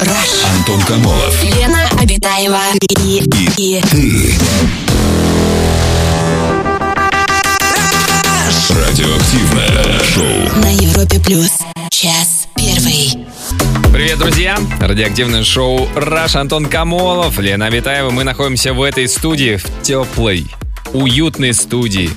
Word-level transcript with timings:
Антон 0.00 0.80
Камолов. 0.82 1.42
Лена 1.42 1.88
Обитаева 2.00 2.60
и, 3.02 3.24
и, 3.56 3.80
Ты. 3.90 4.32
Радиоактивное 8.70 10.00
шоу. 10.04 10.62
на 10.62 10.72
Европе 10.72 11.18
плюс. 11.18 11.50
Час 11.90 12.46
первый. 12.54 13.26
Привет, 13.92 14.18
друзья! 14.18 14.58
Радиоактивное 14.78 15.42
шоу 15.42 15.88
«Раш» 15.96 16.36
Антон 16.36 16.66
Камолов, 16.66 17.36
Лена 17.40 17.66
Абитаева. 17.66 18.10
Мы 18.10 18.22
находимся 18.22 18.72
в 18.74 18.82
этой 18.82 19.08
студии, 19.08 19.56
в 19.56 19.64
теплой, 19.82 20.46
уютной 20.92 21.52
студии. 21.54 22.10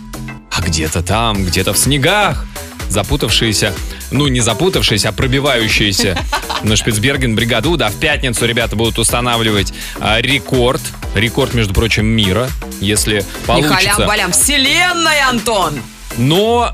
А 0.52 0.62
где-то 0.62 1.02
там, 1.02 1.44
где-то 1.44 1.74
в 1.74 1.80
снегах, 1.80 2.46
запутавшиеся, 2.90 3.74
ну 4.12 4.28
не 4.28 4.42
запутавшиеся, 4.42 5.10
а 5.10 5.12
пробивающиеся 5.12 6.18
на 6.64 6.76
Шпицберген 6.76 7.36
бригаду. 7.36 7.78
Да, 7.78 7.90
в 7.90 7.96
пятницу 7.96 8.46
ребята 8.46 8.76
будут 8.76 9.00
устанавливать 9.00 9.74
а, 10.00 10.22
рекорд, 10.22 10.82
рекорд, 11.16 11.54
между 11.54 11.74
прочим, 11.74 12.06
мира, 12.06 12.50
если 12.80 13.16
Не 13.18 13.46
получится. 13.46 13.76
халям-балям. 13.76 14.32
Вселенная, 14.32 15.30
Антон! 15.30 15.82
Но, 16.18 16.74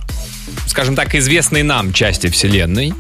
скажем 0.68 0.95
так, 0.95 1.16
известной 1.16 1.64
нам 1.64 1.94
части 1.94 2.30
Вселенной. 2.30 2.94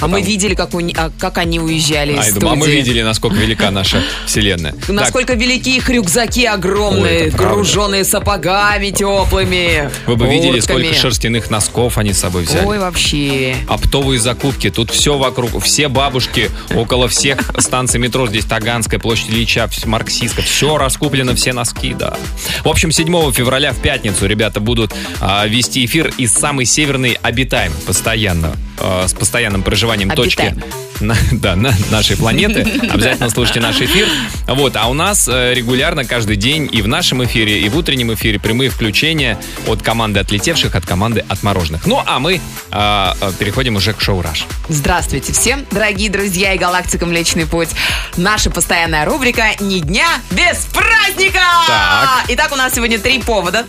А 0.00 0.06
мы 0.08 0.22
видели, 0.22 0.54
как, 0.54 0.74
у 0.74 0.80
а, 0.80 1.10
как 1.18 1.38
они 1.38 1.60
уезжали 1.60 2.12
из 2.12 2.18
А, 2.18 2.24
я 2.24 2.30
студии. 2.30 2.46
а 2.48 2.54
мы 2.54 2.68
видели, 2.68 3.02
насколько 3.02 3.36
велика 3.36 3.70
наша 3.70 4.02
Вселенная. 4.26 4.74
Насколько 4.88 5.34
велики 5.34 5.76
их 5.76 5.88
рюкзаки 5.88 6.44
огромные, 6.46 7.30
груженные 7.30 8.04
сапогами 8.04 8.90
теплыми. 8.90 9.90
Вы 10.06 10.16
бы 10.16 10.26
видели, 10.28 10.60
сколько 10.60 10.94
шерстяных 10.94 11.50
носков 11.50 11.98
они 11.98 12.12
с 12.12 12.18
собой 12.18 12.44
взяли. 12.44 12.64
Ой, 12.64 12.78
вообще. 12.78 13.56
Оптовые 13.68 14.20
закупки, 14.20 14.70
тут 14.70 14.90
все 14.90 15.18
вокруг, 15.18 15.62
все 15.62 15.88
бабушки 15.88 16.50
около 16.74 17.08
всех 17.08 17.50
станций 17.58 18.00
метро, 18.00 18.26
здесь 18.26 18.44
Таганская, 18.44 19.00
площадь 19.00 19.30
Ильича, 19.30 19.68
Марксистка, 19.84 20.42
все 20.42 20.78
раскуплено, 20.78 21.34
все 21.34 21.52
носки, 21.52 21.94
да. 21.94 22.16
В 22.64 22.68
общем, 22.68 22.92
7 22.92 23.32
февраля 23.32 23.72
в 23.72 23.78
пятницу 23.78 24.26
ребята 24.26 24.60
будут 24.60 24.94
а, 25.20 25.46
вести 25.46 25.84
эфир 25.84 26.12
из 26.18 26.32
самой 26.32 26.64
северной 26.64 27.18
обитаем 27.22 27.72
постоянно, 27.86 28.56
а, 28.78 29.06
с 29.08 29.12
постоянным 29.14 29.62
проживанием 29.62 29.87
точки 30.14 30.42
Обитаем. 30.42 30.62
на, 31.00 31.16
да, 31.32 31.56
на 31.56 31.74
нашей 31.90 32.16
планеты. 32.16 32.60
Обязательно 32.90 33.30
слушайте 33.30 33.60
наш 33.60 33.80
эфир. 33.80 34.08
Вот, 34.46 34.76
а 34.76 34.88
у 34.88 34.94
нас 34.94 35.28
э, 35.28 35.54
регулярно 35.54 36.04
каждый 36.04 36.36
день 36.36 36.68
и 36.70 36.82
в 36.82 36.88
нашем 36.88 37.24
эфире, 37.24 37.60
и 37.60 37.68
в 37.68 37.76
утреннем 37.76 38.12
эфире 38.14 38.38
прямые 38.38 38.70
включения 38.70 39.38
от 39.66 39.82
команды 39.82 40.20
отлетевших, 40.20 40.74
от 40.74 40.86
команды 40.86 41.24
отмороженных. 41.28 41.86
Ну, 41.86 42.02
а 42.04 42.18
мы 42.18 42.40
а, 42.70 43.16
переходим 43.38 43.76
уже 43.76 43.92
к 43.92 44.00
шоу 44.00 44.22
«Раш». 44.22 44.46
Здравствуйте 44.68 45.32
всем, 45.32 45.64
дорогие 45.70 46.10
друзья 46.10 46.54
и 46.54 46.58
галактика 46.58 47.06
Млечный 47.06 47.46
Путь. 47.46 47.68
Наша 48.16 48.50
постоянная 48.50 49.04
рубрика 49.04 49.44
«Ни 49.60 49.80
дня 49.80 50.08
без 50.30 50.66
праздника». 50.72 51.40
Так. 51.66 52.24
Итак, 52.28 52.52
у 52.52 52.56
нас 52.56 52.74
сегодня 52.74 52.98
три 52.98 53.20
повода. 53.20 53.66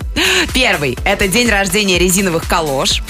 Первый– 0.53 0.97
это 1.05 1.27
день 1.27 1.49
рождения 1.49 1.99
резиновых 1.99 2.47
калош. 2.47 3.01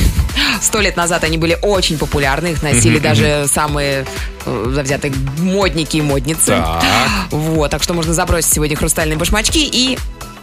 Сто 0.61 0.79
лет 0.81 0.97
назад 0.97 1.23
они 1.23 1.37
были 1.37 1.57
очень 1.61 1.97
популярны, 1.97 2.47
их 2.47 2.63
носили 2.63 2.99
даже 2.99 3.45
самые 3.47 4.05
э, 4.45 4.71
завзятые 4.73 5.13
модники 5.37 5.97
и 5.97 6.01
модницы. 6.01 6.47
Так. 6.47 6.83
Вот, 7.31 7.71
так 7.71 7.83
что 7.83 7.93
можно 7.93 8.13
забросить 8.13 8.53
сегодня 8.53 8.75
хрустальные 8.75 9.17
башмачки 9.17 9.59
и 9.59 9.97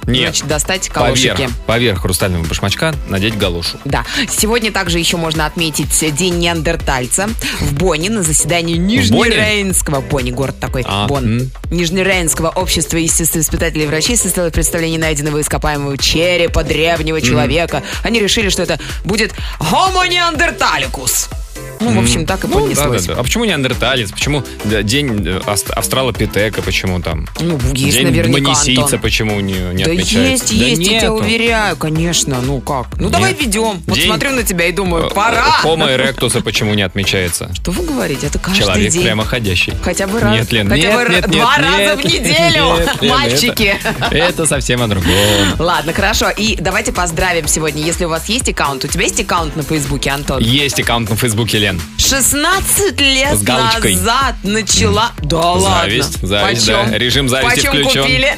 Нет, 0.07 0.23
значит, 0.23 0.47
достать 0.47 0.89
калошики. 0.89 1.29
поверх, 1.31 1.53
поверх 1.67 2.01
хрустального 2.03 2.45
башмачка 2.45 2.95
надеть 3.09 3.37
галошу. 3.37 3.79
Да. 3.85 4.05
Сегодня 4.31 4.71
также 4.73 4.99
еще 4.99 5.17
можно 5.17 5.47
отметить 5.47 6.15
День 6.15 6.39
неандертальца 6.39 7.29
в 7.61 7.75
Бонне 7.75 8.11
на 8.11 8.23
заседании 8.23 8.77
Нижнерейнского. 8.77 10.01
Бонни, 10.01 10.31
город 10.31 10.59
такой. 10.61 10.85
А, 10.87 11.07
Бонн. 11.07 11.41
м. 11.41 11.51
Нижнерейнского 11.71 12.49
общества 12.51 12.97
естествоиспытателей 12.99 13.85
и 13.85 13.87
врачей 13.87 14.17
состоялось 14.17 14.55
представление 14.55 15.01
найденного 15.01 15.41
ископаемого 15.41 15.99
черепа 15.99 16.63
древнего 16.63 17.21
человека. 17.21 17.83
Они 18.03 18.21
решили, 18.21 18.49
что 18.49 18.63
это 18.63 18.79
будет 19.05 19.33
Homo 19.61 20.07
neanderthalicus. 20.09 21.29
Ну, 21.81 21.91
в 22.01 22.03
общем, 22.03 22.27
так 22.27 22.45
и 22.45 22.49
Ну, 22.49 22.61
понеслось. 22.61 23.03
да-да-да. 23.05 23.21
А 23.21 23.23
почему 23.25 23.45
не 23.45 23.53
андерталец? 23.53 24.11
Почему 24.11 24.43
да, 24.65 24.83
день 24.83 25.23
э, 25.27 25.41
австралопитека? 25.77 26.63
Почему 26.63 27.01
там? 27.01 27.27
Ну, 27.41 27.59
есть 27.75 27.97
день 27.97 28.07
наверняка, 28.09 28.41
манисийца 28.43 28.83
Антон. 28.85 29.01
почему 29.01 29.41
не, 29.41 29.53
не 29.55 29.85
Да 29.85 29.91
отмечается? 29.91 30.17
есть, 30.17 30.53
есть, 30.53 30.81
я 30.81 30.87
тебя 30.87 31.01
нету. 31.03 31.13
уверяю, 31.15 31.77
конечно. 31.77 32.41
Ну 32.41 32.61
как? 32.61 32.87
Ну 32.99 33.11
давай 33.11 33.33
Нет. 33.33 33.43
ведем. 33.43 33.83
Вот 33.87 33.97
День- 33.97 34.07
смотрю 34.09 34.31
на 34.33 34.43
тебя 34.43 34.67
и 34.67 34.73
думаю, 34.73 35.07
Э, 35.07 35.11
пора. 35.15 35.47
Homo 35.65 35.89
erectus 35.95 36.41
почему 36.43 36.75
не 36.75 36.83
отмечается? 36.83 37.51
Что 37.55 37.71
вы 37.73 37.85
говорите? 37.85 38.27
Это 38.27 38.39
каждый 38.39 38.61
Человек 38.63 38.93
день. 38.93 39.03
прямоходящий. 39.03 39.75
Хотя 39.83 40.07
бы 40.07 40.21
раз. 40.21 40.33
Нет, 40.35 40.53
Лен, 40.53 40.69
хотя 40.69 40.83
нет, 40.83 40.95
бы 40.95 41.13
нет, 41.15 41.27
нет, 41.29 41.31
два 41.31 41.57
нет, 41.59 41.67
раза 41.67 41.97
в 42.01 42.05
неделю, 42.05 42.77
нет, 42.79 43.03
Лен, 43.03 43.11
мальчики. 43.13 43.77
Это, 44.01 44.15
это 44.17 44.47
совсем 44.47 44.83
о 44.83 44.89
другом. 44.89 45.07
Ладно, 45.59 45.93
хорошо. 45.93 46.31
И 46.31 46.57
давайте 46.61 46.93
поздравим 46.93 47.47
сегодня. 47.49 47.83
Если 47.83 48.05
у 48.05 48.09
вас 48.09 48.29
есть 48.29 48.49
аккаунт, 48.49 48.85
у 48.85 48.89
тебя 48.89 49.03
есть 49.05 49.21
аккаунт 49.21 49.57
на 49.57 49.63
Фейсбуке, 49.63 50.11
Антон? 50.11 50.41
Есть 50.43 50.81
аккаунт 50.81 51.11
на 51.11 51.17
Фейсбуке, 51.17 51.59
Лен. 51.67 51.81
16 51.99 53.01
лет 53.01 53.35
С 53.37 53.43
галочкой. 53.43 53.95
назад 53.97 54.37
начала... 54.45 55.11
Да 55.23 55.39
ладно. 55.53 55.81
Зависть, 55.81 56.23
зависть, 56.23 56.67
Почем? 56.67 56.91
да. 56.91 56.99
Режим 56.99 57.29
зависти 57.29 57.57
Почем 57.57 57.71
включен. 57.73 58.03
купили? 58.03 58.37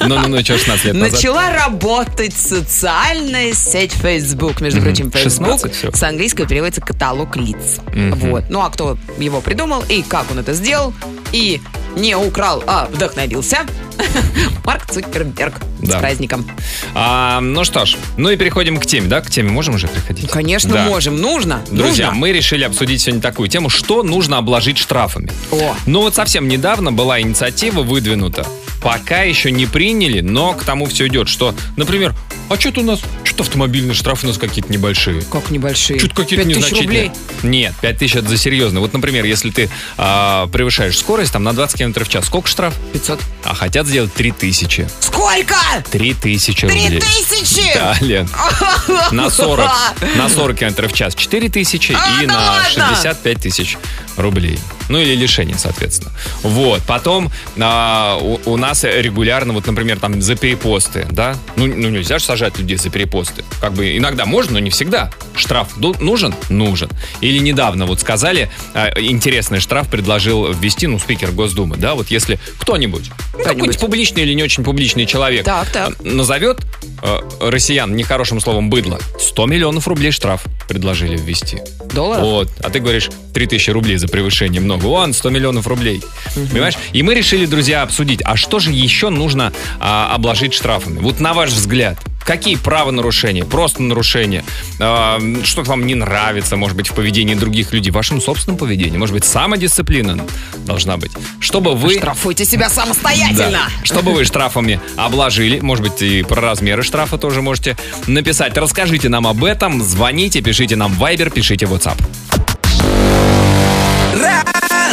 Ну-ну-ну, 0.00 0.40
что 0.40 0.58
16 0.58 0.84
лет 0.86 0.94
назад? 0.94 1.12
Начала 1.12 1.52
работать 1.52 2.34
социальная 2.36 3.52
сеть 3.54 3.92
Facebook. 3.92 4.60
Между 4.60 4.80
прочим, 4.82 5.12
16 5.12 5.72
Facebook 5.72 5.96
с 5.96 6.02
английского 6.02 6.48
переводится 6.48 6.80
каталог 6.80 7.36
лиц. 7.36 7.78
Вот. 7.94 8.44
Ну 8.50 8.60
а 8.60 8.70
кто 8.70 8.98
его 9.18 9.40
придумал 9.40 9.84
и 9.88 10.02
как 10.02 10.30
он 10.32 10.40
это 10.40 10.52
сделал 10.52 10.92
и 11.32 11.60
не 11.96 12.16
украл, 12.16 12.64
а 12.66 12.88
вдохновился? 12.90 13.58
Марк 14.64 14.90
Цукерберг. 14.90 15.54
Да. 15.80 15.98
С 15.98 16.00
праздником. 16.00 16.46
А, 16.94 17.40
ну 17.40 17.64
что 17.64 17.84
ж, 17.84 17.96
ну 18.16 18.30
и 18.30 18.36
переходим 18.36 18.78
к 18.78 18.86
теме, 18.86 19.08
да? 19.08 19.20
К 19.20 19.28
теме 19.30 19.50
можем 19.50 19.74
уже 19.74 19.88
приходить? 19.88 20.30
Конечно, 20.30 20.72
Да. 20.72 20.84
можем. 20.84 21.16
Нужно. 21.20 21.60
Друзья, 21.70 22.06
Нужно. 22.06 22.20
мы 22.20 22.32
решили 22.32 22.64
обсудить 22.64 23.00
сегодня 23.02 23.20
такую 23.20 23.48
тему, 23.48 23.68
что 23.68 24.02
нужно 24.02 24.38
обложить 24.38 24.78
штрафами. 24.78 25.30
О. 25.50 25.74
Ну 25.86 26.00
вот 26.00 26.14
совсем 26.14 26.48
недавно 26.48 26.92
была 26.92 27.20
инициатива 27.20 27.82
выдвинута. 27.82 28.46
Пока 28.82 29.22
еще 29.22 29.50
не 29.50 29.64
приняли, 29.64 30.20
но 30.20 30.52
к 30.52 30.62
тому 30.62 30.84
все 30.84 31.06
идет, 31.06 31.26
что, 31.28 31.54
например, 31.76 32.14
а 32.50 32.60
что-то 32.60 32.80
у 32.80 32.84
нас, 32.84 33.00
что-то 33.24 33.44
автомобильные 33.44 33.94
штрафы 33.94 34.26
у 34.26 34.28
нас 34.28 34.36
какие-то 34.36 34.70
небольшие. 34.70 35.22
Как 35.22 35.50
небольшие. 35.50 35.98
Что-то 35.98 36.14
какие-то 36.16 36.44
незначительные. 36.44 37.04
рублей. 37.04 37.10
Нет, 37.42 37.72
5 37.80 37.98
тысяч 37.98 38.16
это 38.16 38.28
за 38.28 38.36
серьезно. 38.36 38.80
Вот, 38.80 38.92
например, 38.92 39.24
если 39.24 39.50
ты 39.50 39.70
а, 39.96 40.48
превышаешь 40.48 40.98
скорость 40.98 41.32
там 41.32 41.42
на 41.44 41.54
20 41.54 41.78
км 41.78 42.04
в 42.04 42.08
час, 42.10 42.26
сколько 42.26 42.46
штраф? 42.46 42.74
500. 42.92 43.20
А 43.44 43.54
хотят 43.84 43.86
сделать 43.86 44.12
3 44.14 44.32
тысячи. 44.32 44.88
Сколько? 45.00 45.56
3 45.90 46.14
тысячи 46.14 46.66
Три 46.66 46.84
рублей. 46.84 47.00
тысячи? 47.00 47.74
Да, 47.74 47.96
Лен. 48.00 48.28
На 49.12 49.30
40, 49.30 49.70
на 50.16 50.28
40 50.28 50.58
км 50.58 50.88
в 50.88 50.92
час 50.92 51.14
4 51.14 51.48
тысячи 51.48 51.92
А, 51.92 52.22
и 52.22 52.26
да 52.26 52.32
на 52.34 52.40
ладно? 52.40 52.94
65 52.94 53.40
тысяч 53.40 53.78
рублей. 54.16 54.58
Ну 54.88 54.98
или 54.98 55.14
лишение, 55.14 55.56
соответственно. 55.58 56.12
Вот. 56.42 56.82
Потом 56.82 57.30
а, 57.58 58.18
у, 58.20 58.40
у 58.46 58.56
нас 58.56 58.84
регулярно, 58.84 59.52
вот, 59.52 59.66
например, 59.66 59.98
там 59.98 60.20
за 60.20 60.36
перепосты, 60.36 61.06
да? 61.10 61.36
Ну, 61.56 61.66
ну 61.66 61.88
нельзя 61.88 62.18
же 62.18 62.24
сажать 62.24 62.58
людей 62.58 62.76
за 62.76 62.90
перепосты. 62.90 63.44
Как 63.60 63.72
бы 63.72 63.96
иногда 63.96 64.26
можно, 64.26 64.54
но 64.54 64.58
не 64.58 64.70
всегда. 64.70 65.10
Штраф 65.36 65.76
нужен? 65.76 66.34
Нужен. 66.48 66.90
Или 67.20 67.38
недавно 67.38 67.86
вот 67.86 68.00
сказали, 68.00 68.50
а, 68.74 68.90
интересный 69.00 69.60
штраф 69.60 69.88
предложил 69.88 70.52
ввести, 70.52 70.86
ну, 70.86 70.98
спикер 70.98 71.30
Госдумы, 71.32 71.76
да? 71.76 71.94
Вот 71.94 72.10
если 72.10 72.38
кто-нибудь, 72.58 73.10
ну, 73.32 73.44
какой-нибудь 73.44 73.78
публичный 73.78 74.22
или 74.22 74.34
не 74.34 74.42
очень 74.42 74.64
публичный 74.64 75.06
человек 75.06 75.44
Так, 75.44 75.68
так. 75.70 75.90
а, 75.90 76.02
назовет 76.02 76.60
э, 77.02 77.18
россиян 77.40 77.94
нехорошим 77.94 78.40
словом 78.40 78.70
быдло, 78.70 78.98
100 79.18 79.46
миллионов 79.46 79.88
рублей 79.88 80.10
штраф 80.10 80.44
предложили 80.68 81.16
ввести. 81.16 81.58
Долларов? 81.92 82.24
Вот. 82.24 82.48
А 82.62 82.70
ты 82.70 82.80
говоришь, 82.80 83.10
3000 83.34 83.70
рублей 83.70 83.96
за 83.96 84.08
превышение 84.08 84.60
много. 84.60 84.84
Вон, 84.86 85.12
100 85.12 85.30
миллионов 85.30 85.66
рублей. 85.66 86.02
Понимаешь? 86.34 86.74
И 86.92 87.02
мы 87.02 87.14
решили, 87.14 87.46
друзья, 87.46 87.82
обсудить, 87.82 88.20
а 88.24 88.36
что 88.36 88.58
же 88.58 88.70
еще 88.70 89.10
нужно 89.10 89.52
а, 89.80 90.14
обложить 90.14 90.54
штрафами? 90.54 90.98
Вот 91.00 91.20
на 91.20 91.34
ваш 91.34 91.50
взгляд, 91.50 91.98
какие 92.24 92.56
правонарушения, 92.56 93.44
просто 93.44 93.82
нарушения, 93.82 94.44
а, 94.80 95.20
что-то 95.42 95.70
вам 95.70 95.86
не 95.86 95.94
нравится, 95.94 96.56
может 96.56 96.76
быть, 96.76 96.88
в 96.88 96.94
поведении 96.94 97.34
других 97.34 97.72
людей, 97.72 97.90
в 97.90 97.94
вашем 97.94 98.20
собственном 98.20 98.58
поведении, 98.58 98.98
может 98.98 99.14
быть, 99.14 99.24
самодисциплина 99.24 100.18
должна 100.66 100.96
быть. 100.96 101.12
Чтобы 101.40 101.74
вы... 101.74 101.98
Штрафуйте 101.98 102.44
себя 102.44 102.68
самостоятельно. 102.68 103.50
Да. 103.50 103.68
Чтобы 103.84 104.12
вы 104.12 104.24
штрафами 104.24 104.80
обложили, 104.96 105.60
может 105.60 105.84
быть, 105.84 106.02
и 106.02 106.22
про 106.22 106.40
размеры 106.40 106.82
штрафа 106.82 107.18
тоже 107.18 107.42
можете 107.42 107.76
написать. 108.06 108.56
Расскажите 108.56 109.08
нам 109.08 109.26
об 109.26 109.44
этом, 109.44 109.82
звоните, 109.82 110.40
пишите 110.40 110.76
нам 110.76 110.92
в 110.92 111.02
Viber, 111.02 111.30
пишите 111.30 111.66
в 111.66 111.74
WhatsApp. 111.74 112.43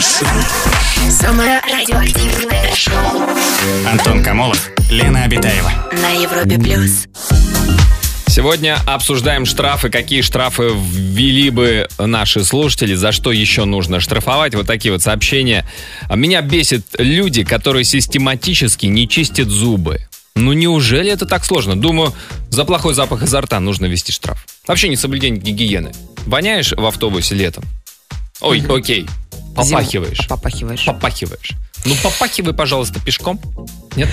Самое 0.02 1.62
радиоактивное 1.62 2.74
шоу 2.74 3.22
Антон 3.88 4.24
Камолов, 4.24 4.72
Лена 4.90 5.26
Обитаева. 5.26 5.72
на 5.92 6.10
Европе 6.10 6.58
плюс. 6.58 7.06
Сегодня 8.26 8.80
обсуждаем 8.88 9.46
штрафы, 9.46 9.92
какие 9.92 10.22
штрафы 10.22 10.72
ввели 10.74 11.52
бы 11.52 11.88
наши 12.00 12.44
слушатели, 12.44 12.96
за 12.96 13.12
что 13.12 13.32
еще 13.32 13.66
нужно 13.66 14.00
штрафовать. 14.00 14.56
Вот 14.56 14.66
такие 14.66 14.92
вот 14.92 15.04
сообщения. 15.04 15.68
Меня 16.10 16.42
бесит 16.42 16.84
люди, 16.98 17.44
которые 17.44 17.84
систематически 17.84 18.88
не 18.88 19.08
чистят 19.08 19.50
зубы. 19.50 20.00
Ну 20.34 20.54
неужели 20.54 21.12
это 21.12 21.28
так 21.28 21.46
сложно? 21.46 21.80
Думаю, 21.80 22.16
за 22.50 22.66
плохой 22.66 22.96
запах 22.96 23.22
изо 23.22 23.40
рта 23.40 23.60
нужно 23.60 23.86
вести 23.86 24.12
штраф. 24.12 24.48
Вообще 24.66 24.90
не 24.90 24.96
соблюдение 24.96 25.40
гигиены. 25.40 25.92
Воняешь 26.26 26.72
в 26.72 26.84
автобусе 26.88 27.36
летом? 27.36 27.66
Ой, 28.40 28.64
окей. 28.68 29.06
Попахиваешь. 29.56 30.20
Зиму- 30.20 30.28
Попахиваешь. 30.28 30.86
Попахиваешь. 30.86 31.52
Ну 31.86 31.96
попахивай, 32.04 32.54
пожалуйста, 32.54 33.00
пешком. 33.00 33.40
Нет? 33.96 34.08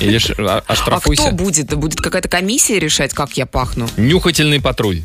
Или 0.00 0.18
а- 0.46 0.62
А 0.66 0.72
оштрафуйся. 0.72 1.22
кто 1.28 1.32
будет? 1.32 1.74
Будет 1.74 2.00
какая-то 2.00 2.28
комиссия 2.28 2.78
решать, 2.78 3.12
как 3.14 3.36
я 3.36 3.46
пахну? 3.46 3.88
Нюхательный 3.96 4.60
патруль. 4.60 5.02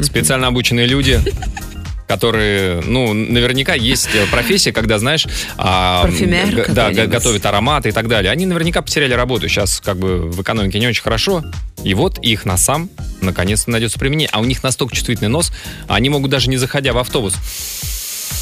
Специально 0.00 0.48
обученные 0.48 0.86
люди, 0.86 1.20
которые, 2.08 2.80
ну, 2.82 3.12
наверняка 3.12 3.74
есть 3.74 4.08
э, 4.14 4.26
профессия, 4.30 4.72
когда, 4.72 4.98
знаешь, 4.98 5.26
а, 5.56 6.06
г- 6.08 6.66
да, 6.68 6.90
готовят 6.90 7.46
ароматы 7.46 7.90
и 7.90 7.92
так 7.92 8.08
далее. 8.08 8.32
Они 8.32 8.44
наверняка 8.46 8.82
потеряли 8.82 9.14
работу. 9.14 9.48
Сейчас 9.48 9.80
как 9.84 9.98
бы 9.98 10.30
в 10.30 10.42
экономике 10.42 10.78
не 10.80 10.86
очень 10.88 11.02
хорошо. 11.02 11.44
И 11.84 11.94
вот 11.94 12.18
их 12.18 12.44
носам 12.44 12.90
наконец-то 13.20 13.70
найдется 13.70 13.98
применение. 13.98 14.28
А 14.32 14.40
у 14.40 14.44
них 14.44 14.62
настолько 14.62 14.94
чувствительный 14.94 15.28
нос, 15.30 15.52
они 15.86 16.08
могут 16.10 16.30
даже 16.30 16.50
не 16.50 16.56
заходя 16.56 16.92
в 16.92 16.98
автобус. 16.98 17.34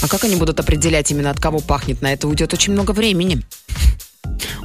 А 0.03 0.09
как 0.09 0.25
они 0.25 0.35
будут 0.35 0.59
определять 0.59 1.11
именно 1.13 1.31
от 1.31 1.39
кого 1.39 1.61
пахнет? 1.61 2.03
На 2.03 2.13
это 2.13 2.27
уйдет 2.27 2.53
очень 2.53 2.73
много 2.73 2.91
времени. 2.91 3.43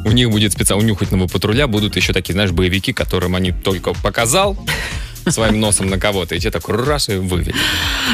У 0.04 0.12
них 0.12 0.31
будет 0.31 0.54
специально, 0.54 0.84
нюхательного 0.84 1.28
патруля 1.28 1.68
будут 1.68 1.95
еще 1.95 2.12
такие, 2.12 2.34
знаешь, 2.34 2.51
боевики, 2.51 2.92
которым 2.92 3.36
они 3.36 3.51
только 3.51 3.94
показал 3.94 4.57
своим 5.31 5.59
носом 5.59 5.88
на 5.88 6.00
кого-то, 6.00 6.35
и 6.35 6.39
те 6.39 6.51
так 6.51 6.68
раз 6.69 7.09
и 7.09 7.15
вывели. 7.15 7.53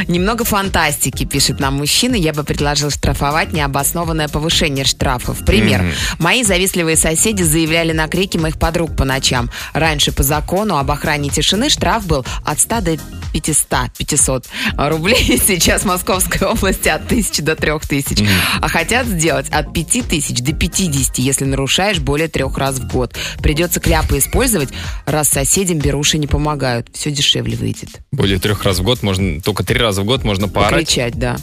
Немного 0.08 0.44
фантастики, 0.44 1.26
пишет 1.26 1.60
нам 1.60 1.76
мужчина. 1.76 2.16
Я 2.16 2.34
бы 2.34 2.44
предложил 2.44 2.90
штрафовать 2.90 3.54
необоснованное 3.54 4.28
повышение 4.28 4.86
штрафов. 4.86 5.46
Пример. 5.46 5.94
Мои 6.20 6.44
завистливые 6.44 6.96
соседи 6.96 7.44
заявляли 7.44 7.92
на 7.92 8.08
крики 8.08 8.38
моих 8.38 8.58
подруг 8.58 8.96
по 8.96 9.06
ночам. 9.06 9.50
Раньше 9.74 10.12
по 10.12 10.24
закону 10.24 10.78
об 10.78 10.92
охране 10.92 11.30
тишины 11.30 11.70
штраф 11.70 12.06
был 12.06 12.26
от 12.44 12.60
100 12.60 12.82
до 12.82 12.98
500, 13.34 13.92
500 13.98 14.46
рублей. 14.78 15.42
Сейчас 15.48 15.82
в 15.82 15.86
Московской 15.86 16.48
области 16.48 16.90
от 16.90 17.06
1000 17.06 17.42
до 17.44 17.56
3000. 17.56 18.28
А 18.62 18.68
хотят 18.68 19.08
сделать 19.08 19.50
от 19.50 19.74
5000 19.74 20.42
до 20.42 20.54
50, 20.54 21.18
если 21.20 21.46
нарушаешь 21.46 22.00
более 22.00 22.28
трех 22.28 22.58
раз 22.58 22.76
в 22.76 22.88
год. 22.88 23.16
Придется 23.42 23.80
кляпы 23.80 24.20
использовать, 24.20 24.70
раз 25.06 25.30
соседям 25.30 25.80
беруши 25.80 26.18
не 26.18 26.28
помогают. 26.28 26.88
Все 27.04 27.12
дешевле 27.12 27.58
выйдет. 27.58 28.00
Более 28.14 28.40
трех 28.40 28.64
раз 28.64 28.80
в 28.80 28.84
год 28.84 29.04
можно, 29.04 29.42
только 29.42 29.66
три 29.66 29.78
раза 29.78 30.04
в 30.04 30.06
год 30.06 30.24
можно 30.24 30.48
поорать. 30.48 30.86
Покричать, 30.86 31.16
да. 31.16 31.36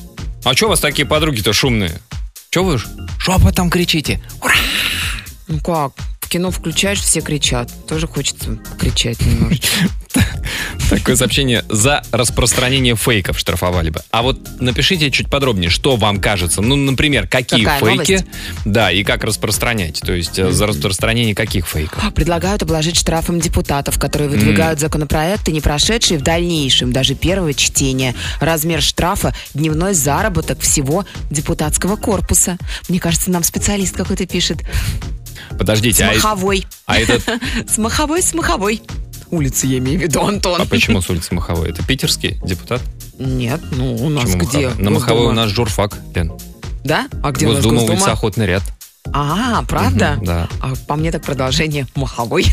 А 0.43 0.55
что 0.55 0.65
у 0.65 0.69
вас 0.71 0.81
такие 0.81 1.07
подруги-то 1.07 1.53
шумные? 1.53 2.01
Че 2.49 2.65
вы 2.65 2.79
шепотом 3.19 3.69
кричите? 3.69 4.23
Ура! 4.41 4.55
Ну 5.49 5.61
как? 5.61 5.93
В 6.23 6.31
кино 6.31 6.51
включаешь, 6.51 7.01
все 7.01 7.21
кричат. 7.21 7.71
Тоже 7.87 8.07
хочется 8.07 8.59
кричать 8.79 9.21
немножечко. 9.21 9.91
Такое 10.91 11.15
сообщение 11.15 11.65
за 11.69 12.03
распространение 12.11 12.97
фейков 12.97 13.39
штрафовали 13.39 13.91
бы. 13.91 14.01
А 14.11 14.23
вот 14.23 14.61
напишите 14.61 15.11
чуть 15.13 15.31
подробнее, 15.31 15.71
что 15.71 15.95
вам 15.95 16.21
кажется. 16.21 16.63
Ну, 16.63 16.75
например, 16.75 17.29
какие 17.29 17.63
Какая 17.65 17.79
фейки, 17.97 18.13
новость? 18.13 18.27
да, 18.65 18.91
и 18.91 19.05
как 19.05 19.23
распространять. 19.23 20.01
То 20.01 20.13
есть 20.13 20.37
э, 20.41 20.51
за 20.51 20.67
распространение 20.67 21.37
каких 21.37 21.69
фейков. 21.69 22.13
Предлагают 22.13 22.63
обложить 22.63 22.97
штрафом 22.97 23.39
депутатов, 23.39 24.01
которые 24.01 24.29
выдвигают 24.29 24.81
законопроекты, 24.81 25.53
не 25.53 25.61
прошедшие 25.61 26.19
в 26.19 26.23
дальнейшем 26.23 26.93
даже 26.93 27.15
первого 27.15 27.55
чтения. 27.55 28.17
Размер 28.41 28.83
штрафа– 28.83 29.33
дневной 29.55 29.95
заработок 29.95 30.61
всего 30.61 31.05
депутатского 31.31 31.95
корпуса. 31.95 32.59
Мне 32.89 32.99
кажется, 32.99 33.31
нам 33.31 33.45
специалист 33.45 33.97
какой-то 33.97 34.27
пишет. 34.27 34.59
Подождите, 35.57 36.05
С 36.05 36.09
а, 36.09 36.13
э- 36.13 36.15
маховой. 36.17 36.67
а 36.87 36.99
этот... 36.99 37.23
С 37.69 37.79
маховой, 37.79 38.23
с 38.23 38.35
маховой. 38.35 38.83
Улицы 39.31 39.67
я 39.67 39.79
имею 39.79 39.99
в 39.99 40.03
виду, 40.03 40.23
Антон. 40.23 40.61
А 40.61 40.65
почему 40.67 41.00
с 41.00 41.09
улицы 41.11 41.35
Маховой? 41.35 41.71
Это 41.71 41.85
питерский 41.85 42.38
депутат? 42.44 42.82
Нет, 43.19 43.61
ну 43.73 43.94
у 43.97 44.09
нас 44.09 44.25
Почему 44.25 44.44
где? 44.49 44.67
Маховой? 44.69 44.85
На 44.85 44.91
Маховой 44.91 45.21
у 45.23 45.25
Госдума? 45.27 45.43
нас 45.44 45.50
журфак, 45.53 45.99
Лен. 46.15 46.32
Да? 46.85 47.06
А 47.23 47.31
где 47.31 47.47
у 47.47 47.50
нас 47.50 47.59
Госдума, 47.59 47.79
улица 47.82 47.93
Госдума? 47.94 48.12
Охотный 48.12 48.47
ряд. 48.47 48.62
А, 49.12 49.62
правда? 49.67 50.15
Мгм, 50.17 50.25
да. 50.27 50.49
А 50.61 50.73
по 50.87 50.94
мне 50.97 51.11
так 51.11 51.23
продолжение 51.23 51.87
маховой. 51.94 52.44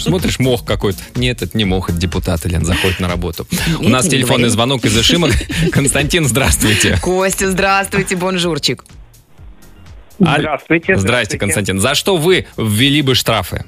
Смотришь, 0.00 0.38
мох 0.38 0.64
какой-то. 0.64 0.98
Нет, 1.14 1.42
это 1.42 1.56
не 1.56 1.64
мох, 1.64 1.88
это 1.90 1.98
депутат, 1.98 2.44
Лен, 2.46 2.64
заходит 2.64 3.00
на 3.00 3.08
работу. 3.08 3.46
У 3.78 3.82
Нет, 3.82 3.92
нас 3.92 4.04
не 4.04 4.10
телефонный 4.10 4.36
говори. 4.44 4.52
звонок 4.52 4.84
из 4.84 4.96
Ишима. 4.98 5.28
Константин, 5.72 6.26
здравствуйте. 6.26 6.98
Костя, 7.02 7.50
здравствуйте, 7.50 8.16
бонжурчик. 8.16 8.84
Здравствуйте. 10.18 10.96
Здрасте, 10.96 11.38
Константин. 11.38 11.78
За 11.80 11.94
что 11.94 12.16
вы 12.16 12.46
ввели 12.56 13.02
бы 13.02 13.14
штрафы? 13.14 13.64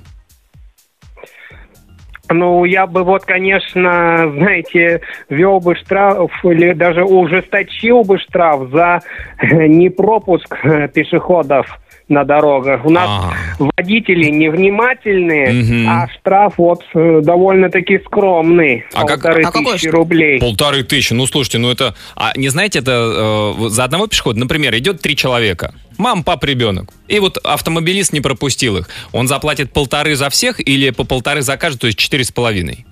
Ну, 2.33 2.65
я 2.65 2.87
бы 2.87 3.03
вот, 3.03 3.25
конечно, 3.25 4.31
знаете, 4.37 5.01
ввел 5.29 5.59
бы 5.61 5.75
штраф 5.77 6.31
или 6.45 6.73
даже 6.73 7.05
ужесточил 7.05 8.03
бы 8.03 8.19
штраф 8.19 8.71
за 8.71 9.01
э, 9.39 9.67
непропуск 9.67 10.55
э, 10.63 10.89
пешеходов 10.89 11.67
на 12.09 12.25
дорогах. 12.25 12.85
У 12.85 12.91
нас 12.91 13.09
А. 13.09 13.33
водители 13.77 14.31
невнимательные, 14.31 15.53
Мгм. 15.53 15.89
а 15.89 16.09
штраф 16.09 16.55
вот 16.59 16.83
э, 16.95 17.21
довольно-таки 17.23 17.99
скромный. 18.05 18.85
А 18.95 19.05
как- 19.07 19.23
полторы 19.23 19.43
а 19.43 19.47
какой 19.47 19.65
тысячи 19.75 19.89
штраф? 19.89 19.95
рублей. 19.95 20.41
Полторы 20.41 20.83
тысячи. 20.83 21.13
Ну, 21.13 21.27
слушайте, 21.27 21.59
ну 21.59 21.71
это... 21.71 21.95
А 22.17 22.33
не 22.37 22.49
знаете, 22.49 22.81
это 22.81 23.55
э, 23.61 23.69
за 23.69 23.85
одного 23.85 24.07
пешехода, 24.09 24.39
например, 24.41 24.77
идет 24.77 25.01
три 25.03 25.15
человека. 25.17 25.73
Мам, 26.01 26.25
пап, 26.25 26.45
ребенок. 26.45 26.95
И 27.09 27.19
вот 27.19 27.37
автомобилист 27.37 28.15
не 28.15 28.23
пропустил 28.23 28.79
их. 28.79 28.89
Он 29.13 29.29
заплатит 29.29 29.75
полторы 29.75 30.17
за 30.17 30.31
всех 30.31 30.59
или 30.67 30.89
по 30.89 31.05
полторы 31.05 31.43
за 31.43 31.59
каждого, 31.59 31.81
то 31.81 31.87
есть 31.89 31.99
четыре 31.99 32.25
с 32.25 32.33
половиной? 32.33 32.87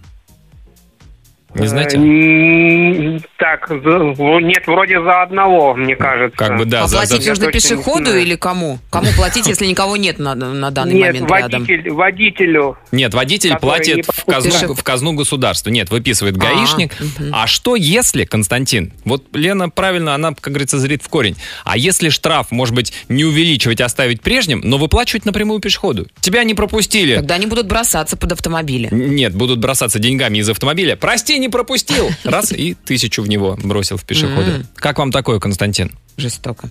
Не 1.54 1.66
знаете? 1.66 1.96
Э, 1.96 2.00
м, 2.00 3.20
Так, 3.38 3.70
нет, 3.70 4.66
вроде 4.66 5.00
за 5.00 5.22
одного, 5.22 5.74
мне 5.74 5.96
кажется. 5.96 6.36
Как 6.36 6.58
бы 6.58 6.64
да, 6.64 6.84
а 6.84 6.88
за- 6.88 6.96
платить 6.98 7.22
за- 7.22 7.28
нужно 7.30 7.44
Я 7.44 7.50
пешеходу 7.52 8.16
или 8.16 8.34
кому? 8.34 8.78
Кому 8.90 9.06
платить, 9.16 9.46
если 9.46 9.64
никого 9.66 9.96
нет 9.96 10.18
на, 10.18 10.34
на 10.34 10.70
данный 10.70 10.94
Нет, 10.94 11.06
момент 11.14 11.30
рядом? 11.30 11.62
водитель, 11.62 11.90
водителю. 11.90 12.76
Нет, 12.92 13.14
водитель 13.14 13.56
платит 13.56 13.96
не 13.96 14.02
в 14.02 14.24
казну, 14.24 14.74
в 14.74 14.82
казну 14.82 15.12
государства. 15.14 15.70
Нет, 15.70 15.90
выписывает 15.90 16.36
А, 16.36 16.40
гаишник. 16.40 16.94
мгм. 17.00 17.30
А 17.32 17.46
что 17.46 17.76
если, 17.76 18.24
Константин, 18.24 18.92
вот 19.04 19.24
Лена 19.32 19.70
правильно, 19.70 20.14
она, 20.14 20.34
как 20.34 20.52
говорится, 20.52 20.78
зрит 20.78 21.02
в 21.02 21.08
корень. 21.08 21.36
А 21.64 21.76
если 21.78 22.08
штраф, 22.10 22.50
может 22.50 22.74
быть, 22.74 22.92
не 23.08 23.24
увеличивать, 23.24 23.80
а 23.80 23.86
оставить 23.86 24.20
прежним, 24.20 24.60
но 24.64 24.76
выплачивать 24.78 25.24
напрямую 25.24 25.60
пешеходу? 25.60 26.06
Тебя 26.20 26.44
не 26.44 26.54
пропустили. 26.54 27.16
Тогда 27.16 27.36
они 27.36 27.46
будут 27.46 27.66
бросаться 27.68 28.16
под 28.16 28.32
автомобили. 28.32 28.88
Нет, 28.90 29.34
будут 29.34 29.60
бросаться 29.60 29.98
деньгами 29.98 30.38
из 30.38 30.48
автомобиля. 30.48 30.96
Прости, 30.96 31.37
не 31.38 31.48
пропустил. 31.48 32.10
Раз 32.24 32.52
и 32.52 32.74
тысячу 32.74 33.22
в 33.22 33.28
него 33.28 33.56
бросил 33.62 33.96
в 33.96 34.04
пешехода. 34.04 34.64
Как 34.76 34.98
вам 34.98 35.10
такое, 35.12 35.40
Константин? 35.40 35.92
Жестоко. 36.16 36.70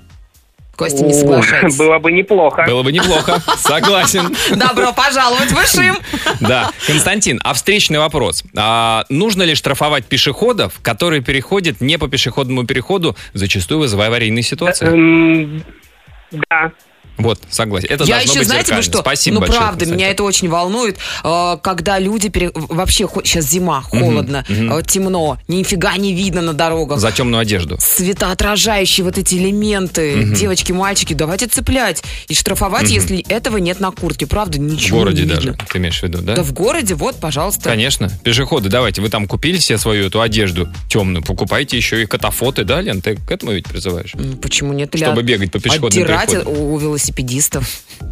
Костя, 0.75 1.03
не 1.05 1.13
соглашается. 1.13 1.75
Было 1.83 1.97
бы 1.97 2.11
неплохо. 2.11 2.63
Было 2.67 2.83
бы 2.83 2.91
неплохо. 2.91 3.41
Согласен. 3.57 4.35
Добро 4.55 4.93
пожаловать 4.93 5.49
в 5.51 5.55
Ишим. 5.57 5.97
Да. 6.39 6.71
Константин, 6.85 7.39
а 7.43 7.55
встречный 7.55 7.97
вопрос. 7.97 8.43
А 8.55 9.03
нужно 9.09 9.41
ли 9.41 9.55
штрафовать 9.55 10.05
пешеходов, 10.05 10.79
которые 10.83 11.23
переходят 11.23 11.81
не 11.81 11.97
по 11.97 12.07
пешеходному 12.07 12.65
переходу, 12.67 13.15
зачастую 13.33 13.79
вызывая 13.79 14.09
аварийные 14.09 14.43
ситуации? 14.43 14.85
Эм, 14.87 15.63
Да. 16.49 16.71
Вот, 17.17 17.39
согласен. 17.49 17.87
Это 17.89 18.03
Я 18.03 18.19
еще, 18.19 18.43
знаете, 18.43 18.75
вы 18.75 18.81
что? 18.81 18.99
Спасибо 18.99 19.35
ну, 19.35 19.39
большое, 19.41 19.61
правда, 19.61 19.85
меня 19.85 20.09
это 20.09 20.23
очень 20.23 20.49
волнует, 20.49 20.97
э, 21.23 21.57
когда 21.61 21.99
люди... 21.99 22.29
пере- 22.29 22.51
Вообще, 22.53 23.07
сейчас 23.23 23.45
зима, 23.45 23.81
холодно, 23.81 24.45
э, 24.47 24.81
темно, 24.87 25.37
нифига 25.47 25.95
не 25.97 26.13
видно 26.13 26.41
на 26.41 26.53
дорогах. 26.53 26.99
За 26.99 27.11
темную 27.11 27.41
одежду. 27.41 27.77
Светоотражающие 27.79 29.03
вот 29.03 29.17
эти 29.17 29.35
элементы. 29.35 30.23
Девочки, 30.23 30.71
мальчики, 30.71 31.13
давайте 31.13 31.47
цеплять. 31.47 32.03
И 32.27 32.33
штрафовать, 32.33 32.89
если 32.89 33.19
этого 33.29 33.57
нет 33.57 33.79
на 33.79 33.91
куртке. 33.91 34.27
Правда, 34.27 34.57
В 34.57 34.61
ничего 34.61 34.99
городе 34.99 35.23
не 35.23 35.27
даже, 35.29 35.49
видно. 35.49 35.65
ты 35.71 35.77
имеешь 35.77 35.99
в 35.99 36.03
виду, 36.03 36.19
да? 36.21 36.35
Да 36.35 36.43
в 36.43 36.53
городе, 36.53 36.95
вот, 36.95 37.15
пожалуйста. 37.19 37.69
Конечно. 37.69 38.09
Пешеходы, 38.23 38.69
давайте, 38.69 39.01
вы 39.01 39.09
там 39.09 39.27
купили 39.27 39.57
себе 39.57 39.77
свою 39.77 40.07
эту 40.07 40.21
одежду 40.21 40.67
темную, 40.89 41.23
покупайте 41.23 41.77
еще 41.77 42.01
и 42.01 42.05
катафоты, 42.05 42.63
да, 42.63 42.81
Лен? 42.81 43.01
Ты 43.01 43.15
к 43.15 43.31
этому 43.31 43.51
ведь 43.53 43.67
призываешь? 43.67 44.11
Ну, 44.13 44.35
Почему 44.37 44.73
нет? 44.73 44.93
Чтобы 44.95 45.23
бегать 45.23 45.51
по 45.51 45.59
пешеходным 45.59 45.87
Отдирать 45.87 46.29
переходам. 46.31 46.53
у, 46.53 46.73
у 46.75 46.97
велосипедистов 47.07 47.65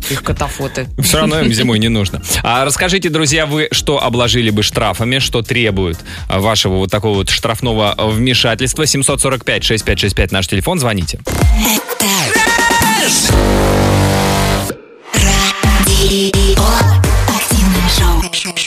их 0.10 0.24
катафоты. 0.24 0.88
Все 1.02 1.20
равно 1.20 1.42
им 1.42 1.52
зимой 1.52 1.80
не 1.80 1.90
нужно. 1.90 2.22
А 2.44 2.66
расскажите, 2.66 3.10
друзья, 3.10 3.46
вы 3.46 3.68
что 3.72 4.04
обложили 4.04 4.50
бы 4.50 4.64
штрафами, 4.64 5.20
что 5.20 5.42
требует 5.42 5.98
вашего 6.30 6.76
вот 6.76 6.92
такого 6.92 7.16
вот 7.16 7.30
штрафного 7.30 7.96
вмешательства? 7.98 8.84
745-6565 8.84 10.30
наш 10.32 10.48
телефон, 10.48 10.80
звоните. 10.80 11.20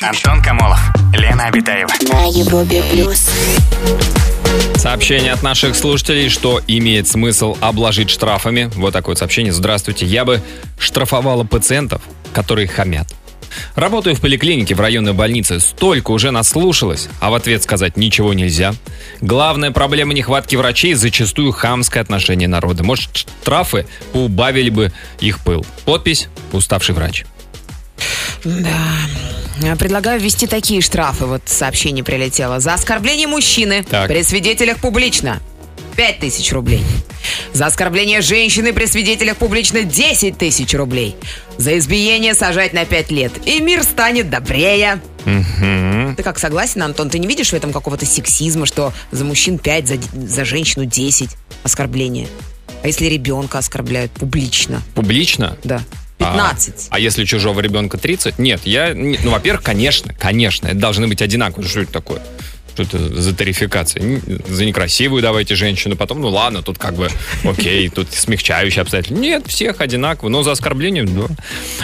Антон 0.01 0.43
Камолов, 0.43 0.81
Лена 1.13 1.47
Обитаева. 1.47 1.91
На 2.09 2.25
Европе 2.27 2.83
плюс. 2.91 3.31
Сообщение 4.79 5.33
от 5.33 5.43
наших 5.43 5.75
слушателей, 5.75 6.29
что 6.29 6.61
имеет 6.69 7.09
смысл 7.09 7.57
обложить 7.61 8.11
штрафами. 8.11 8.71
Вот 8.77 8.93
такое 8.93 9.15
вот 9.15 9.19
сообщение. 9.19 9.53
Здравствуйте. 9.53 10.07
Я 10.07 10.25
бы 10.25 10.41
штрафовала 10.79 11.43
пациентов, 11.43 12.01
которые 12.33 12.69
хамят. 12.69 13.09
Работаю 13.75 14.15
в 14.15 14.21
поликлинике 14.21 14.77
в 14.77 14.81
районной 14.81 15.15
больнице. 15.15 15.59
Столько 15.59 16.13
уже 16.13 16.31
наслушалась, 16.31 17.09
а 17.21 17.31
в 17.31 17.35
ответ 17.35 17.65
сказать 17.65 17.97
ничего 17.97 18.33
нельзя. 18.35 18.73
Главная 19.21 19.73
проблема 19.73 20.15
нехватки 20.15 20.55
врачей 20.55 20.95
зачастую 20.95 21.51
хамское 21.51 22.01
отношение 22.01 22.47
народа. 22.47 22.85
Может, 22.85 23.17
штрафы 23.17 23.85
поубавили 24.13 24.71
бы 24.71 24.93
их 25.19 25.41
пыл. 25.41 25.67
Подпись 25.87 26.29
«Уставший 26.53 26.95
врач». 26.95 27.25
Да. 28.45 29.77
Предлагаю 29.79 30.21
ввести 30.21 30.47
такие 30.47 30.81
штрафы. 30.81 31.27
Вот 31.27 31.43
сообщение 31.47 32.05
прилетело. 32.05 32.61
За 32.61 32.75
оскорбление 32.75 33.27
мужчины 33.27 33.85
Так. 33.89 34.09
при 34.09 34.23
свидетелях 34.23 34.79
публично 34.79 35.41
5 35.97 36.21
тысяч 36.21 36.53
рублей. 36.53 36.83
За 37.53 37.67
оскорбление 37.67 38.21
женщины 38.21 38.73
при 38.73 38.87
свидетелях 38.87 39.37
публично 39.37 39.83
10 39.83 40.39
тысяч 40.39 40.73
рублей. 40.75 41.17
За 41.57 41.77
избиение 41.77 42.35
сажать 42.35 42.73
на 42.73 42.85
5 42.85 43.11
лет. 43.11 43.33
И 43.47 43.61
мир 43.61 43.83
станет 43.83 44.31
добрее. 44.31 45.01
Ты 46.17 46.23
как 46.23 46.39
согласен, 46.39 46.83
Антон? 46.85 47.11
Ты 47.11 47.19
не 47.19 47.27
видишь 47.27 47.51
в 47.51 47.55
этом 47.55 47.73
какого-то 47.73 48.07
сексизма, 48.07 48.65
что 48.65 48.93
за 49.11 49.25
мужчин 49.25 49.59
5, 49.59 49.89
за, 49.89 49.97
за 50.15 50.45
женщину 50.45 50.85
10 50.85 51.31
оскорбления? 51.65 52.29
А 52.83 52.87
если 52.87 53.07
ребенка 53.07 53.59
оскорбляют 53.59 54.13
публично? 54.13 54.81
Публично? 54.95 55.57
Да. 55.65 55.83
А- 56.19 56.33
15. 56.33 56.89
А, 56.91 56.99
если 56.99 57.25
чужого 57.25 57.61
ребенка 57.61 57.99
30? 57.99 58.39
Нет, 58.39 58.61
я... 58.65 58.93
Ну, 58.95 59.31
во-первых, 59.31 59.63
конечно, 59.63 60.15
конечно, 60.19 60.67
это 60.69 60.77
должны 60.77 61.09
быть 61.09 61.23
одинаковые. 61.23 61.69
Что 61.69 61.81
это 61.81 61.93
такое? 61.93 62.21
Что 62.75 62.83
это 62.85 63.21
за 63.21 63.35
тарификация? 63.35 64.21
За 64.49 64.65
некрасивую 64.65 65.21
давайте 65.21 65.57
женщину, 65.57 65.97
потом, 65.97 66.21
ну 66.21 66.29
ладно, 66.29 66.63
тут 66.63 66.79
как 66.79 66.95
бы, 66.95 67.09
окей, 67.43 67.89
тут 67.95 68.13
смягчающие 68.13 68.83
обстоятельства. 68.83 69.21
Нет, 69.21 69.47
всех 69.49 69.81
одинаково, 69.81 70.29
но 70.29 70.45
за 70.45 70.53
оскорбление, 70.53 71.05
да. 71.05 71.27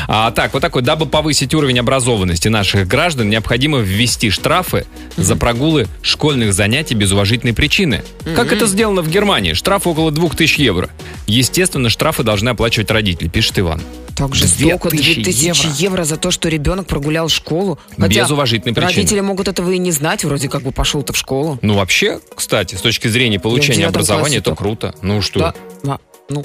А, 0.06 0.30
так, 0.30 0.52
вот 0.52 0.60
такой, 0.62 0.82
дабы 0.82 1.06
повысить 1.06 1.52
уровень 1.52 1.80
образованности 1.80 2.46
наших 2.46 2.86
граждан, 2.86 3.28
необходимо 3.28 3.78
ввести 3.78 4.30
штрафы 4.30 4.86
за 5.16 5.34
прогулы 5.34 5.88
школьных 6.02 6.54
занятий 6.54 6.94
без 6.94 7.10
уважительной 7.10 7.54
причины. 7.54 8.04
Как 8.36 8.52
это 8.52 8.66
сделано 8.66 9.02
в 9.02 9.10
Германии? 9.10 9.54
Штраф 9.54 9.88
около 9.88 10.12
2000 10.12 10.60
евро. 10.60 10.90
Естественно, 11.26 11.88
штрафы 11.88 12.22
должны 12.22 12.50
оплачивать 12.50 12.90
родители, 12.92 13.26
пишет 13.26 13.58
Иван. 13.58 13.80
Так 14.16 14.34
жестоко, 14.34 14.90
2000 14.90 15.22
2000 15.22 15.46
евро. 15.46 15.72
евро. 15.76 16.04
за 16.04 16.16
то, 16.16 16.30
что 16.30 16.48
ребенок 16.48 16.86
прогулял 16.86 17.28
школу. 17.28 17.78
Без 17.96 18.30
уважительной 18.30 18.74
причины. 18.74 18.94
Родители 18.94 19.20
могут 19.20 19.48
этого 19.48 19.70
и 19.70 19.78
не 19.78 19.90
знать, 19.92 20.24
вроде 20.24 20.48
как 20.48 20.62
бы 20.62 20.72
пошел-то 20.72 21.12
в 21.12 21.16
школу. 21.16 21.58
Ну, 21.62 21.74
вообще, 21.74 22.20
кстати, 22.34 22.74
с 22.76 22.80
точки 22.80 23.08
зрения 23.08 23.40
получения 23.40 23.86
образования, 23.86 24.38
это 24.38 24.54
круто. 24.54 24.94
Ну 25.02 25.20
что? 25.20 25.40
Да, 25.40 25.54
да, 25.82 25.98
ну, 26.28 26.44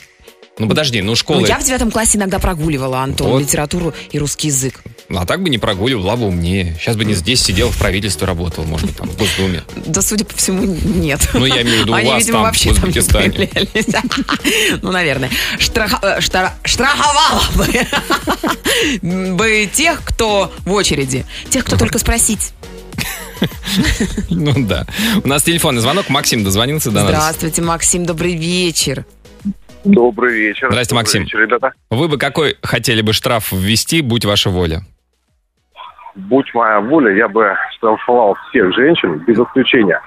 Ну 0.57 0.67
подожди, 0.67 1.01
ну 1.01 1.11
ну, 1.11 1.15
школа... 1.15 1.45
я 1.45 1.57
в 1.57 1.63
девятом 1.63 1.89
классе 1.89 2.17
иногда 2.17 2.37
прогуливала, 2.39 2.99
Антон, 2.99 3.31
Вот. 3.31 3.41
литературу 3.41 3.93
и 4.11 4.19
русский 4.19 4.47
язык. 4.47 4.81
А 5.09 5.25
так 5.25 5.41
бы 5.41 5.49
не 5.49 5.57
прогуливал, 5.57 6.03
была 6.03 6.17
бы 6.17 6.27
умнее. 6.27 6.75
Сейчас 6.79 6.95
бы 6.95 7.05
не 7.05 7.13
здесь 7.13 7.41
сидел, 7.41 7.69
в 7.71 7.77
правительстве 7.77 8.27
работал, 8.27 8.63
может 8.65 8.85
быть, 8.87 8.97
там, 8.97 9.09
в 9.09 9.17
Госдуме. 9.17 9.63
Да, 9.85 10.01
судя 10.01 10.25
по 10.25 10.35
всему, 10.35 10.65
нет. 10.65 11.27
Ну, 11.33 11.45
я 11.45 11.61
имею 11.63 11.77
в 11.77 11.81
виду 11.81 11.93
у 11.93 12.05
вас 12.05 12.25
там, 12.25 12.41
в 12.41 12.43
вообще 12.43 12.73
там 12.73 12.89
не 12.89 12.99
Узбекистане. 12.99 13.49
Ну, 14.81 14.91
наверное. 14.91 15.29
Штрафовала 16.79 17.41
бы 17.57 19.35
бы 19.35 19.65
тех, 19.65 20.01
кто 20.05 20.49
в 20.65 20.71
очереди. 20.71 21.25
Тех, 21.49 21.65
кто 21.65 21.77
только 21.77 21.99
спросить. 21.99 22.53
Ну 24.29 24.53
да. 24.55 24.85
У 25.23 25.27
нас 25.27 25.43
телефонный 25.43 25.81
звонок. 25.81 26.09
Максим 26.09 26.45
дозвонился 26.45 26.89
до 26.89 27.01
нас. 27.01 27.09
Здравствуйте, 27.09 27.61
Максим, 27.61 28.05
добрый 28.05 28.33
вечер. 28.33 29.03
Добрый 29.83 30.39
вечер. 30.39 30.69
Добрый 30.69 30.85
Максим. 30.93 31.23
вечер, 31.23 31.39
ребята. 31.39 31.73
Вы 31.89 32.07
бы 32.07 32.17
какой 32.17 32.55
хотели 32.63 33.01
бы 33.01 33.11
штраф 33.11 33.51
ввести, 33.51 34.01
будь 34.01 34.23
ваша 34.23 34.49
воля? 34.49 34.81
Будь 36.15 36.53
моя 36.53 36.79
воля, 36.79 37.13
я 37.13 37.27
бы 37.27 37.55
штрафовал 37.75 38.37
всех 38.49 38.73
женщин, 38.73 39.19
без 39.27 39.37
исключения. 39.37 39.99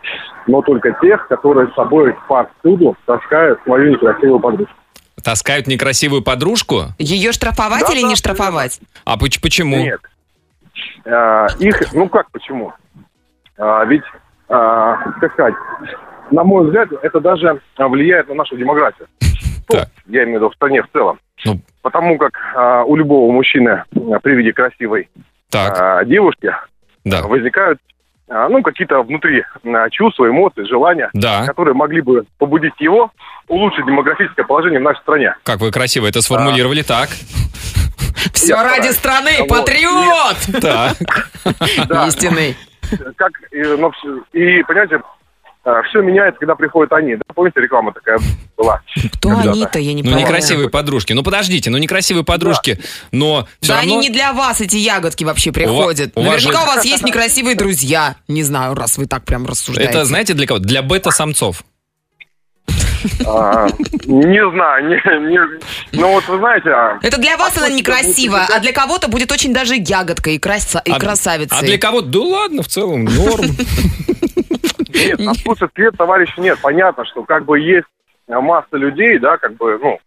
Но 0.47 0.63
только 0.63 0.97
тех, 1.03 1.29
которые 1.29 1.69
с 1.69 1.75
собой 1.75 2.15
повсюду 2.29 2.97
таскают 3.05 3.61
свою 3.65 3.93
некрасивую 3.93 4.41
подружку. 4.41 4.75
Таскают 5.23 5.67
некрасивую 5.67 6.23
подружку? 6.23 6.85
Ее 6.99 7.33
штрафовать 7.33 7.87
Да, 7.87 7.93
или 7.93 8.03
да, 8.03 8.09
не 8.09 8.17
штрафовать? 8.17 8.81
А 9.05 9.17
поч- 9.19 9.41
почему? 9.41 9.77
Нет. 9.77 10.01
А, 11.05 11.47
их, 11.59 11.93
ну 11.93 12.09
как 12.09 12.31
почему? 12.31 12.73
А, 13.59 13.85
ведь, 13.85 14.03
а, 14.49 14.97
как 15.21 15.33
сказать, 15.33 15.55
на 16.31 16.45
мой 16.45 16.65
взгляд, 16.67 16.89
это 17.03 17.21
даже 17.21 17.61
а, 17.77 17.89
влияет 17.89 18.29
на 18.29 18.35
нашу 18.35 18.57
демографию. 18.57 19.09
Ну, 19.69 19.79
Так. 19.79 19.89
я 20.07 20.25
имею 20.25 20.39
в 20.39 20.43
виду 20.43 20.51
в 20.51 20.55
стране 20.55 20.83
в 20.83 20.89
целом. 20.93 21.19
Ну. 21.45 21.61
Потому 21.83 22.19
как 22.19 22.33
а, 22.55 22.83
у 22.85 22.97
любого 22.97 23.31
мужчины 23.33 23.85
а, 23.95 24.19
при 24.21 24.35
виде 24.35 24.53
красивой 24.53 25.09
Так, 25.51 25.79
а, 25.79 26.05
девушки 26.05 26.53
да. 27.05 27.23
возникают 27.23 27.79
а, 27.79 28.02
ну, 28.29 28.63
какие-то 28.63 29.03
внутри 29.03 29.45
а, 29.65 29.91
чувства, 29.91 30.29
эмоции, 30.29 30.65
желания, 30.65 31.11
Да. 31.13 31.47
которые 31.47 31.75
могли 31.75 32.01
бы 32.01 32.25
побудить 32.39 32.75
его 32.79 33.11
улучшить 33.49 33.85
демографическое 33.87 34.45
положение 34.47 34.81
в 34.81 34.85
нашей 34.85 35.01
стране. 35.01 35.35
Как 35.43 35.61
вы 35.61 35.71
красиво 35.71 36.07
это 36.07 36.23
сформулировали. 36.23 36.83
Так. 36.83 37.09
Все 38.33 38.55
Я 38.55 38.63
ради 38.63 38.89
страны, 38.93 39.31
Вот. 39.41 39.49
патриот! 39.49 40.37
Так. 40.61 40.97
Да. 41.89 42.07
Истинный. 42.07 42.57
Как, 43.17 43.33
и, 43.51 43.59
и, 43.59 44.63
понимаете, 44.65 45.01
все 45.89 46.01
меняется, 46.03 46.39
когда 46.41 46.55
приходят 46.57 46.93
они. 46.93 47.17
Да, 47.17 47.23
помните, 47.35 47.61
реклама 47.61 47.93
такая 47.93 48.19
была? 48.57 48.81
Кто 49.15 49.31
они-то, 49.39 49.79
я 49.79 49.93
не 49.93 50.03
Ну, 50.03 50.09
понимаю. 50.09 50.27
некрасивые 50.27 50.69
подружки. 50.69 51.13
Ну, 51.13 51.23
подождите, 51.23 51.71
ну, 51.71 51.79
некрасивые 51.79 52.25
подружки, 52.25 52.81
но 53.13 53.47
все 53.61 53.73
Да 53.73 53.79
равно... 53.81 53.93
они 53.99 54.09
не 54.09 54.11
для 54.13 54.33
вас, 54.33 54.61
эти 54.61 54.77
ягодки 54.77 55.25
вообще 55.25 55.53
приходят. 55.53 56.13
у 56.17 56.23
вас 56.23 56.31
Наверняка 56.43 56.63
у 56.65 56.67
вас 56.67 56.85
есть 56.85 57.03
некрасивые 57.05 57.55
друзья. 57.57 58.17
Не 58.29 58.43
знаю, 58.43 58.75
раз 58.75 58.99
вы 58.99 59.07
так 59.07 59.25
прям 59.25 59.47
рассуждаете. 59.47 59.91
Это 59.91 60.05
знаете 60.05 60.35
для 60.35 60.47
кого? 60.47 60.59
Для 60.59 60.83
бета-самцов. 60.83 61.63
А, 63.27 63.67
не 64.07 64.51
знаю, 64.53 64.89
не, 64.89 65.41
ну 65.99 66.13
вот 66.13 66.27
вы 66.29 66.39
знаете, 66.39 66.69
а, 66.71 66.99
Это 67.03 67.19
для 67.19 67.37
вас 67.37 67.57
она 67.57 67.67
А 67.67 67.71
некрасива, 67.71 68.47
а 68.49 68.61
для 68.61 68.73
кого-то 68.73 69.09
будет 69.09 69.33
очень 69.33 69.53
даже 69.53 69.75
ягодкой 69.75 70.37
и, 70.37 70.39
краса- 70.39 70.83
и 70.85 70.93
А- 70.93 71.01
красавицей. 71.01 71.59
А 71.59 71.63
для 71.63 71.79
кого-то, 71.79 72.07
да 72.07 72.19
ладно, 72.21 72.63
в 72.63 72.69
целом, 72.69 73.05
норм. 73.05 73.45
нет, 75.05 75.21
отсутствие 75.29 75.91
товарища 75.91 76.41
нет. 76.41 76.59
Понятно, 76.63 77.05
что 77.05 77.25
как 77.25 77.45
бы 77.45 77.59
есть 77.59 77.87
а, 78.29 78.41
масса 78.41 78.77
людей, 78.77 79.19
да, 79.19 79.37
как 79.37 79.55
бы, 79.57 79.79
ну, 79.83 79.99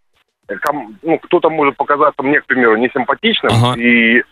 ком- 0.63 0.95
ну, 1.03 1.19
кто-то 1.19 1.49
может 1.49 1.75
показаться 1.77 2.21
мне, 2.23 2.41
к 2.41 2.45
примеру, 2.45 2.77
несимпатичным, 2.77 3.51
Ага. 3.53 3.79
и 3.79 4.23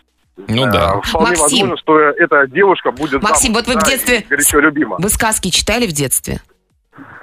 Ну 0.48 0.63
а, 0.65 0.72
да. 0.72 1.01
вполне 1.01 1.29
Максим. 1.38 1.43
возможно, 1.43 1.77
что 1.77 2.00
эта 2.00 2.48
девушка 2.48 2.91
будет 2.91 3.22
Максим, 3.22 3.53
замуж, 3.53 3.67
вот 3.67 3.75
вы 3.75 3.79
в 3.79 3.84
да, 3.84 3.91
детстве- 3.91 4.22
и 4.22 4.27
горячо 4.27 4.60
любима. 4.60 4.96
Вы 5.00 5.10
сказки 5.10 5.50
читали 5.50 5.86
в 5.86 5.91
детстве? 5.91 6.39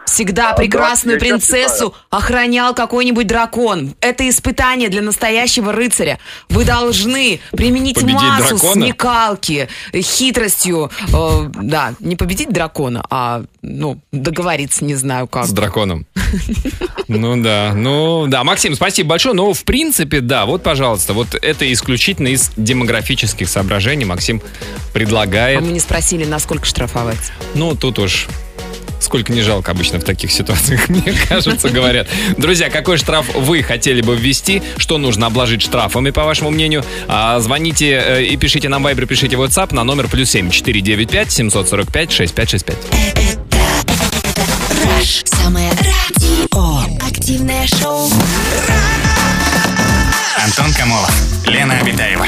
Всегда 0.07 0.51
А, 0.51 0.55
прекрасную 0.55 1.19
да, 1.19 1.25
принцессу 1.25 1.95
охранял 2.11 2.75
какой-нибудь 2.75 3.29
дракон. 3.29 3.95
Это 4.01 4.29
испытание 4.29 4.89
для 4.89 5.03
настоящего 5.03 5.73
рыцаря. 5.73 6.19
Вы 6.49 6.65
должны 6.65 7.39
применить 7.53 7.95
Победить 7.95 8.21
массу 8.21 8.57
дракона? 8.57 8.73
смекалки, 8.87 9.69
хитростью. 9.95 10.91
э, 11.15 11.51
да, 11.63 11.95
не 12.01 12.17
победить 12.17 12.51
дракона, 12.53 13.05
а 13.09 13.45
ну, 13.63 14.01
договориться 14.11 14.85
не 14.85 14.97
знаю 14.97 15.29
как. 15.29 15.47
С 15.47 15.51
драконом. 15.53 16.07
Ну 17.07 17.41
да, 17.43 17.73
ну 17.75 18.27
да. 18.27 18.43
Максим, 18.43 18.75
спасибо 18.75 19.11
большое. 19.11 19.35
Но 19.35 19.53
в 19.53 19.63
принципе, 19.65 20.21
да, 20.21 20.45
вот, 20.45 20.63
пожалуйста, 20.65 21.13
вот 21.13 21.37
это 21.41 21.73
исключительно 21.73 22.29
из 22.29 22.51
демографических 22.57 23.49
соображений 23.49 24.05
Максим 24.07 24.43
А 24.45 24.93
предлагает. 24.93 25.61
мы 25.61 25.69
не 25.69 25.81
спросили, 25.81 26.25
насколько 26.25 26.65
штрафовать. 26.67 27.33
Ну, 27.55 27.77
тут 27.77 27.99
уж 28.01 28.27
сколько 29.01 29.33
не 29.33 29.43
жалко 29.43 29.73
обычно 29.73 29.99
в 29.99 30.05
таких 30.05 30.31
ситуациях, 30.31 30.89
мне 30.89 31.15
кажется, 31.29 31.69
говорят. 31.71 32.09
Друзья, 32.37 32.71
какой 32.71 32.97
штраф 32.97 33.27
вы 33.35 33.63
хотели 33.63 34.03
бы 34.03 34.17
ввести? 34.17 34.63
Что 34.77 34.99
нужно 34.99 35.27
обложить 35.27 35.63
штрафами, 35.63 36.11
по 36.11 36.25
вашему 36.25 36.51
мнению? 36.51 36.85
А, 37.09 37.39
звоните 37.41 38.03
э, 38.05 38.25
и 38.25 38.37
пишите 38.37 38.69
нам 38.69 38.83
в 38.83 38.87
Viber, 38.87 39.07
пишите 39.07 39.37
в 39.37 39.43
WhatsApp 39.43 39.75
на 39.75 39.85
номер 39.85 40.09
плюс 40.09 40.31
семь 40.31 40.51
четыре 40.51 40.81
девять 40.81 41.11
пять 41.11 41.31
семьсот 41.33 41.69
сорок 41.69 41.93
пять 41.93 42.13
шесть 42.13 42.35
пять 42.35 42.51
шесть 42.51 42.65
пять. 42.65 42.79
Раш. 44.85 45.23
Самое 45.25 45.71
радио. 45.71 46.81
Активное 47.07 47.67
шоу. 47.67 48.11
Антон 50.45 50.73
Камолов, 50.73 51.13
Лена 51.47 51.79
Обитаева. 51.79 52.27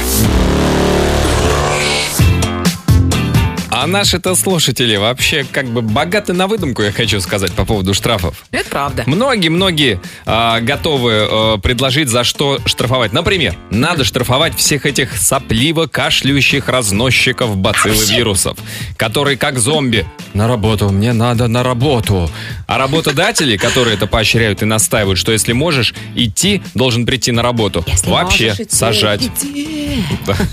А 3.83 3.87
наши-то 3.89 4.37
слушатели 4.37 4.95
вообще 4.95 5.45
как 5.51 5.67
бы 5.67 5.83
богаты 5.83 6.33
на 6.33 6.47
выдумку, 6.47 6.83
я 6.83 6.93
хочу 6.93 7.21
сказать, 7.21 7.53
по 7.53 7.65
поводу 7.65 7.95
штрафов. 7.95 8.45
Это 8.53 8.71
правда. 8.71 9.03
Многие-многие 9.07 10.01
а, 10.25 10.61
готовы 10.61 11.27
а, 11.29 11.59
предложить, 11.59 12.09
за 12.09 12.23
что 12.23 12.61
штрафовать. 12.65 13.13
Например, 13.13 13.57
надо 13.71 14.05
штрафовать 14.05 14.55
всех 14.55 14.87
этих 14.87 15.17
сопливо 15.17 15.89
кашляющих 15.89 16.69
разносчиков 16.69 17.57
бацилл 17.57 18.01
и 18.01 18.15
вирусов, 18.15 18.57
которые 18.97 19.37
как 19.37 19.59
зомби 19.59 20.07
«На 20.33 20.47
работу, 20.47 20.89
мне 20.91 21.13
надо 21.13 21.49
на 21.49 21.65
работу». 21.65 22.31
А 22.69 22.79
работодатели, 22.79 23.57
которые 23.57 23.97
это 23.97 24.07
поощряют 24.07 24.63
и 24.63 24.65
настаивают, 24.65 25.19
что 25.19 25.33
если 25.33 25.53
можешь 25.53 25.93
идти, 26.15 26.63
должен 26.75 27.05
прийти 27.05 27.33
на 27.33 27.43
работу. 27.43 27.85
Если 27.89 28.09
Вообще 28.09 28.51
идти, 28.51 28.67
сажать. 28.69 29.23
иди. 29.23 30.05
Да. 30.25 30.37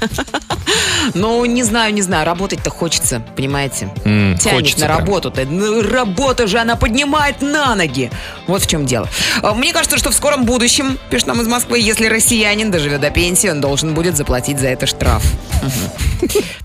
Ну, 1.13 1.43
не 1.45 1.63
знаю, 1.63 1.93
не 1.93 2.01
знаю, 2.01 2.25
работать-то 2.25 2.69
хочется, 2.69 3.18
понимаете? 3.35 3.89
М, 4.05 4.37
Тянет 4.37 4.55
хочется 4.55 4.79
на 4.81 4.85
прям. 4.87 4.99
работу-то. 4.99 5.45
Ну, 5.45 5.81
работа 5.81 6.47
же, 6.47 6.57
она 6.59 6.75
поднимает 6.75 7.41
на 7.41 7.75
ноги. 7.75 8.11
Вот 8.47 8.61
в 8.63 8.67
чем 8.67 8.85
дело. 8.85 9.07
А, 9.41 9.53
Мне 9.53 9.73
кажется, 9.73 9.97
что 9.97 10.11
в 10.11 10.13
скором 10.15 10.45
будущем, 10.45 10.97
пишет 11.09 11.27
нам 11.27 11.41
из 11.41 11.47
Москвы, 11.47 11.79
если 11.79 12.07
россиянин 12.07 12.71
доживет 12.71 13.01
до 13.01 13.09
пенсии, 13.11 13.49
он 13.49 13.61
должен 13.61 13.93
будет 13.93 14.15
заплатить 14.17 14.59
за 14.59 14.67
это 14.67 14.85
штраф. 14.87 15.23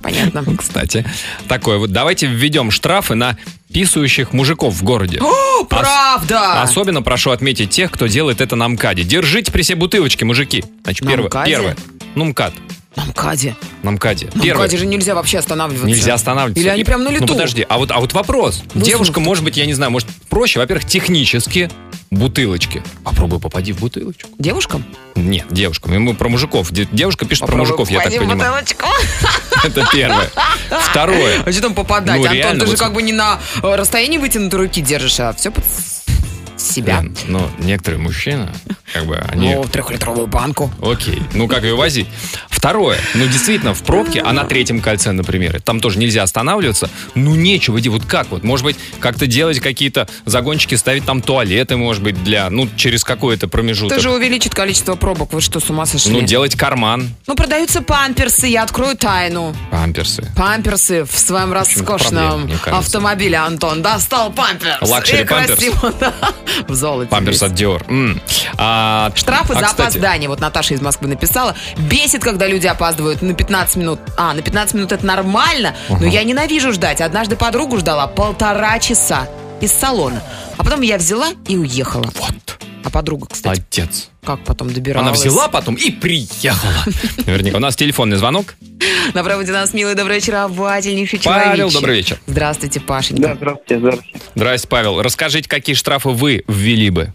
Понятно. 0.03 0.45
Кстати, 0.59 1.05
такое 1.49 1.79
вот. 1.79 1.91
Давайте 1.93 2.27
введем 2.27 2.71
штрафы 2.71 3.15
на 3.15 3.37
писающих 3.73 4.33
мужиков 4.33 4.75
в 4.75 4.83
городе. 4.83 5.19
О, 5.21 5.65
правда! 5.65 6.63
Особенно 6.63 7.03
прошу 7.03 7.31
отметить 7.31 7.71
тех, 7.71 7.91
кто 7.91 8.07
делает 8.07 8.41
это 8.41 8.57
на 8.57 8.69
МКАДе. 8.69 9.03
Держите 9.03 9.51
при 9.51 9.63
себе 9.63 9.77
бутылочки, 9.77 10.23
мужики. 10.25 10.65
Значит, 10.85 11.05
На 11.05 11.11
первое. 11.11 11.27
МКАДе? 11.29 11.51
Первое. 11.51 11.77
Ну, 12.15 12.25
МКАД. 12.27 12.55
На 12.97 13.05
МКАДе. 13.07 13.57
На 13.83 13.91
МКАДе. 13.91 14.31
На 14.35 14.43
Первое. 14.43 14.65
МКАДе 14.67 14.77
же 14.79 14.87
нельзя 14.87 15.15
вообще 15.15 15.39
останавливаться. 15.39 15.87
Нельзя 15.89 16.15
останавливаться. 16.15 16.61
Или 16.61 16.69
они 16.69 16.85
прям 16.85 17.03
на 17.05 17.09
лету? 17.09 17.23
Ну 17.27 17.29
подожди, 17.29 17.67
а 17.69 17.79
вот, 17.79 17.91
а 17.91 17.99
вот 18.01 18.13
вопрос. 18.13 18.63
Ну, 18.75 18.85
Девушка, 18.85 19.21
может 19.21 19.43
быть, 19.45 19.57
я 19.57 19.67
не 19.67 19.75
знаю, 19.75 19.91
может 19.91 20.09
проще. 20.29 20.59
Во-первых, 20.61 20.85
технически 20.87 21.71
бутылочки. 22.11 22.83
Попробуй 23.03 23.41
попади 23.41 23.73
в 23.73 23.81
бутылочку. 23.81 24.29
Девушкам? 24.39 24.85
Нет, 25.17 25.47
девушкам. 25.51 25.93
Ему 25.95 26.15
про 26.15 26.29
мужиков. 26.29 26.71
Де- 26.71 26.89
Девушка 26.93 27.27
пишет 27.27 27.41
Попробуй 27.41 27.67
про 27.67 27.73
мужиков, 27.77 27.91
я 27.91 27.99
так 27.99 28.05
попади 28.13 28.19
в 28.25 28.29
понимаю. 28.29 28.53
бутылочку. 28.63 28.87
Это 29.67 29.87
первое. 29.93 30.31
Второе. 30.91 31.43
А 31.45 31.51
что 31.53 31.63
там 31.63 31.75
попадать? 31.75 32.17
Ну, 32.17 32.23
Антон, 32.23 32.33
реально, 32.37 32.61
ты 32.61 32.67
же 32.67 32.73
вот- 32.73 32.81
как 32.81 32.93
бы 32.93 33.03
не 33.03 33.13
на 33.13 33.41
э, 33.63 33.75
расстоянии 33.75 34.19
вытянутой 34.19 34.61
руки 34.61 34.81
держишь, 34.81 35.19
а 35.19 35.33
все 35.33 35.51
под 35.51 35.65
себя. 36.65 37.01
Лен, 37.01 37.17
ну, 37.27 37.49
некоторые 37.59 38.01
мужчины, 38.01 38.49
как 38.93 39.07
бы, 39.07 39.17
они... 39.17 39.55
Ну, 39.55 39.65
трехлитровую 39.65 40.27
банку. 40.27 40.71
Окей. 40.83 41.23
Ну, 41.35 41.49
как 41.49 41.65
ее 41.65 41.75
возить? 41.77 42.07
Второе. 42.49 42.99
Ну, 43.15 43.27
действительно, 43.27 43.75
в 43.75 43.83
пробке, 43.83 44.21
а 44.21 44.33
на 44.33 44.45
третьем 44.45 44.81
кольце, 44.81 45.13
например, 45.13 45.61
там 45.61 45.81
тоже 45.81 45.99
нельзя 45.99 46.23
останавливаться. 46.23 46.89
Ну, 47.15 47.35
нечего, 47.35 47.79
иди, 47.79 47.89
вот 47.89 48.05
как 48.07 48.31
вот? 48.31 48.43
Может 48.45 48.65
быть, 48.65 48.77
как-то 49.01 49.27
делать 49.27 49.61
какие-то 49.61 50.09
загончики, 50.25 50.75
ставить 50.75 51.05
там 51.05 51.21
туалеты, 51.23 51.77
может 51.77 52.03
быть, 52.03 52.23
для, 52.25 52.49
ну, 52.51 52.69
через 52.77 53.05
какой-то 53.05 53.49
промежуток. 53.49 53.93
Это 53.93 54.01
же 54.03 54.11
увеличит 54.11 54.55
количество 54.55 54.95
пробок. 54.95 55.33
Вы 55.33 55.41
что, 55.41 55.61
с 55.61 55.69
ума 55.71 55.87
сошли? 55.87 56.13
Ну, 56.13 56.23
делать 56.23 56.55
карман, 56.57 57.11
Ну, 57.27 57.35
продаются 57.35 57.83
памперсы, 57.83 58.47
я 58.47 58.63
открою 58.63 58.97
тайну. 58.97 59.55
памперсы. 59.71 60.33
Памперсы 60.37 61.05
в 61.05 61.19
своем 61.19 61.51
проблем, 61.51 61.53
роскошном 61.55 62.49
кажется. 62.49 62.79
автомобиле, 62.79 63.37
Антон. 63.39 63.83
Достал 63.83 64.33
памперс. 64.33 64.81
Luxury 64.89 65.23
И 65.23 65.25
красиво, 65.25 65.93
да. 66.01 66.15
В 66.69 66.75
золоте. 66.75 67.11
Памперс 67.11 67.43
от 67.43 67.53
Dior. 67.53 67.85
М. 67.89 68.21
А, 68.59 69.11
Штрафы 69.15 69.55
а, 69.55 69.61
за 69.61 69.67
кстати, 69.67 69.81
опоздание. 69.83 70.29
Вот 70.29 70.41
Наташа 70.41 70.75
из 70.75 70.81
Москвы 70.81 71.09
написала. 71.09 71.55
Бесит, 71.77 72.23
когда 72.23 72.47
люди 72.47 72.67
опаздывают 72.67 73.23
на 73.23 73.35
15 73.35 73.77
минут. 73.77 74.01
А, 74.17 74.33
на 74.33 74.43
15 74.43 74.75
минут 74.75 74.93
это 74.93 75.05
нормально, 75.05 75.75
но 75.89 76.07
я 76.07 76.25
ненавижу 76.25 76.73
ждать. 76.73 77.01
Однажды 77.01 77.37
подругу 77.37 77.79
ждала 77.79 78.07
полтора 78.07 78.79
часа 78.79 79.29
из 79.61 79.73
салона. 79.73 80.23
А 80.57 80.65
потом 80.65 80.81
я 80.83 80.99
взяла 80.99 81.29
и 81.49 81.57
уехала. 81.57 82.05
Вот. 82.15 82.35
А 82.85 82.91
подруга, 82.91 83.27
кстати, 83.31 83.61
Молодец. 83.79 84.11
как 84.23 84.41
потом 84.45 84.71
добиралась? 84.73 85.07
Она 85.09 85.13
взяла 85.15 85.49
потом 85.49 85.75
и 85.75 85.91
приехала. 85.91 86.85
Наверняка. 87.27 87.57
У 87.57 87.61
нас 87.61 87.77
телефонный 87.77 88.17
звонок. 88.19 88.55
На 89.15 89.25
проводе 89.25 89.53
нас 89.53 89.73
милый, 89.73 89.95
добрый 89.95 90.19
очаровательнейший 90.19 91.19
Павел, 91.25 91.55
человек. 91.57 91.73
добрый 91.73 91.97
вечер. 91.97 92.19
Здравствуйте, 92.27 92.81
Пашенька. 92.81 93.35
здравствуйте, 93.37 93.79
здравствуйте. 93.79 94.19
Здрасте, 94.35 94.69
Павел. 94.69 95.01
Расскажите, 95.03 95.49
какие 95.49 95.75
штрафы 95.75 96.11
вы 96.11 96.45
ввели 96.47 96.91
бы? 96.91 97.13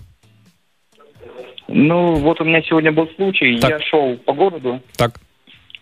Ну, 1.68 2.16
вот 2.16 2.42
у 2.42 2.46
меня 2.46 2.64
сегодня 2.64 2.92
был 2.92 3.08
случай, 3.16 3.60
Так. 3.60 3.70
я 3.70 3.80
шел 3.86 4.18
по 4.26 4.34
городу, 4.34 4.82
Так. 4.98 5.20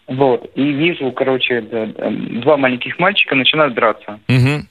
вот, 0.07 0.51
и 0.55 0.63
вижу, 0.63 1.13
короче, 1.13 1.61
да, 1.61 1.85
да, 1.85 2.09
два 2.41 2.57
маленьких 2.57 2.99
мальчика 2.99 3.35
начинают 3.35 3.73
драться. 3.73 4.19
Мгм. 4.27 4.67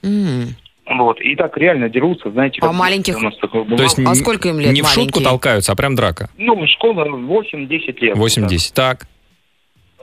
Вот, 0.89 1.21
и 1.21 1.35
так 1.35 1.57
реально 1.59 1.89
дерутся, 1.89 2.31
знаете. 2.31 2.59
А 2.63 2.67
как 2.69 2.75
маленьких? 2.75 3.17
у 3.17 3.21
нас 3.21 3.37
такое 3.39 3.65
было. 3.65 3.77
То 3.77 3.83
есть 3.83 3.99
А 3.99 4.15
сколько 4.15 4.49
им 4.49 4.61
лет 4.61 4.73
Не 4.73 4.83
в 4.83 4.87
шутку 4.87 5.01
маленькие? 5.01 5.25
толкаются, 5.25 5.73
а 5.73 5.77
прям 5.77 5.97
драка. 5.97 6.31
Ну, 6.39 6.65
школа 6.69 7.05
8-10 7.07 8.01
лет. 8.01 8.17
8-10. 8.17 8.73
Так. 8.75 9.07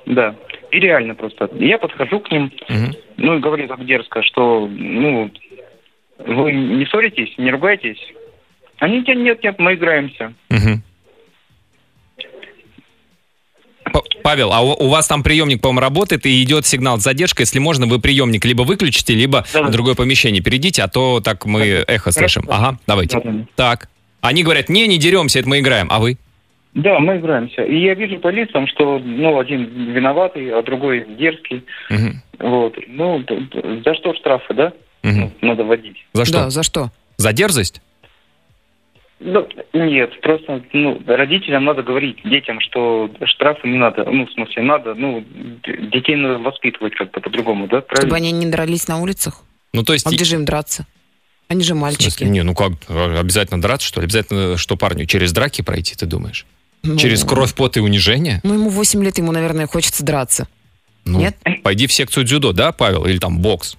Да. 0.05 0.35
И 0.71 0.79
реально 0.79 1.15
просто. 1.15 1.49
Я 1.55 1.77
подхожу 1.77 2.19
к 2.19 2.29
ним, 2.31 2.51
Мгм. 2.67 2.93
ну 3.17 3.37
и 3.37 3.39
говорю 3.39 3.67
так 3.67 3.85
дерзко, 3.85 4.21
что, 4.23 4.67
ну, 4.67 5.31
вы 6.19 6.51
не 6.51 6.85
ссоритесь, 6.87 7.33
не 7.37 7.51
ругаетесь? 7.51 7.99
Они 8.79 8.99
нет, 9.07 9.41
нет, 9.43 9.59
мы 9.59 9.75
играемся. 9.75 10.33
Мгм. 10.49 10.83
Павел, 14.23 14.51
а 14.53 14.61
у, 14.61 14.85
у 14.85 14.87
вас 14.89 15.07
там 15.07 15.21
приемник, 15.23 15.61
по-моему, 15.61 15.81
работает 15.81 16.25
и 16.25 16.41
идет 16.43 16.65
сигнал 16.65 16.99
с 16.99 17.03
задержкой. 17.03 17.43
Если 17.43 17.59
можно, 17.59 17.85
вы 17.85 17.99
приемник 17.99 18.45
либо 18.45 18.63
выключите, 18.63 19.13
либо 19.13 19.45
Да. 19.53 19.63
в 19.63 19.71
другое 19.71 19.95
помещение 19.95 20.41
перейдите, 20.41 20.81
а 20.83 20.87
то 20.87 21.19
так 21.19 21.45
мы 21.45 21.61
эхо 21.87 22.11
слышим. 22.11 22.45
Ага, 22.49 22.77
давайте. 22.87 23.19
Да-да. 23.19 23.45
Так. 23.55 23.89
Они 24.21 24.43
говорят, 24.43 24.69
не, 24.69 24.87
не 24.87 24.97
деремся, 24.97 25.39
это 25.39 25.49
мы 25.49 25.59
играем. 25.59 25.87
А 25.89 25.99
вы? 25.99 26.17
Да, 26.73 26.97
мы 26.99 27.17
играемся. 27.17 27.61
И 27.63 27.77
я 27.83 27.93
вижу 27.93 28.17
по 28.19 28.29
лицам, 28.29 28.67
что, 28.67 28.97
ну, 28.99 29.37
один 29.39 29.65
виноватый, 29.93 30.49
а 30.57 30.63
другой 30.63 31.05
дерзкий. 31.19 31.63
Мгм. 31.89 32.21
Вот. 32.39 32.75
Ну, 32.87 33.23
за 33.85 33.93
что 33.95 34.13
штрафы, 34.15 34.53
да? 34.53 34.73
Ну, 35.03 35.31
надо 35.41 35.63
вводить. 35.65 35.97
За 36.13 36.25
что? 36.25 36.33
Да, 36.45 36.49
за 36.49 36.63
что? 36.63 36.91
За 37.17 37.33
дерзость? 37.33 37.81
Ну, 39.23 39.47
нет, 39.73 40.19
просто, 40.21 40.61
ну, 40.73 41.01
родителям 41.07 41.63
надо 41.63 41.81
говорить, 41.81 42.17
детям, 42.25 42.59
что 42.59 43.09
штрафы 43.23 43.67
не 43.67 43.77
надо. 43.77 44.03
Ну, 44.03 44.25
в 44.25 44.31
смысле, 44.31 44.63
надо, 44.63 44.93
ну, 44.95 45.23
детей 45.63 46.15
надо 46.15 46.39
воспитывать 46.39 46.93
как-то 46.95 47.21
по-другому, 47.21 47.67
да? 47.67 47.81
Правильно? 47.81 48.01
Чтобы 48.01 48.15
они 48.17 48.31
не 48.31 48.47
дрались 48.47 48.87
на 48.87 48.99
улицах? 48.99 49.41
Ну, 49.73 49.83
то 49.83 49.93
есть... 49.93 50.05
А 50.05 50.09
где 50.09 50.25
же 50.25 50.35
им 50.35 50.45
драться? 50.45 50.85
Они 51.47 51.63
же 51.63 51.75
мальчики. 51.75 52.23
не, 52.23 52.43
ну 52.43 52.53
как, 52.55 52.73
обязательно 52.89 53.61
драться, 53.61 53.87
что 53.87 54.01
ли? 54.01 54.05
Обязательно, 54.05 54.57
что 54.57 54.75
парню 54.75 55.05
через 55.05 55.31
драки 55.31 55.61
пройти, 55.61 55.95
ты 55.95 56.05
думаешь? 56.05 56.45
Ну, 56.83 56.97
Через 56.97 57.23
кровь, 57.23 57.53
пот 57.53 57.77
и 57.77 57.79
унижение? 57.79 58.41
Ну, 58.43 58.55
ему 58.55 58.69
8 58.69 59.03
лет, 59.03 59.17
ему, 59.17 59.31
наверное, 59.31 59.67
хочется 59.67 60.03
драться. 60.03 60.49
Ну, 61.05 61.19
Нет? 61.19 61.37
Пойди 61.63 61.87
в 61.87 61.93
секцию 61.93 62.25
дзюдо, 62.25 62.51
да, 62.51 62.73
Павел? 62.73 63.05
Или 63.05 63.19
там 63.19 63.39
бокс, 63.39 63.77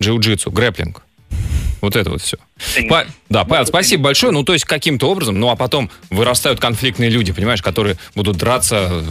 джиу-джитсу, 0.00 0.50
грэплинг. 0.50 1.02
Вот 1.82 1.96
это 1.96 2.10
вот 2.10 2.22
все. 2.22 2.38
Па- 2.88 3.04
да, 3.28 3.44
Павел, 3.44 3.66
спасибо 3.66 4.04
большое. 4.04 4.32
Ну, 4.32 4.44
то 4.44 4.52
есть, 4.54 4.64
каким-то 4.64 5.10
образом, 5.10 5.38
ну, 5.40 5.50
а 5.50 5.56
потом 5.56 5.90
вырастают 6.10 6.60
конфликтные 6.60 7.10
люди, 7.10 7.32
понимаешь, 7.32 7.60
которые 7.60 7.96
будут 8.14 8.36
драться, 8.36 9.02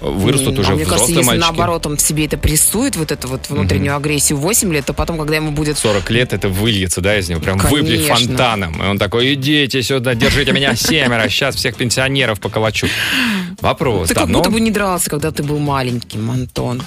вырастут 0.00 0.54
М, 0.54 0.60
уже 0.60 0.72
а 0.72 0.74
мне 0.76 0.84
кажется, 0.84 1.06
взрослые 1.06 1.16
если 1.18 1.26
мальчики. 1.26 1.44
наоборот 1.44 1.86
он 1.86 1.96
в 1.96 2.00
себе 2.00 2.26
это 2.26 2.38
прессует, 2.38 2.94
вот 2.96 3.10
эту 3.10 3.26
вот 3.28 3.50
внутреннюю 3.50 3.96
агрессию 3.96 4.38
в 4.38 4.42
8 4.42 4.72
лет, 4.72 4.86
то 4.86 4.92
потом, 4.94 5.18
когда 5.18 5.36
ему 5.36 5.50
будет 5.50 5.76
40 5.76 6.08
лет 6.10 6.32
это 6.32 6.48
выльется, 6.48 7.00
да, 7.00 7.18
из 7.18 7.28
него, 7.28 7.40
прям 7.40 7.58
Конечно. 7.58 7.78
выплет 7.82 8.06
фонтаном. 8.06 8.80
И 8.80 8.86
он 8.86 8.98
такой, 8.98 9.34
идите 9.34 9.82
сюда, 9.82 10.14
держите 10.14 10.52
меня 10.52 10.76
семеро, 10.76 11.28
сейчас 11.28 11.56
всех 11.56 11.74
пенсионеров 11.76 12.38
поколочу. 12.40 12.86
Вопрос. 13.60 14.08
Ты 14.08 14.14
да, 14.14 14.20
как 14.20 14.30
но- 14.30 14.38
будто 14.38 14.50
бы 14.50 14.60
не 14.60 14.70
дрался, 14.70 15.10
когда 15.10 15.32
ты 15.32 15.42
был 15.42 15.58
маленьким, 15.58 16.30
Антон. 16.30 16.80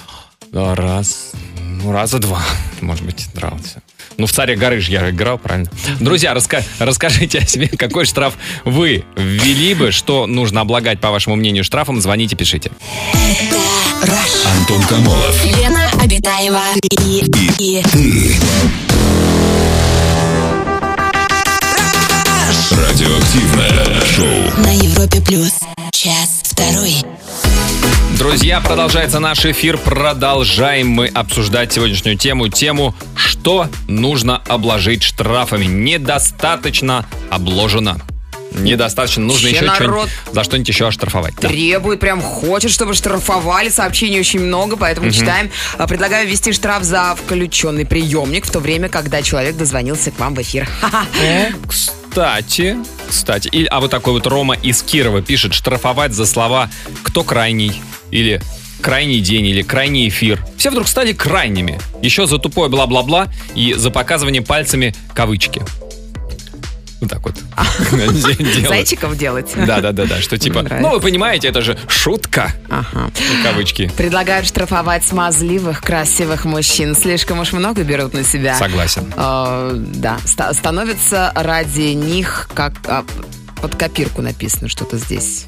Да, 0.52 0.74
раз, 0.74 1.32
ну, 1.60 1.92
раза 1.92 2.18
два, 2.18 2.42
может 2.80 3.04
быть, 3.04 3.28
дрался. 3.34 3.82
Ну, 4.16 4.26
в 4.26 4.32
«Царе 4.32 4.56
горы» 4.56 4.80
же 4.80 4.92
я 4.92 5.10
играл, 5.10 5.38
правильно? 5.38 5.68
Друзья, 6.00 6.32
раска- 6.34 6.62
расскажите 6.78 7.38
о 7.38 7.46
себе, 7.46 7.68
какой 7.68 8.04
штраф 8.04 8.34
вы 8.64 9.04
ввели 9.16 9.74
бы, 9.74 9.90
что 9.92 10.26
нужно 10.26 10.60
облагать, 10.60 11.00
по 11.00 11.10
вашему 11.10 11.36
мнению, 11.36 11.64
штрафом, 11.64 12.00
звоните, 12.00 12.36
пишите. 12.36 12.70
Антон 14.58 14.82
Камолов. 14.84 15.44
Лена 15.44 15.90
Обитаева 16.02 16.60
и, 16.82 17.24
и 17.58 17.82
Радиоактивное 22.70 24.00
шоу. 24.04 24.62
на 24.62 24.72
Европе 24.74 25.20
плюс. 25.20 25.52
Час 25.92 26.40
второй. 26.42 27.02
Друзья, 28.18 28.60
продолжается 28.60 29.18
наш 29.18 29.44
эфир. 29.44 29.76
Продолжаем 29.76 30.88
мы 30.88 31.08
обсуждать 31.08 31.72
сегодняшнюю 31.72 32.16
тему. 32.16 32.48
Тему, 32.48 32.94
что 33.16 33.68
нужно 33.88 34.36
обложить 34.46 35.02
штрафами. 35.02 35.64
Недостаточно 35.64 37.06
обложено. 37.30 37.98
недостаточно. 38.52 39.24
Нужно 39.24 39.48
Вообще 39.48 39.56
еще 39.56 39.66
народ 39.66 40.08
что-нибудь, 40.08 40.34
за 40.34 40.44
что-нибудь 40.44 40.68
еще 40.68 40.86
оштрафовать. 40.86 41.34
Да. 41.40 41.48
Требует, 41.48 41.98
прям 41.98 42.22
хочет, 42.22 42.70
чтобы 42.70 42.94
штрафовали. 42.94 43.68
Сообщений 43.68 44.20
очень 44.20 44.40
много, 44.40 44.76
поэтому 44.76 45.10
читаем. 45.10 45.50
А, 45.76 45.88
Предлагаю 45.88 46.28
ввести 46.28 46.52
штраф 46.52 46.84
за 46.84 47.16
включенный 47.16 47.84
приемник 47.84 48.46
в 48.46 48.50
то 48.50 48.60
время, 48.60 48.88
когда 48.88 49.22
человек 49.22 49.56
дозвонился 49.56 50.12
к 50.12 50.18
вам 50.20 50.36
в 50.36 50.40
эфир. 50.40 50.68
Ха-ха. 50.80 51.04
Кстати, 51.66 52.76
кстати, 53.08 53.48
и, 53.48 53.64
а 53.64 53.80
вот 53.80 53.90
такой 53.90 54.12
вот 54.12 54.26
Рома 54.28 54.54
из 54.54 54.84
Кирова 54.84 55.20
пишет, 55.20 55.52
штрафовать 55.52 56.12
за 56.12 56.26
слова 56.26 56.70
«кто 57.02 57.24
крайний» 57.24 57.82
или 58.14 58.40
крайний 58.80 59.20
день 59.20 59.46
или 59.46 59.62
крайний 59.62 60.08
эфир. 60.08 60.44
Все 60.56 60.70
вдруг 60.70 60.86
стали 60.88 61.12
крайними. 61.12 61.80
Еще 62.00 62.26
за 62.26 62.38
тупое 62.38 62.70
бла-бла-бла 62.70 63.28
и 63.54 63.74
за 63.74 63.90
показывание 63.90 64.42
пальцами 64.42 64.94
кавычки. 65.14 65.62
Вот 67.00 67.10
так 67.10 67.22
вот. 67.24 67.34
делают. 67.90 68.68
Зайчиков 68.68 69.18
делать. 69.18 69.52
Да, 69.56 69.80
да, 69.80 69.92
да, 69.92 70.06
да. 70.06 70.20
Что 70.20 70.38
типа, 70.38 70.64
ну 70.80 70.90
вы 70.90 71.00
понимаете, 71.00 71.48
это 71.48 71.60
же 71.60 71.76
шутка. 71.88 72.52
Ага. 72.70 73.10
Кавычки. 73.42 73.90
Предлагают 73.96 74.46
штрафовать 74.46 75.04
смазливых, 75.04 75.82
красивых 75.82 76.44
мужчин. 76.44 76.94
Слишком 76.94 77.40
уж 77.40 77.52
много 77.52 77.82
берут 77.82 78.14
на 78.14 78.22
себя. 78.22 78.54
Согласен. 78.54 79.12
Э, 79.16 79.72
да, 79.76 80.18
ста- 80.24 80.54
становится 80.54 81.32
ради 81.34 81.92
них 81.94 82.48
как 82.54 82.74
а, 82.86 83.04
под 83.60 83.74
копирку 83.74 84.22
написано 84.22 84.68
что-то 84.68 84.98
здесь. 84.98 85.46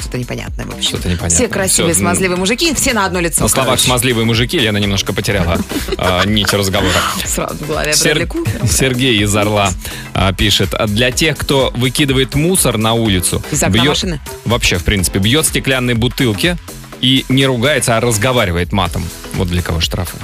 Что-то 0.00 0.18
непонятное, 0.18 0.66
в 0.66 0.70
общем. 0.70 0.82
Что-то 0.88 1.08
непонятное. 1.08 1.30
Все 1.30 1.48
красивые, 1.48 1.94
Всё, 1.94 2.00
смазливые 2.02 2.36
мужики, 2.38 2.74
все 2.74 2.92
на 2.94 3.06
одно 3.06 3.20
лицо. 3.20 3.42
На 3.42 3.48
словах 3.48 3.66
короче. 3.70 3.84
смазливые 3.84 4.24
мужики 4.24 4.58
Лена 4.58 4.78
немножко 4.78 5.12
потеряла 5.12 5.58
а, 5.96 6.24
нить 6.24 6.52
разговора. 6.52 6.92
Сразу 7.24 7.54
в 7.56 7.66
голове. 7.66 7.94
Сергей 7.94 9.22
из 9.22 9.34
Орла 9.36 9.70
а, 10.12 10.32
пишет. 10.32 10.74
«А 10.74 10.86
Для 10.86 11.10
тех, 11.10 11.36
кто 11.38 11.72
выкидывает 11.76 12.34
мусор 12.34 12.78
на 12.78 12.92
улицу, 12.94 13.42
Из 13.50 13.62
окна 13.62 13.84
машины? 13.84 14.20
вообще, 14.44 14.78
в 14.78 14.84
принципе, 14.84 15.18
бьет 15.18 15.46
стеклянные 15.46 15.94
бутылки 15.94 16.56
и 17.00 17.24
не 17.28 17.46
ругается, 17.46 17.96
а 17.96 18.00
разговаривает 18.00 18.72
матом. 18.72 19.04
Вот 19.34 19.48
для 19.48 19.62
кого 19.62 19.80
штрафы. 19.80 20.16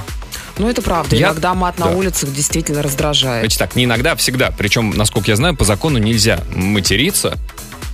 Ну, 0.57 0.67
это 0.69 0.81
правда. 0.81 1.15
Я- 1.15 1.27
Иногда 1.27 1.53
мат 1.53 1.79
на 1.79 1.87
да. 1.87 1.91
улицах 1.95 2.31
действительно 2.33 2.81
раздражает. 2.83 3.41
Значит 3.43 3.59
так, 3.59 3.75
не 3.75 3.85
иногда, 3.85 4.11
а 4.11 4.15
всегда. 4.15 4.51
Причем, 4.51 4.91
насколько 4.91 5.31
я 5.31 5.35
знаю, 5.35 5.55
по 5.55 5.63
закону 5.65 5.97
нельзя 5.97 6.41
материться 6.53 7.37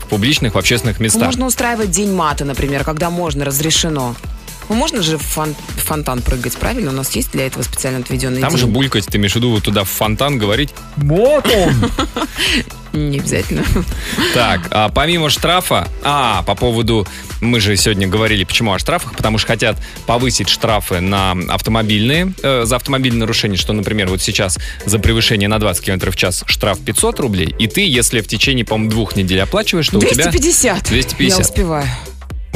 в 0.07 0.09
публичных, 0.09 0.55
в 0.55 0.57
общественных 0.57 0.99
местах. 0.99 1.23
Можно 1.25 1.45
устраивать 1.45 1.91
день 1.91 2.13
мата, 2.13 2.45
например, 2.45 2.83
когда 2.85 3.09
можно, 3.09 3.43
разрешено. 3.45 4.15
Ну, 4.69 4.75
можно 4.75 5.01
же 5.01 5.17
в 5.17 5.21
фон- 5.21 5.55
фонтан 5.77 6.21
прыгать, 6.21 6.57
правильно? 6.57 6.91
У 6.91 6.93
нас 6.93 7.11
есть 7.11 7.31
для 7.31 7.47
этого 7.47 7.63
специально 7.63 7.99
отведенный 7.99 8.41
Там 8.41 8.49
день. 8.51 8.59
же 8.59 8.67
булькать, 8.67 9.05
ты 9.05 9.17
имеешь 9.17 9.33
в 9.33 9.35
виду 9.37 9.51
вот 9.51 9.63
туда 9.63 9.83
в 9.83 9.89
фонтан 9.89 10.37
говорить. 10.37 10.73
Не 12.97 13.19
обязательно. 13.19 13.63
Так, 14.33 14.67
а 14.71 14.89
помимо 14.89 15.29
штрафа, 15.29 15.87
а, 16.03 16.43
по 16.43 16.55
поводу, 16.55 17.07
мы 17.41 17.59
же 17.59 17.75
сегодня 17.77 18.07
говорили, 18.07 18.43
почему 18.43 18.73
о 18.73 18.79
штрафах, 18.79 19.15
потому 19.15 19.37
что 19.37 19.47
хотят 19.47 19.77
повысить 20.05 20.49
штрафы 20.49 20.99
на 20.99 21.31
автомобильные, 21.49 22.33
э, 22.41 22.63
за 22.65 22.75
автомобильные 22.75 23.21
нарушения, 23.21 23.57
что, 23.57 23.73
например, 23.73 24.07
вот 24.07 24.21
сейчас 24.21 24.57
за 24.85 24.99
превышение 24.99 25.47
на 25.47 25.59
20 25.59 25.83
км 25.83 26.11
в 26.11 26.15
час 26.15 26.43
штраф 26.47 26.79
500 26.79 27.19
рублей, 27.19 27.55
и 27.59 27.67
ты, 27.67 27.87
если 27.87 28.21
в 28.21 28.27
течение, 28.27 28.65
по-моему, 28.65 28.91
двух 28.91 29.15
недель 29.15 29.41
оплачиваешь, 29.41 29.89
то 29.89 29.97
у 29.97 30.01
тебя... 30.01 30.29
250. 30.29 30.83
250. 30.83 31.39
Я 31.39 31.45
успеваю. 31.45 31.87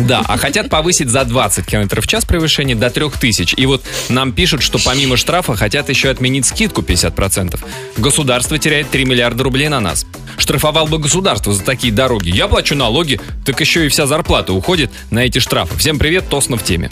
Да, 0.07 0.23
а 0.27 0.37
хотят 0.37 0.69
повысить 0.69 1.09
за 1.09 1.25
20 1.25 1.65
км 1.65 2.01
в 2.01 2.07
час 2.07 2.25
превышение 2.25 2.75
до 2.75 2.89
3000. 2.89 3.55
И 3.55 3.65
вот 3.65 3.83
нам 4.09 4.31
пишут, 4.31 4.63
что 4.63 4.79
помимо 4.83 5.17
штрафа 5.17 5.55
хотят 5.55 5.89
еще 5.89 6.09
отменить 6.09 6.45
скидку 6.45 6.81
50%. 6.81 7.59
Государство 7.97 8.57
теряет 8.57 8.89
3 8.89 9.05
миллиарда 9.05 9.43
рублей 9.43 9.69
на 9.69 9.79
нас. 9.79 10.05
Штрафовал 10.37 10.87
бы 10.87 10.97
государство 10.97 11.53
за 11.53 11.63
такие 11.63 11.93
дороги. 11.93 12.29
Я 12.29 12.47
плачу 12.47 12.75
налоги, 12.75 13.19
так 13.45 13.59
еще 13.61 13.85
и 13.85 13.89
вся 13.89 14.07
зарплата 14.07 14.53
уходит 14.53 14.91
на 15.11 15.19
эти 15.19 15.39
штрафы. 15.39 15.77
Всем 15.77 15.99
привет, 15.99 16.27
Тосно 16.29 16.57
в 16.57 16.63
теме. 16.63 16.89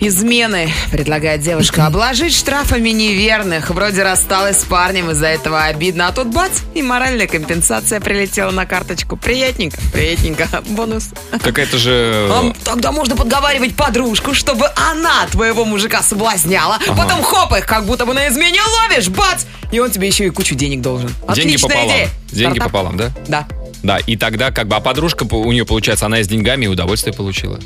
Измены, 0.00 0.70
предлагает 0.90 1.40
девушка, 1.40 1.86
обложить 1.86 2.34
штрафами 2.34 2.90
неверных. 2.90 3.70
Вроде 3.70 4.02
рассталась 4.02 4.60
с 4.60 4.64
парнем, 4.64 5.10
из-за 5.10 5.26
этого 5.28 5.64
обидно. 5.64 6.08
А 6.08 6.12
тут 6.12 6.28
бац, 6.28 6.60
и 6.74 6.82
моральная 6.82 7.26
компенсация 7.26 8.00
прилетела 8.00 8.50
на 8.50 8.66
карточку. 8.66 9.16
Приятненько, 9.16 9.78
приятненько. 9.92 10.48
Бонус. 10.70 11.10
Так 11.42 11.58
это 11.58 11.78
же... 11.78 12.28
А, 12.30 12.52
Тогда 12.64 12.92
можно 12.92 13.16
подговаривать 13.16 13.74
подружку, 13.74 14.34
чтобы 14.34 14.66
она 14.90 15.26
твоего 15.30 15.64
мужика 15.64 16.02
соблазняла. 16.02 16.78
Потом 16.96 17.22
хоп 17.22 17.52
их, 17.56 17.66
как 17.66 17.84
будто 17.86 18.04
бы 18.06 18.12
на 18.14 18.28
измене 18.28 18.60
ловишь, 18.82 19.08
бац! 19.08 19.44
И 19.72 19.78
он 19.78 19.90
тебе 19.90 20.06
еще 20.06 20.26
и 20.26 20.30
кучу 20.30 20.54
денег 20.54 20.80
должен. 20.80 21.08
Деньги 21.08 21.54
Отличная 21.56 21.70
пополам. 21.70 21.88
идея. 21.96 22.08
Деньги 22.30 22.58
Стартап. 22.58 22.64
пополам, 22.72 22.96
да? 22.96 23.10
Да. 23.26 23.48
Да, 23.82 23.98
и 23.98 24.16
тогда 24.16 24.50
как 24.50 24.68
бы, 24.68 24.76
а 24.76 24.80
подружка, 24.80 25.24
у 25.24 25.52
нее 25.52 25.64
получается, 25.64 26.06
она 26.06 26.20
и 26.20 26.24
с 26.24 26.28
деньгами 26.28 26.64
и 26.66 26.68
удовольствие 26.68 27.14
получила. 27.14 27.58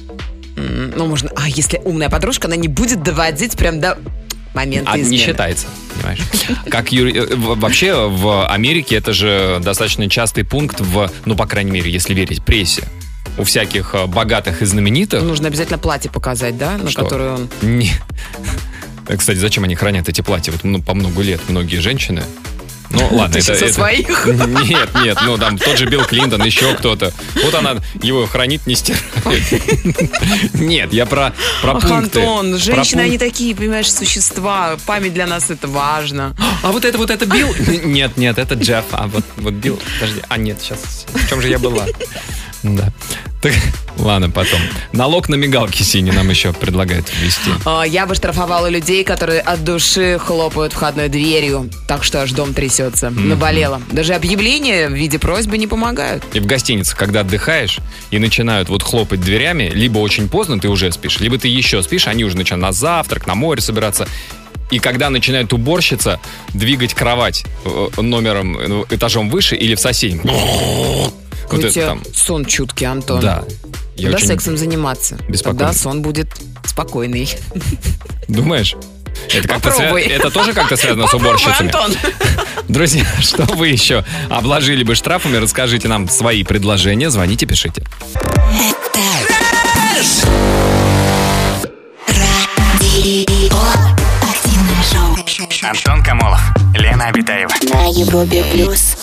Ну, 0.56 1.06
можно. 1.06 1.30
А 1.36 1.48
если 1.48 1.80
умная 1.84 2.08
подружка, 2.10 2.46
она 2.46 2.56
не 2.56 2.68
будет 2.68 3.02
доводить 3.02 3.56
прям 3.56 3.80
до 3.80 3.98
момента 4.54 4.90
А 4.92 4.96
не 4.96 5.04
измены. 5.04 5.22
считается, 5.22 5.66
понимаешь? 5.94 6.20
Как 6.70 6.90
юри- 6.92 7.14
э, 7.16 7.36
вообще 7.36 8.08
в 8.08 8.48
Америке 8.48 8.96
это 8.96 9.12
же 9.12 9.60
достаточно 9.62 10.08
частый 10.10 10.44
пункт 10.44 10.80
в, 10.80 11.10
ну, 11.24 11.36
по 11.36 11.46
крайней 11.46 11.70
мере, 11.70 11.90
если 11.90 12.14
верить 12.14 12.44
прессе. 12.44 12.82
У 13.38 13.44
всяких 13.44 13.94
э, 13.94 14.06
богатых 14.06 14.60
и 14.60 14.64
знаменитых. 14.64 15.22
Нужно 15.22 15.46
обязательно 15.48 15.78
платье 15.78 16.10
показать, 16.10 16.58
да, 16.58 16.76
на 16.78 16.90
Что? 16.90 17.02
которое 17.04 17.34
он... 17.34 17.48
Не. 17.62 17.92
Э, 19.08 19.16
Кстати, 19.16 19.38
зачем 19.38 19.64
они 19.64 19.76
хранят 19.76 20.08
эти 20.08 20.20
платья? 20.20 20.50
Вот 20.52 20.64
ну, 20.64 20.82
по 20.82 20.94
много 20.94 21.22
лет 21.22 21.40
многие 21.48 21.76
женщины. 21.76 22.22
Ну, 22.90 23.09
ладно, 23.12 23.38
это... 23.38 23.53
это- 23.53 23.72
своих? 23.72 24.26
Нет, 24.26 24.90
нет, 25.05 25.18
ну 25.24 25.38
там 25.38 25.57
тот 25.59 25.79
же 25.79 25.87
Билл 25.87 26.05
Клинтон, 26.05 26.44
еще 26.44 26.74
кто-то. 26.74 27.12
Вот 27.44 27.55
она 27.55 27.76
его 28.03 28.26
хранит, 28.26 28.66
не 28.66 28.74
стирает. 28.74 29.05
Нет, 30.55 30.92
я 30.92 31.07
про, 31.07 31.33
про 31.62 31.76
Ах, 31.76 31.83
пункты. 31.83 32.20
Антон, 32.20 32.59
женщины, 32.59 33.03
они 33.03 33.18
такие, 33.18 33.55
понимаешь, 33.55 33.92
существа. 33.92 34.76
Память 34.87 35.14
для 35.14 35.26
нас 35.26 35.50
это 35.50 35.68
важно. 35.68 36.35
А 36.62 36.72
вот 36.72 36.85
это 36.85 36.98
вот 36.98 37.11
это 37.11 37.24
Билл? 37.26 37.48
Нет, 37.85 38.18
нет, 38.18 38.38
это 38.38 38.55
Джефф. 38.55 38.85
А 38.90 39.07
вот, 39.07 39.24
вот 39.37 39.55
Билл, 39.55 39.81
подожди. 39.94 40.22
А 40.29 40.37
нет, 40.37 40.59
сейчас. 40.61 41.07
В 41.09 41.29
чем 41.29 41.40
же 41.40 41.48
я 41.48 41.59
была? 41.59 41.87
Да. 42.62 42.92
Так, 43.40 43.55
ладно, 43.96 44.29
потом. 44.29 44.61
Налог 44.92 45.31
на 45.31 45.35
мигалки 45.35 45.83
синий 45.83 46.11
нам 46.12 46.29
еще 46.29 46.53
предлагают 46.53 47.07
ввести. 47.11 47.50
А, 47.64 47.85
Я 47.85 48.05
бы 48.05 48.14
штрафовала 48.14 48.68
людей, 48.68 49.03
которые 49.03 49.40
от 49.40 49.64
души 49.64 50.18
хлопают 50.18 50.74
входной 50.74 51.09
дверью, 51.09 51.70
так 51.88 52.05
что 52.05 52.20
аж 52.20 52.33
дом 52.33 52.53
трясется. 52.53 53.09
Наболело. 53.09 53.81
Даже 53.92 54.12
объявления 54.12 54.88
в 54.88 54.92
виде 54.92 55.18
просьбы 55.18 55.57
не 55.57 55.66
помогают. 55.66 56.22
И 56.35 56.40
в 56.40 56.44
гостинице, 56.46 56.94
когда 56.94 57.20
отдыхаешь 57.20 57.79
и 58.11 58.18
начинают 58.18 58.68
вот 58.68 58.83
хлопать 58.83 59.20
дверями, 59.22 59.70
либо 59.72 59.98
очень 59.98 60.29
поздно 60.29 60.61
ты 60.61 60.68
уже 60.68 60.92
спишь, 60.92 61.18
либо 61.20 61.38
ты 61.38 61.48
еще 61.48 61.83
спишь, 61.83 62.09
они 62.09 62.24
уже 62.24 62.37
начинают 62.37 62.62
на 62.62 62.72
завтрак, 62.72 63.26
на 63.26 63.35
море 63.35 63.62
собираться. 63.62 64.07
И 64.70 64.79
когда 64.79 65.09
начинает 65.09 65.53
уборщица 65.55 66.20
двигать 66.50 66.92
кровать 66.94 67.44
э, 67.64 67.88
номером, 68.03 68.57
э, 68.59 68.85
этажом 68.90 69.31
выше 69.31 69.57
или 69.57 69.74
в 69.74 69.81
соседнем. 69.81 70.31
Вот 71.58 71.64
это 71.64 71.72
тебя 71.74 71.86
там. 71.86 72.02
сон 72.14 72.44
чуткий, 72.44 72.86
Антон. 72.86 73.20
Да. 73.20 73.44
Я 73.96 74.04
Когда 74.04 74.16
очень- 74.16 74.26
сексом 74.28 74.56
заниматься? 74.56 75.16
беспокоен. 75.28 75.58
Тогда 75.58 75.72
сон 75.72 76.02
будет 76.02 76.28
спокойный. 76.64 77.28
Думаешь? 78.28 78.74
Это, 79.32 79.48
как-то 79.48 79.70
свя- 79.70 79.98
это 79.98 80.30
тоже 80.30 80.52
как-то 80.52 80.76
связано 80.76 81.06
с 81.06 81.10
Попробуй, 81.10 81.28
уборщицами? 81.36 81.66
Антон. 81.68 81.96
Друзья, 82.68 83.04
что 83.20 83.42
вы 83.54 83.68
еще 83.68 84.04
обложили 84.30 84.82
бы 84.84 84.94
штрафами? 84.94 85.36
Расскажите 85.36 85.88
нам 85.88 86.08
свои 86.08 86.42
предложения. 86.44 87.10
Звоните, 87.10 87.44
пишите. 87.46 87.84
Антон 95.62 96.02
Камолов, 96.02 96.40
Лена 96.74 97.06
Обитаева. 97.08 97.50
На 97.72 97.86
Европе 97.86 98.44
плюс. 98.52 98.96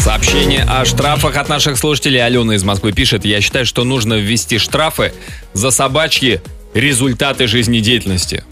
Сообщение 0.00 0.62
о 0.62 0.84
штрафах 0.84 1.36
от 1.36 1.48
наших 1.48 1.76
слушателей. 1.76 2.24
Алена 2.24 2.54
из 2.54 2.64
Москвы 2.64 2.92
пишет. 2.92 3.24
Я 3.24 3.40
считаю, 3.40 3.66
что 3.66 3.84
нужно 3.84 4.14
ввести 4.14 4.58
штрафы 4.58 5.12
за 5.52 5.70
собачьи 5.70 6.40
результаты 6.74 7.46
жизнедеятельности. 7.46 8.44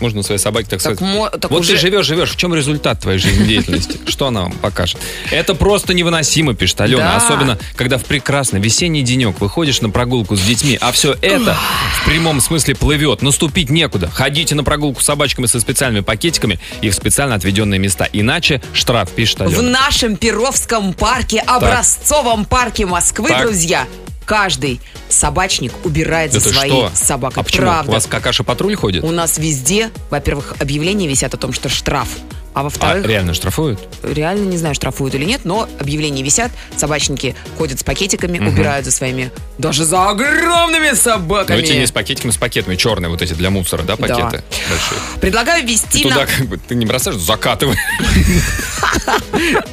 Можно 0.00 0.22
своей 0.22 0.38
собаке 0.38 0.68
так, 0.70 0.82
Так 0.82 0.94
сказать. 0.96 1.14
мо- 1.14 1.30
так 1.30 1.50
вот 1.50 1.60
уже- 1.60 1.72
ты 1.72 1.78
живешь, 1.78 2.06
живешь. 2.06 2.30
В 2.30 2.36
чем 2.36 2.54
результат 2.54 3.00
твоей 3.00 3.18
жизнедеятельности? 3.18 3.98
Что 4.06 4.26
она 4.28 4.42
вам 4.42 4.52
покажет? 4.52 4.98
Это 5.30 5.54
просто 5.54 5.94
невыносимо, 5.94 6.54
пишет 6.54 6.80
Алена. 6.80 7.02
Да. 7.12 7.16
Особенно, 7.16 7.58
когда 7.76 7.98
в 7.98 8.04
прекрасный 8.04 8.60
весенний 8.60 9.02
денек 9.02 9.40
выходишь 9.40 9.80
на 9.80 9.90
прогулку 9.90 10.36
с 10.36 10.40
детьми, 10.40 10.76
а 10.80 10.92
все 10.92 11.16
это 11.22 11.56
в 12.02 12.04
прямом 12.06 12.40
смысле 12.40 12.74
плывет. 12.74 13.22
Наступить 13.22 13.70
некуда. 13.70 14.10
Ходите 14.12 14.54
на 14.54 14.64
прогулку 14.64 15.00
с 15.00 15.04
собачками 15.04 15.46
со 15.46 15.60
специальными 15.60 16.02
пакетиками 16.02 16.60
и 16.82 16.90
в 16.90 16.94
специально 16.94 17.34
отведенные 17.34 17.78
места. 17.78 18.08
Иначе 18.12 18.60
штраф, 18.72 19.10
пишет 19.10 19.40
Алена. 19.40 19.58
В 19.58 19.62
нашем 19.62 20.16
Перовском 20.16 20.92
парке, 20.92 21.40
образцовом 21.40 22.44
парке 22.44 22.86
Москвы, 22.86 23.28
Так. 23.28 23.42
друзья, 23.42 23.86
каждый 24.26 24.80
собачник 25.08 25.72
убирает 25.84 26.32
за 26.32 26.38
Это 26.38 26.48
своей 26.50 26.70
что? 26.70 26.90
собакой. 26.94 27.40
А 27.40 27.44
почему? 27.44 27.62
Правда. 27.66 27.90
У 27.90 27.94
вас 27.94 28.06
какаша-патруль 28.06 28.74
ходит? 28.74 29.04
У 29.04 29.10
нас 29.10 29.38
везде, 29.38 29.90
во-первых, 30.10 30.54
объявления 30.58 31.06
висят 31.08 31.32
о 31.32 31.38
том, 31.38 31.52
что 31.54 31.68
штраф. 31.70 32.08
А 32.56 32.60
А 32.60 32.62
во-вторых, 32.62 33.06
реально 33.06 33.34
штрафуют? 33.34 33.78
реально 34.02 34.46
не 34.46 34.56
знаю, 34.56 34.74
штрафуют 34.74 35.14
или 35.14 35.26
нет, 35.26 35.42
но 35.44 35.68
объявления 35.78 36.22
висят, 36.22 36.50
собачники 36.74 37.36
ходят 37.58 37.80
с 37.80 37.84
пакетиками, 37.84 38.38
убирают 38.38 38.86
за 38.86 38.92
своими, 38.92 39.30
даже 39.58 39.84
за 39.84 40.08
огромными 40.08 40.94
собаками. 40.94 41.58
эти 41.58 41.72
не 41.74 41.86
с 41.86 41.92
пакетиками, 41.92 42.30
с 42.30 42.38
пакетами. 42.38 42.76
Черные 42.76 43.10
вот 43.10 43.20
эти 43.20 43.34
для 43.34 43.50
мусора, 43.50 43.82
да, 43.82 43.96
пакеты? 43.96 44.42
Большие. 44.70 45.00
Предлагаю 45.20 45.62
Ты 45.64 45.68
ввести 45.70 46.02
туда 46.02 46.20
на... 46.20 46.26
как 46.26 46.46
бы, 46.46 46.56
ты 46.56 46.74
не 46.74 46.86
бросаешь, 46.86 47.16
закатываешь. 47.18 47.78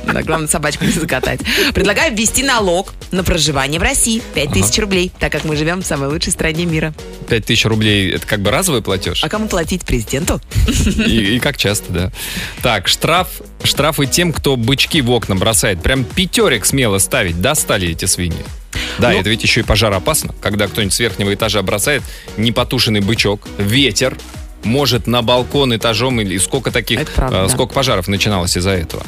Да, 0.06 0.22
главное, 0.22 0.48
собачку 0.48 0.84
не 0.84 0.92
закатать. 0.92 1.40
Предлагаю 1.74 2.16
ввести 2.16 2.44
налог 2.44 2.94
на 3.12 3.24
проживание 3.24 3.80
в 3.80 3.84
России. 3.84 4.22
5000 4.36 4.80
рублей, 4.80 5.12
так 5.20 5.32
как 5.32 5.44
мы 5.46 5.56
живем 5.56 5.82
в 5.82 5.86
самой 5.86 6.10
лучшей 6.10 6.32
стране 6.34 6.66
мира. 6.66 6.94
5000 7.30 7.66
рублей, 7.66 8.12
это 8.12 8.28
как 8.28 8.42
бы 8.42 8.52
разовый 8.52 8.82
платеж? 8.82 9.24
А 9.24 9.30
кому 9.30 9.48
платить? 9.48 9.84
Президенту? 9.86 10.42
И 11.08 11.40
как 11.40 11.58
часто, 11.58 11.92
да. 11.92 12.12
Так, 12.62 12.73
штраф, 12.88 13.28
штрафы 13.64 14.06
тем, 14.06 14.34
кто 14.34 14.56
бычки 14.56 15.02
в 15.02 15.12
окна 15.12 15.36
бросает. 15.36 15.82
Прям 15.82 16.04
пятерик 16.04 16.66
смело 16.66 16.98
ставить. 16.98 17.40
Достали 17.42 17.90
эти 17.90 18.06
свиньи. 18.06 18.44
Да, 19.00 19.12
Ну- 19.12 19.20
это 19.20 19.30
ведь 19.30 19.44
еще 19.44 19.62
и 19.62 19.64
пожароопасно, 19.64 20.34
когда 20.42 20.68
кто-нибудь 20.68 20.94
с 20.94 21.00
верхнего 21.00 21.34
этажа 21.34 21.62
бросает 21.62 22.02
непотушенный 22.38 23.02
бычок, 23.02 23.48
ветер, 23.58 24.18
может 24.64 25.08
на 25.08 25.22
балкон 25.22 25.76
этажом 25.76 26.20
или 26.22 26.38
сколько 26.38 26.72
таких, 26.72 27.00
Это 27.02 27.12
правда, 27.12 27.38
э, 27.38 27.42
да. 27.44 27.50
сколько 27.50 27.74
пожаров 27.74 28.08
начиналось 28.08 28.58
из-за 28.58 28.72
этого. 28.72 29.04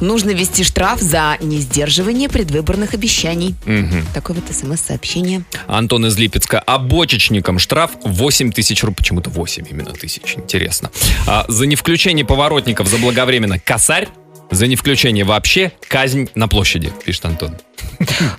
Нужно 0.00 0.30
ввести 0.30 0.64
штраф 0.64 1.00
за 1.00 1.36
несдерживание 1.40 2.28
предвыборных 2.28 2.94
обещаний. 2.94 3.54
Мгм. 3.64 4.06
Такое 4.14 4.36
вот 4.36 4.54
смс-сообщение. 4.54 5.44
Антон 5.66 6.06
из 6.06 6.16
Липецка. 6.18 6.62
А 6.66 6.78
бочечникам 6.78 7.58
штраф 7.58 7.92
8 8.04 8.52
тысяч 8.52 8.82
рублей. 8.82 8.94
Почему-то 8.96 9.30
8 9.30 9.64
именно 9.70 9.92
тысяч. 9.92 10.34
Интересно. 10.36 10.90
А, 11.26 11.44
за 11.48 11.66
невключение 11.66 12.24
поворотников 12.24 12.88
заблаговременно 12.88 13.58
косарь. 13.58 14.08
За 14.50 14.66
невключение 14.66 15.24
вообще 15.24 15.72
казнь 15.88 16.28
на 16.34 16.46
площади, 16.48 16.92
пишет 17.04 17.24
Антон. 17.24 17.56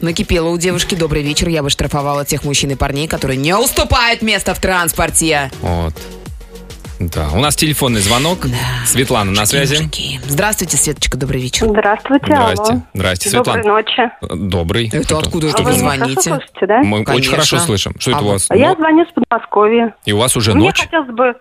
Накипело 0.02 0.50
у 0.50 0.58
девушки. 0.58 0.96
Добрый 0.96 1.24
вечер. 1.24 1.50
Я 1.50 1.62
бы 1.64 1.70
штрафовала 1.70 2.24
тех 2.26 2.44
мужчин 2.46 2.72
и 2.72 2.76
парней, 2.76 3.08
которые 3.08 3.38
не 3.38 3.56
уступают 3.56 4.22
место 4.22 4.54
в 4.54 4.60
транспорте. 4.60 5.52
Вот. 5.62 5.94
Да, 7.00 7.28
у 7.34 7.40
нас 7.40 7.56
телефонный 7.58 8.00
звонок. 8.00 8.40
Светлана 8.86 9.32
на 9.32 9.46
связи. 9.46 9.76
Мужики. 9.76 10.20
Здравствуйте, 10.28 10.78
Светочка, 10.78 11.18
добрый 11.18 11.42
вечер. 11.42 11.68
Здравствуйте, 11.68 12.26
Здрасте. 12.26 12.72
алло. 12.74 12.82
Здрасте, 12.94 13.32
Доброй 13.32 13.54
Светлана. 13.54 13.76
ночи. 13.82 14.02
Э, 14.02 14.36
Добрый. 14.36 14.88
Это 14.88 15.02
Кто- 15.04 15.18
откуда 15.20 15.50
что 15.50 15.58
это 15.62 15.64
А 15.70 15.72
вы 15.72 15.78
звоните? 15.78 16.22
слышите, 16.22 16.66
да? 16.68 16.80
Мы 16.84 16.98
очень 17.00 17.06
Конечно. 17.06 17.32
хорошо 17.32 17.58
слышим. 17.60 17.94
Что 18.00 18.12
это 18.12 18.20
А 18.20 18.22
у 18.22 18.26
вы- 18.26 18.32
вас? 18.34 18.48
Я 18.54 18.70
Ну, 18.70 18.76
звоню 18.78 19.06
с 19.06 19.12
Подмосковья. 19.14 19.96
и 20.06 20.14
у 20.14 20.18
вас 20.18 20.38
уже 20.38 20.54
Мне 20.54 20.68
ночь? 20.68 20.82
хотелось 20.84 21.10
бы... 21.10 21.34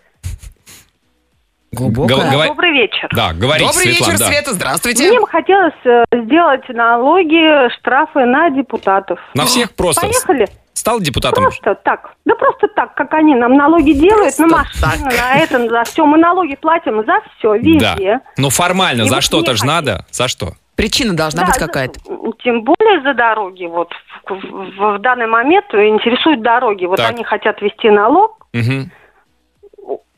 Глубокая. 1.73 2.17
Гова- 2.19 2.31
Говори- 2.33 2.49
Добрый 2.49 2.73
вечер. 2.73 3.09
Да, 3.13 3.33
говорите, 3.33 3.67
Добрый 3.67 3.83
Светлана, 3.85 4.13
вечер, 4.13 4.19
да. 4.19 4.27
Света, 4.27 4.55
здравствуйте. 4.55 5.09
Мне 5.09 5.21
бы 5.21 5.27
хотелось 5.29 5.75
э, 5.85 6.05
сделать 6.25 6.69
налоги, 6.69 7.73
штрафы 7.79 8.25
на 8.27 8.51
депутатов. 8.51 9.19
На 9.35 9.45
всех 9.47 9.73
просто. 9.75 10.03
Поехали. 10.03 10.47
Стал 10.75 11.01
депутатом? 11.01 11.45
Просто 11.45 11.77
так. 11.77 12.15
Да 12.25 12.35
просто 12.35 12.67
так, 12.69 12.95
как 12.95 13.15
они 13.15 13.35
нам 13.35 13.55
налоги 13.57 13.93
делают 13.93 14.37
на 14.39 14.49
Просто 14.49 14.87
машины, 14.87 15.05
на 15.17 15.37
это, 15.39 15.69
за 15.69 15.85
все. 15.85 16.05
Мы 16.05 16.19
налоги 16.19 16.57
платим 16.57 17.05
за 17.07 17.21
все, 17.39 17.53
Да. 17.53 17.95
везде. 17.95 18.21
Но 18.37 18.51
формально 18.51 19.03
И 19.03 19.09
за 19.09 19.15
вот 19.17 19.25
что-то 19.25 19.55
же 19.55 19.65
надо. 19.65 20.05
За 20.11 20.27
что? 20.29 20.55
Причина 20.77 21.17
должна 21.17 21.43
Да, 21.43 21.47
быть 21.47 21.57
какая-то. 21.59 22.01
Тем 22.43 22.65
более 22.65 23.01
за 23.03 23.15
дороги. 23.15 23.67
Вот 23.67 23.93
в, 24.29 24.35
в- 24.35 24.97
в 24.97 24.99
данный 25.01 25.29
момент 25.29 25.67
интересуют 25.73 26.43
дороги. 26.43 26.85
Вот 26.87 26.97
Так. 26.97 27.11
они 27.11 27.23
хотят 27.23 27.63
вести 27.63 27.89
налог, 27.91 28.45
Мгм. 28.53 28.91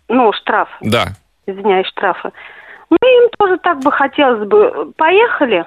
ну, 0.08 0.32
штраф, 0.32 0.70
Да. 0.80 1.08
извиняюсь, 1.46 1.86
штрафы. 1.88 2.32
Ну, 2.88 2.96
им 2.96 3.28
тоже 3.38 3.58
так 3.58 3.80
бы 3.80 3.92
хотелось 3.92 4.48
бы. 4.48 4.92
Поехали. 4.96 5.66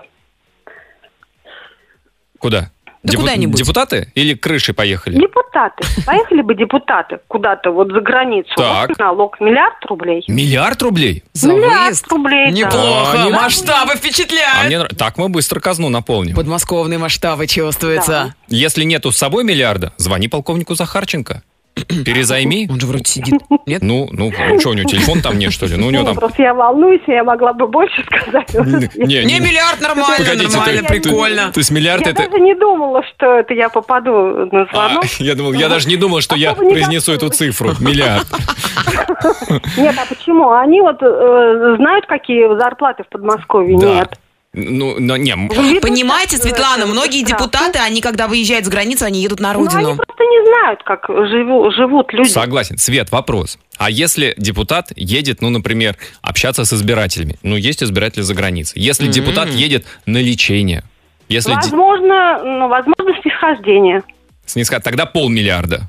Куда? 2.40 2.70
Да 3.02 3.18
куда-нибудь. 3.18 3.58
Депутаты 3.58 4.12
или 4.14 4.34
крыши 4.34 4.74
поехали? 4.74 5.16
Депутаты. 5.20 5.84
Поехали 6.06 6.42
бы 6.42 6.54
депутаты 6.56 7.20
куда-то 7.28 7.72
вот 7.72 7.90
за 7.92 8.02
границу. 8.02 8.50
Так. 8.58 8.90
Вот 8.90 9.00
налог 9.00 9.40
миллиард 9.40 9.86
рублей. 9.86 10.24
Миллиард 10.28 10.82
рублей? 10.82 11.24
За 11.34 11.50
миллиард 11.54 11.86
выезд. 11.86 12.08
рублей. 12.12 12.46
да. 12.48 12.52
Неплохо. 12.52 13.18
Да, 13.18 13.30
Масштабы 13.30 13.94
А 13.94 13.96
впечатляют. 13.96 14.68
мне 14.68 14.80
нрав- 14.80 14.96
Так 14.98 15.18
мы 15.18 15.30
быстро 15.30 15.60
казну 15.62 15.88
наполним. 15.90 16.36
Подмосковные 16.36 17.00
масштабы 17.00 17.48
чувствуются. 17.48 18.36
Если 18.50 18.84
нету 18.84 19.12
с 19.12 19.18
собой 19.18 19.44
миллиарда, 19.46 19.94
звони 19.98 20.28
полковнику 20.28 20.76
Захарченко. 20.76 21.42
Перезайми. 22.06 22.68
Он 22.70 22.80
же 22.80 22.88
вроде 22.88 23.06
сидит. 23.06 23.36
Нет? 23.66 23.82
Ну, 23.82 24.08
ну, 24.12 24.32
что, 24.60 24.70
у 24.70 24.74
него 24.74 24.90
телефон 24.90 25.22
там 25.22 25.38
нет, 25.38 25.52
что 25.52 25.66
ли? 25.66 25.76
Ну, 25.76 25.88
у 25.88 25.90
него 25.90 26.02
Не, 26.02 26.08
там... 26.08 26.16
Просто 26.16 26.42
я 26.42 26.54
волнуюсь, 26.54 27.02
я 27.08 27.24
могла 27.24 27.54
бы 27.54 27.68
больше 27.68 28.04
сказать. 28.06 28.54
Не, 28.96 29.24
Не, 29.26 29.40
миллиард 29.40 29.82
нормально, 29.82 30.18
Погодите, 30.18 30.58
нормально, 30.58 30.84
прикольно. 30.84 31.52
То 31.52 31.60
есть 31.60 31.72
миллиард 31.72 32.06
Я 32.06 32.12
это... 32.12 32.30
даже 32.30 32.40
не 32.40 32.56
думала, 32.56 33.04
что 33.04 33.40
это 33.40 33.54
я 33.54 33.70
попаду 33.70 34.12
на 34.52 34.62
А, 34.62 34.68
звонок. 34.72 35.06
я 35.20 35.36
думал, 35.36 35.54
я 35.54 35.70
даже 35.70 35.88
не 35.88 35.98
думал, 35.98 36.22
что 36.22 36.36
я 36.36 36.54
произнесу 36.54 37.12
эту 37.14 37.30
цифру. 37.30 37.72
Миллиард. 37.80 38.28
Нет, 39.78 39.96
а 39.98 40.06
почему? 40.08 40.52
Они 40.52 40.82
вот 40.82 40.98
э, 41.02 41.76
знают, 41.78 42.06
какие 42.06 42.58
зарплаты 42.58 43.04
в 43.04 43.10
Подмосковье? 43.10 43.76
Нет. 43.76 44.20
Ну, 44.52 44.96
но 45.00 45.16
не, 45.16 45.36
видите, 45.36 45.80
Понимаете, 45.80 46.38
э, 46.38 46.40
Светлана, 46.40 46.82
это 46.84 46.88
многие 46.92 47.24
депутаты, 47.24 47.78
они 47.80 48.02
когда 48.02 48.28
выезжают 48.28 48.66
с 48.66 48.70
границы, 48.70 49.04
они 49.04 49.22
едут 49.22 49.40
на 49.40 49.54
Ну, 49.54 49.60
они 49.60 49.68
родину. 49.68 49.96
просто 49.96 50.24
не 50.24 50.46
знают, 50.48 50.82
как 50.84 51.08
живу- 51.08 51.70
живут 51.72 52.12
люди. 52.14 52.30
согласен. 52.30 52.78
Свет, 52.80 53.12
вопрос. 53.12 53.60
А 53.78 53.92
если 53.92 54.34
депутат 54.38 54.92
едет, 54.96 55.42
ну, 55.42 55.50
например, 55.52 55.98
общаться 56.24 56.66
с 56.66 56.74
избирателями? 56.74 57.36
Ну, 57.44 57.58
есть 57.58 57.84
избиратели 57.84 58.24
за 58.24 58.34
границей. 58.34 58.82
Если 58.82 59.06
депутат 59.08 59.50
едет 59.50 59.86
на 60.08 60.18
лечение, 60.18 60.84
если... 61.30 61.52
ди- 61.52 61.56
Возможно, 61.58 62.42
ну, 62.44 62.68
возможно, 62.70 63.14
снисхождение. 63.22 64.02
снискать, 64.48 64.84
тогда 64.84 65.06
полмиллиарда. 65.06 65.82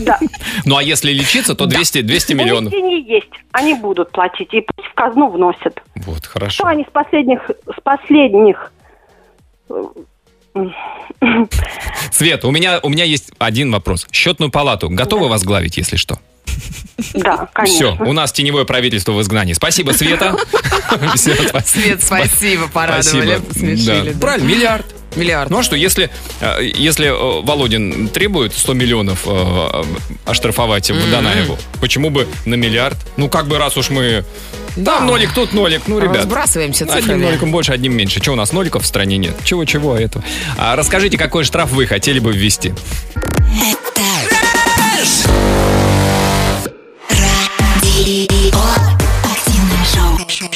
Да. 0.00 0.18
Ну, 0.64 0.76
а 0.76 0.82
если 0.82 1.12
лечиться, 1.12 1.54
то 1.54 1.66
200, 1.66 2.02
200 2.02 2.32
миллионов. 2.32 2.72
Деньги 2.72 3.10
есть, 3.10 3.30
они 3.52 3.74
будут 3.74 4.10
платить, 4.12 4.52
и 4.52 4.60
пусть 4.60 4.88
в 4.88 4.94
казну 4.94 5.28
вносят. 5.30 5.82
Вот, 5.96 6.24
Что 6.24 6.30
хорошо. 6.30 6.66
они 6.66 6.84
с 6.84 6.92
последних, 6.92 7.40
с 7.66 7.80
последних 7.82 8.72
Свет, 12.10 12.44
у 12.44 12.50
меня, 12.50 12.78
у 12.82 12.88
меня 12.88 13.04
есть 13.04 13.32
один 13.38 13.72
вопрос. 13.72 14.06
Счетную 14.12 14.50
палату 14.50 14.90
готовы 14.90 15.28
возглавить, 15.28 15.76
если 15.78 15.96
что? 15.96 16.18
Да, 17.14 17.48
конечно. 17.52 17.96
Все, 17.96 18.04
у 18.04 18.12
нас 18.12 18.32
теневое 18.32 18.64
правительство 18.64 19.12
в 19.12 19.20
изгнании. 19.22 19.54
Спасибо, 19.54 19.92
Света. 19.92 20.36
Свет, 21.16 22.02
спасибо, 22.02 22.68
порадовали. 22.68 23.40
Да. 23.86 24.04
да. 24.04 24.18
Правильно, 24.20 24.46
миллиард. 24.46 24.86
Миллиард. 25.16 25.50
Ну 25.50 25.58
а 25.58 25.62
что, 25.62 25.76
если, 25.76 26.10
э, 26.40 26.62
если 26.62 27.06
э, 27.06 27.42
Володин 27.42 28.08
требует 28.08 28.54
100 28.54 28.74
миллионов 28.74 29.22
э, 29.26 29.84
оштрафовать 30.24 30.90
Водонаеву, 30.90 31.58
почему 31.80 32.10
бы 32.10 32.26
на 32.44 32.54
миллиард? 32.54 32.96
Ну 33.16 33.28
как 33.28 33.46
бы 33.46 33.58
раз 33.58 33.76
уж 33.76 33.90
мы... 33.90 34.24
Да. 34.76 34.98
Там 34.98 35.06
нолик, 35.06 35.34
тут 35.34 35.52
нолик, 35.52 35.82
ну, 35.86 35.98
ребят. 35.98 36.16
Разбрасываемся 36.18 36.84
Одним 36.84 37.00
цифрами. 37.00 37.24
ноликом 37.24 37.50
больше, 37.50 37.72
одним 37.72 37.94
меньше. 37.94 38.20
Чего 38.20 38.34
у 38.34 38.38
нас 38.38 38.52
ноликов 38.52 38.84
в 38.84 38.86
стране 38.86 39.18
нет? 39.18 39.34
Чего-чего, 39.44 39.96
этого. 39.96 40.24
А 40.56 40.76
расскажите, 40.76 41.18
какой 41.18 41.44
штраф 41.44 41.70
вы 41.72 41.86
хотели 41.86 42.20
бы 42.20 42.32
ввести? 42.32 42.72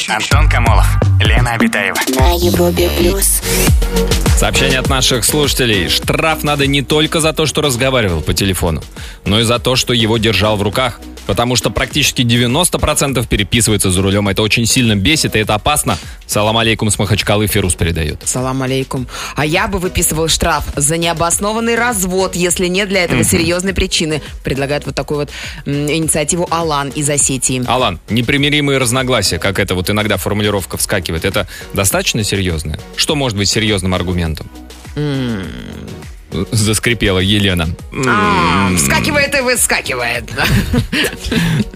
Антон 0.09 0.49
Камолов, 0.49 0.87
Лена 1.21 1.53
Обитаева. 1.53 1.97
На 2.19 2.33
Европе 2.33 2.91
плюс. 2.99 3.41
Сообщение 4.37 4.79
от 4.79 4.89
наших 4.89 5.25
слушателей. 5.25 5.89
Штраф 5.89 6.43
надо 6.43 6.67
не 6.67 6.83
только 6.83 7.21
за 7.21 7.33
то, 7.33 7.47
что 7.47 7.63
разговаривал 7.63 8.21
по 8.21 8.35
телефону, 8.35 8.83
но 9.25 9.41
и 9.41 9.43
за 9.45 9.59
то, 9.59 9.77
что 9.77 9.93
его 9.95 10.19
держал 10.19 10.57
в 10.57 10.63
руках. 10.63 11.01
Потому 11.27 11.57
что 11.57 11.71
практически 11.71 12.23
90% 12.23 13.27
переписывается 13.27 13.91
за 13.91 14.03
рулем. 14.03 14.29
Это 14.29 14.43
очень 14.43 14.67
сильно 14.67 14.97
бесит, 14.97 15.37
и 15.37 15.39
это 15.41 15.55
опасно. 15.55 15.99
Салам 16.27 16.59
алейкум 16.59 16.91
с 16.91 16.99
Махачкалы 16.99 17.47
Фирус 17.47 17.75
передает. 17.75 18.23
Салам 18.25 18.63
алейкум. 18.63 19.07
А 19.35 19.45
я 19.45 19.69
бы 19.69 19.79
выписывал 19.79 20.29
штраф 20.29 20.65
за 20.77 20.97
необоснованный 20.97 21.75
развод, 21.75 22.35
если 22.37 22.67
нет 22.67 22.89
для 22.89 23.05
этого 23.05 23.25
серьезной 23.25 23.75
причины. 23.75 24.23
Предлагает 24.45 24.87
вот 24.87 24.95
такую 24.95 25.21
вот 25.21 25.31
м, 25.67 25.91
инициативу 25.91 26.47
Алан 26.51 26.89
из 26.91 27.09
Осетии. 27.09 27.63
Алан, 27.67 28.01
непримиримые 28.09 28.79
разногласия, 28.79 29.39
как 29.39 29.59
это 29.59 29.75
вот 29.75 29.91
иногда 29.91 30.17
формулировка 30.17 30.77
вскакивает, 30.77 31.25
это 31.25 31.47
достаточно 31.73 32.25
серьезное? 32.25 32.79
Что 32.97 33.15
может 33.15 33.37
быть 33.37 33.49
серьезным 33.49 33.95
аргументом? 33.95 34.49
Заскрипела 36.51 37.19
Елена. 37.19 37.69
А, 38.07 38.71
Вскакивает 38.77 39.35
и 39.35 39.41
выскакивает. 39.41 40.31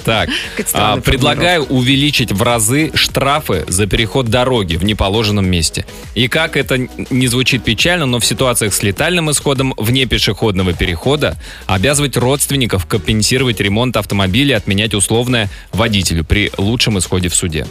Так, 0.04 0.30
а, 0.72 0.96
предлагаю 0.96 1.64
увеличить 1.64 2.32
в 2.32 2.42
разы 2.42 2.90
штрафы 2.94 3.64
за 3.68 3.86
переход 3.86 4.26
дороги 4.28 4.76
в 4.76 4.84
неположенном 4.84 5.46
месте. 5.46 5.84
И 6.14 6.26
как 6.28 6.56
это 6.56 6.88
не 7.10 7.26
звучит 7.28 7.64
печально, 7.64 8.06
но 8.06 8.18
в 8.18 8.24
ситуациях 8.24 8.72
с 8.72 8.82
летальным 8.82 9.30
исходом 9.30 9.74
вне 9.76 10.06
пешеходного 10.06 10.72
перехода 10.72 11.36
обязывать 11.66 12.16
родственников 12.16 12.86
компенсировать 12.86 13.60
ремонт 13.60 13.96
автомобиля 13.96 14.54
и 14.54 14.56
отменять 14.56 14.94
условное 14.94 15.50
водителю 15.72 16.24
при 16.24 16.50
лучшем 16.56 16.98
исходе 16.98 17.28
в 17.28 17.34
суде. 17.34 17.66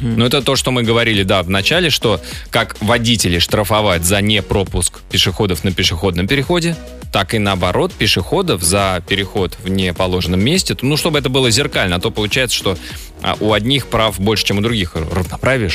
Ну, 0.00 0.24
это 0.24 0.42
то, 0.42 0.56
что 0.56 0.70
мы 0.70 0.82
говорили, 0.82 1.22
да, 1.22 1.42
в 1.42 1.50
начале, 1.50 1.90
что 1.90 2.20
как 2.50 2.76
водители 2.80 3.38
штрафовать 3.38 4.04
за 4.04 4.20
непропуск 4.20 5.00
пешеходов 5.10 5.64
на 5.64 5.72
пешеходном 5.72 6.26
переходе, 6.26 6.76
так 7.12 7.34
и 7.34 7.38
наоборот, 7.38 7.92
пешеходов 7.92 8.62
за 8.62 9.02
переход 9.08 9.56
в 9.62 9.68
неположенном 9.68 10.40
месте. 10.40 10.76
Ну, 10.82 10.96
чтобы 10.96 11.18
это 11.18 11.28
было 11.28 11.50
зеркально, 11.50 11.96
а 11.96 12.00
то 12.00 12.10
получается, 12.10 12.56
что 12.56 12.78
а, 13.22 13.36
у 13.40 13.52
одних 13.52 13.86
прав 13.86 14.20
больше, 14.20 14.44
чем 14.44 14.58
у 14.58 14.60
других. 14.60 14.94
Равноправие 14.94 15.70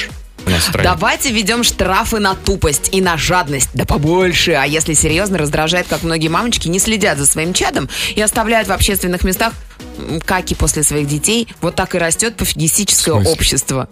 стране. 0.59 0.89
Давайте 0.89 1.31
введем 1.31 1.63
штрафы 1.63 2.19
на 2.19 2.35
тупость 2.35 2.89
и 2.91 3.01
на 3.01 3.17
жадность, 3.17 3.69
да 3.73 3.85
побольше. 3.85 4.51
А 4.53 4.65
если 4.65 4.93
серьезно, 4.93 5.37
раздражает, 5.37 5.87
как 5.87 6.03
многие 6.03 6.27
мамочки 6.27 6.67
не 6.67 6.79
следят 6.79 7.17
за 7.17 7.25
своим 7.25 7.53
чадом 7.53 7.89
и 8.15 8.21
оставляют 8.21 8.67
в 8.67 8.71
общественных 8.71 9.23
местах 9.23 9.53
м, 9.97 10.19
каки 10.21 10.55
после 10.55 10.83
своих 10.83 11.07
детей. 11.07 11.47
Вот 11.61 11.75
так 11.75 11.95
и 11.95 11.97
растет 11.97 12.35
пофигистическое 12.35 13.15
общество. 13.15 13.87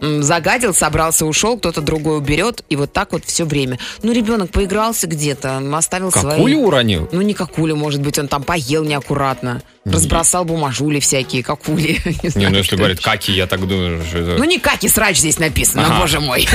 Загадил, 0.00 0.74
собрался, 0.74 1.26
ушел, 1.26 1.56
кто-то 1.56 1.80
другой 1.80 2.18
уберет, 2.18 2.64
и 2.68 2.74
вот 2.74 2.92
так 2.92 3.12
вот 3.12 3.24
все 3.24 3.44
время. 3.44 3.78
Ну, 4.02 4.10
ребенок 4.10 4.50
поигрался 4.50 5.06
где-то, 5.06 5.62
оставил 5.76 6.10
свои... 6.10 6.32
Какулю 6.32 6.58
уронил? 6.58 7.08
Ну, 7.12 7.22
не 7.22 7.34
какулю, 7.34 7.76
может 7.76 8.00
быть, 8.00 8.18
он 8.18 8.26
там 8.26 8.42
поел 8.42 8.82
неаккуратно. 8.82 9.62
Разбросал 9.84 10.44
бумажули 10.44 11.00
всякие, 11.00 11.42
какули. 11.42 12.00
Не, 12.22 12.28
знаю, 12.30 12.50
ну 12.50 12.58
если 12.58 12.76
говорит 12.76 13.00
каки, 13.00 13.32
я 13.32 13.46
так 13.48 13.66
думаю, 13.66 14.02
что 14.04 14.18
это... 14.18 14.36
Ну, 14.38 14.44
не 14.44 14.58
каки 14.60 14.86
срач 14.88 15.16
здесь 15.18 15.38
написано, 15.40 15.86
Ага. 15.86 16.00
боже 16.00 16.20
мой. 16.20 16.46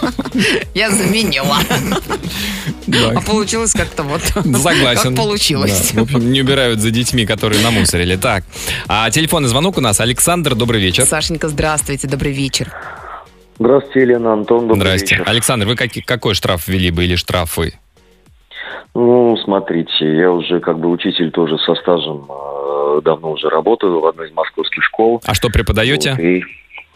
Я 0.74 0.90
заменила. 0.90 1.56
А 3.14 3.20
получилось 3.22 3.72
как-то 3.72 4.02
вот... 4.02 4.22
Согласен. 4.22 5.02
Как 5.02 5.16
получилось. 5.16 5.92
Да, 5.94 6.00
в 6.00 6.04
общем, 6.04 6.30
не 6.32 6.42
убирают 6.42 6.80
за 6.80 6.90
детьми, 6.90 7.24
которые 7.24 7.62
намусорили. 7.62 8.16
Так, 8.16 8.44
а 8.88 9.10
телефонный 9.10 9.48
звонок 9.48 9.78
у 9.78 9.80
нас. 9.80 9.98
Александр, 10.00 10.54
добрый 10.54 10.82
вечер. 10.82 11.06
Сашенька, 11.06 11.48
здравствуйте, 11.48 12.08
добрый 12.08 12.32
вечер. 12.32 12.70
Здравствуйте, 13.58 14.00
Елена, 14.00 14.32
Антон, 14.34 14.68
добрый 14.68 14.80
Здрасте. 14.80 15.14
вечер. 15.16 15.24
Александр, 15.28 15.66
вы 15.66 15.76
каки- 15.76 16.02
какой 16.02 16.34
штраф 16.34 16.68
ввели 16.68 16.90
бы 16.90 17.04
или 17.04 17.14
штрафы? 17.16 17.74
Ну, 18.94 19.36
смотрите, 19.44 20.16
я 20.16 20.30
уже 20.30 20.60
как 20.60 20.78
бы 20.78 20.88
учитель 20.90 21.30
тоже 21.30 21.58
со 21.58 21.74
стажем 21.76 22.26
э, 22.28 23.00
давно 23.04 23.32
уже 23.32 23.48
работаю 23.48 24.00
в 24.00 24.06
одной 24.06 24.28
из 24.28 24.32
московских 24.32 24.82
школ. 24.84 25.22
А 25.24 25.34
что 25.34 25.48
преподаете? 25.48 26.10
Вот, 26.12 26.20
и 26.20 26.42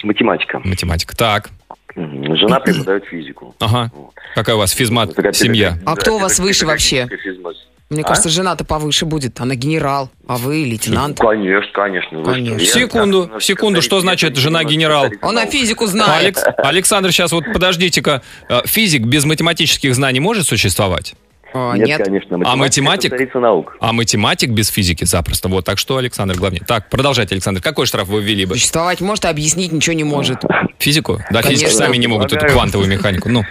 математика. 0.02 0.60
Математика. 0.64 1.16
Так. 1.16 1.50
Жена 1.96 2.58
преподает 2.60 3.04
физику. 3.04 3.54
Ага. 3.60 3.90
Какая 4.34 4.56
у 4.56 4.58
вас 4.58 4.72
физмат 4.72 5.14
Такая 5.14 5.32
семья? 5.32 5.78
А 5.87 5.94
кто 5.94 6.16
у 6.16 6.18
вас 6.18 6.38
выше 6.40 6.66
вообще? 6.66 7.06
физмат. 7.22 7.54
Мне 7.90 8.02
А? 8.02 8.06
кажется, 8.08 8.30
жена-то 8.30 8.64
повыше 8.64 9.04
будет. 9.04 9.40
Она 9.40 9.54
генерал, 9.54 10.08
а 10.26 10.37
вы 10.38 10.64
лейтенант. 10.64 11.18
Конечно, 11.20 11.70
конечно. 11.72 12.18
вы 12.18 12.24
Конечно. 12.24 12.58
что, 12.58 12.78
я- 12.80 12.87
Секунду, 12.87 13.30
я- 13.34 13.40
секунду, 13.40 13.82
что 13.82 14.00
значит 14.00 14.37
жена 14.37 14.64
генерал? 14.64 15.06
Он 15.22 15.34
на 15.34 15.46
физику 15.46 15.87
знает. 15.87 16.37
Алекс- 16.38 16.54
Александр, 16.56 17.12
сейчас 17.12 17.30
вот 17.30 17.44
подождите-ка. 17.52 18.22
Э, 18.48 18.62
Физик 18.64 19.02
без 19.02 19.24
математических 19.26 19.94
знаний 19.94 20.18
может 20.18 20.46
существовать? 20.48 21.14
А, 21.56 21.76
Нет, 21.78 21.86
Нет. 21.86 22.02
конечно. 22.04 22.40
А 22.44 22.56
математик? 22.56 23.12
это 23.12 23.16
столица 23.16 23.38
наук. 23.38 23.76
А 23.78 23.92
математик 23.92 24.50
без 24.50 24.68
физики 24.70 25.04
запросто. 25.04 25.48
Вот, 25.48 25.64
так 25.64 25.78
что, 25.78 25.96
Александр, 25.98 26.34
главнее. 26.36 26.62
Так, 26.66 26.90
продолжайте, 26.90 27.36
Александр. 27.36 27.62
Какой 27.62 27.86
штраф 27.86 28.08
вы 28.08 28.22
ввели 28.22 28.44
бы? 28.44 28.54
Существовать 28.54 29.00
может, 29.00 29.24
а 29.24 29.30
объяснить 29.30 29.70
ничего 29.70 29.94
не 29.94 30.02
может. 30.02 30.42
Физику? 30.78 31.18
Да, 31.30 31.42
Конечно. 31.42 31.50
физики 31.50 31.70
сами 31.70 31.96
не 31.96 32.08
могут 32.08 32.26
эту 32.26 32.34
Предлагаю. 32.40 32.58
квантовую 32.58 32.90
механику. 32.90 33.28
Ну, 33.28 33.44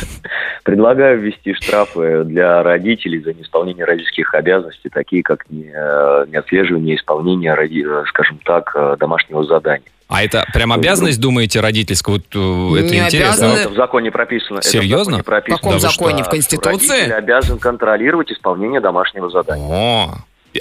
Предлагаю 0.64 1.20
ввести 1.20 1.54
штрафы 1.54 2.24
для 2.24 2.64
родителей 2.64 3.22
за 3.22 3.32
неисполнение 3.32 3.84
родительских 3.84 4.34
обязанностей, 4.34 4.88
такие 4.88 5.22
как 5.22 5.48
не, 5.48 5.70
э, 5.72 6.26
неотслеживание 6.28 6.96
исполнения, 6.96 7.54
э, 7.54 8.04
скажем 8.08 8.40
так, 8.44 8.72
э, 8.74 8.96
домашнего 8.98 9.44
задания. 9.44 9.86
А 10.08 10.22
это 10.22 10.46
прям 10.52 10.72
обязанность, 10.72 11.20
думаете, 11.20 11.60
родительская? 11.60 12.14
Вот 12.16 12.24
э, 12.34 12.78
это 12.84 12.92
Не 12.92 12.98
интересно. 13.00 13.46
обязаны. 13.46 13.58
Это 13.60 13.68
в 13.70 13.74
законе 13.74 14.10
прописано. 14.10 14.58
это 14.58 14.68
в 14.68 14.70
Серьезно? 14.70 15.04
законе 15.04 15.22
прописано. 15.24 15.56
В 15.56 15.60
каком 15.60 15.72
Да 15.80 15.88
законе? 15.90 16.18
Да, 16.18 16.24
В 16.24 16.28
Конституции? 16.30 16.88
Родитель 16.90 17.12
обязан 17.14 17.58
контролировать 17.58 18.30
исполнение 18.32 18.80
домашнего 18.80 19.30
задания. 19.30 19.66
О. 19.68 20.14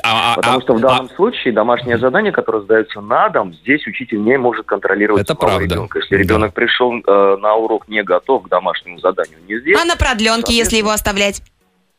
А- 0.04 0.34
а- 0.34 0.36
Потому 0.36 0.58
а- 0.58 0.62
что 0.62 0.74
в 0.74 0.82
данном 0.82 1.06
а- 1.12 1.16
случае 1.16 1.54
домашнее 1.54 1.98
задание, 1.98 2.34
которое 2.34 2.64
сдается 2.64 3.00
на 3.00 3.30
дом, 3.30 3.54
здесь 3.54 3.86
учитель 3.88 4.22
не 4.24 4.38
может 4.38 4.66
контролировать 4.66 5.22
Это 5.24 5.36
правда. 5.36 5.64
ребенка. 5.64 6.00
Если 6.00 6.18
Да. 6.18 6.22
ребенок 6.22 6.54
пришел 6.54 6.92
э, 6.96 7.38
на 7.40 7.56
урок 7.56 7.88
не 7.88 8.04
готов 8.04 8.44
к 8.44 8.50
домашнему 8.50 9.00
заданию, 9.00 9.38
не 9.48 9.58
здесь. 9.60 9.78
А 9.82 9.86
на 9.86 9.96
продленке, 9.96 10.54
если 10.54 10.78
его 10.78 10.90
оставлять? 10.90 11.42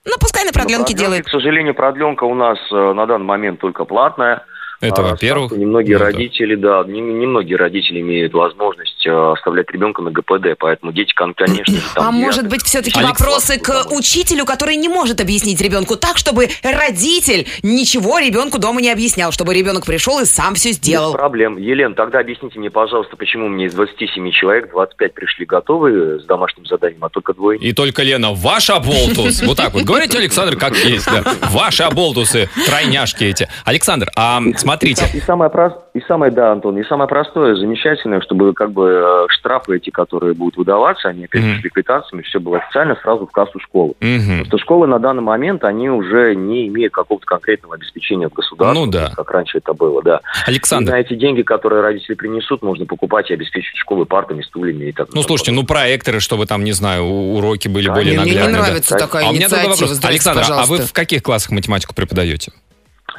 Ну, 0.05 0.13
пускай 0.21 0.45
на 0.45 0.53
продленке 0.53 0.93
продленке, 0.93 1.05
делает. 1.05 1.25
К 1.27 1.31
сожалению, 1.31 1.75
продленка 1.75 2.25
у 2.25 2.35
нас 2.35 2.59
э, 2.71 2.93
на 2.93 3.07
данный 3.07 3.25
момент 3.25 3.61
только 3.61 3.85
платная. 3.85 4.45
Это, 4.81 5.03
А, 5.03 5.11
во-первых. 5.13 5.53
Немногие 5.53 5.97
Ну, 5.99 6.05
это- 6.05 6.13
родители, 6.13 6.55
да, 6.55 6.85
не- 6.87 7.01
немногие 7.01 7.57
родители 7.57 8.01
имеют 8.01 8.35
возможность 8.35 9.07
э, 9.07 9.11
оставлять 9.33 9.71
ребенка 9.71 10.03
на 10.03 10.11
ГПД, 10.11 10.57
поэтому 10.59 10.93
дети, 10.93 11.15
кон- 11.15 11.33
конечно 11.35 11.75
же, 11.75 11.81
там 11.95 12.09
А 12.09 12.11
может 12.11 12.49
быть, 12.49 12.63
все-таки 12.63 12.99
Алекс- 12.99 13.19
вопросы 13.21 13.59
к 13.59 13.91
учителю, 13.91 14.45
который 14.45 14.77
не 14.77 14.89
может 14.89 15.21
объяснить 15.21 15.61
ребенку 15.61 15.97
так, 15.97 16.19
чтобы 16.19 16.49
родитель 16.63 17.47
ничего 17.63 18.19
ребенку 18.19 18.59
дома 18.59 18.81
не 18.81 18.91
объяснял, 18.91 19.33
чтобы 19.33 19.55
ребенок 19.55 19.87
пришел 19.87 20.21
и 20.21 20.25
сам 20.25 20.55
все 20.55 20.71
Без 20.71 20.77
сделал. 20.77 21.13
проблем. 21.13 21.57
Елена, 21.57 21.95
тогда 21.95 22.19
объясните 22.21 22.59
мне, 22.59 22.71
пожалуйста, 22.71 23.17
почему 23.17 23.49
мне 23.49 23.67
из 23.67 23.75
27 23.75 24.31
человек 24.33 24.71
25 24.71 25.15
пришли 25.15 25.47
готовые 25.47 26.21
с 26.21 26.25
домашним 26.25 26.67
заданием, 26.67 27.03
а 27.05 27.09
только 27.09 27.33
двое 27.33 27.59
И 27.59 27.73
только 27.73 28.03
Лена, 28.03 28.33
ваш 28.35 28.71
оболтус. 28.71 29.43
Вот 29.43 29.57
так 29.57 29.73
вот. 29.73 29.85
Говорите, 29.85 30.19
Александр, 30.19 30.57
как 30.57 30.77
есть. 30.77 31.07
Ваши 31.51 31.83
оболтусы, 31.85 32.49
тройняшки 32.67 33.25
эти. 33.25 33.49
Александр, 33.65 34.11
а 34.17 34.41
смотрите. 34.77 35.07
И 35.17 35.21
самое, 35.21 35.51
прос- 35.51 35.79
и 35.95 36.01
самое, 36.01 36.31
да, 36.33 36.53
Антон, 36.53 36.79
и 36.79 36.85
самое 36.85 37.09
простое, 37.09 37.55
замечательное, 37.57 38.21
чтобы 38.21 38.53
как 38.55 38.73
бы 38.73 39.03
э, 39.05 39.27
штрафы 39.31 39.77
эти, 39.77 39.91
которые 39.91 40.35
будут 40.35 40.57
выдаваться, 40.57 41.09
они 41.09 41.25
опять 41.25 41.43
же 41.43 41.59
с 41.69 41.73
квитанциями, 41.73 42.23
все 42.23 42.39
было 42.41 42.59
официально 42.59 42.97
сразу 43.03 43.27
в 43.27 43.31
кассу 43.31 43.59
школы. 43.61 43.95
Мгм. 44.01 44.21
Потому 44.21 44.45
что 44.47 44.59
школы 44.59 44.87
на 44.87 44.99
данный 44.99 45.23
момент, 45.23 45.65
они 45.65 45.89
уже 45.91 46.35
не 46.35 46.67
имеют 46.69 46.93
какого-то 46.93 47.27
конкретного 47.27 47.75
обеспечения 47.75 48.27
от 48.27 48.33
государства, 48.33 48.85
Ну 48.85 48.91
да. 48.91 49.13
как 49.17 49.31
раньше 49.31 49.59
это 49.59 49.73
было, 49.75 50.03
да. 50.03 50.21
И 50.47 50.51
Александр, 50.51 50.93
на 50.93 51.01
эти 51.01 51.15
деньги, 51.15 51.43
которые 51.43 51.83
родители 51.83 52.15
принесут, 52.15 52.63
можно 52.63 52.87
покупать 52.87 53.31
и 53.31 53.35
обеспечить 53.35 53.77
школы 53.77 54.07
партами, 54.07 54.43
стульями 54.43 54.87
и 54.87 54.93
так 54.93 55.09
ну 55.15 55.23
слушайте, 55.23 55.53
ну 55.53 55.65
проекторы, 55.65 56.21
чтобы 56.21 56.47
там, 56.47 56.65
не 56.65 56.73
знаю, 56.73 57.05
уроки 57.05 57.69
были 57.69 57.87
Да, 57.89 57.95
более 57.95 58.17
не- 58.17 58.23
Мне 58.23 58.31
не 58.33 58.37
наглядные. 58.37 58.57
да. 58.57 58.67
нравится 58.67 58.97
такая 58.97 59.25
А 59.27 59.29
у 59.31 59.33
меня 59.33 59.43
инициатива. 59.47 59.71
вопрос. 59.73 60.05
Александр, 60.05 60.41
а 60.41 60.43
вы 60.45 60.49
пожалуйста. 60.59 60.87
в 60.89 60.93
каких 60.93 61.23
классах 61.23 61.51
математику 61.53 61.95
преподаете? 61.95 62.53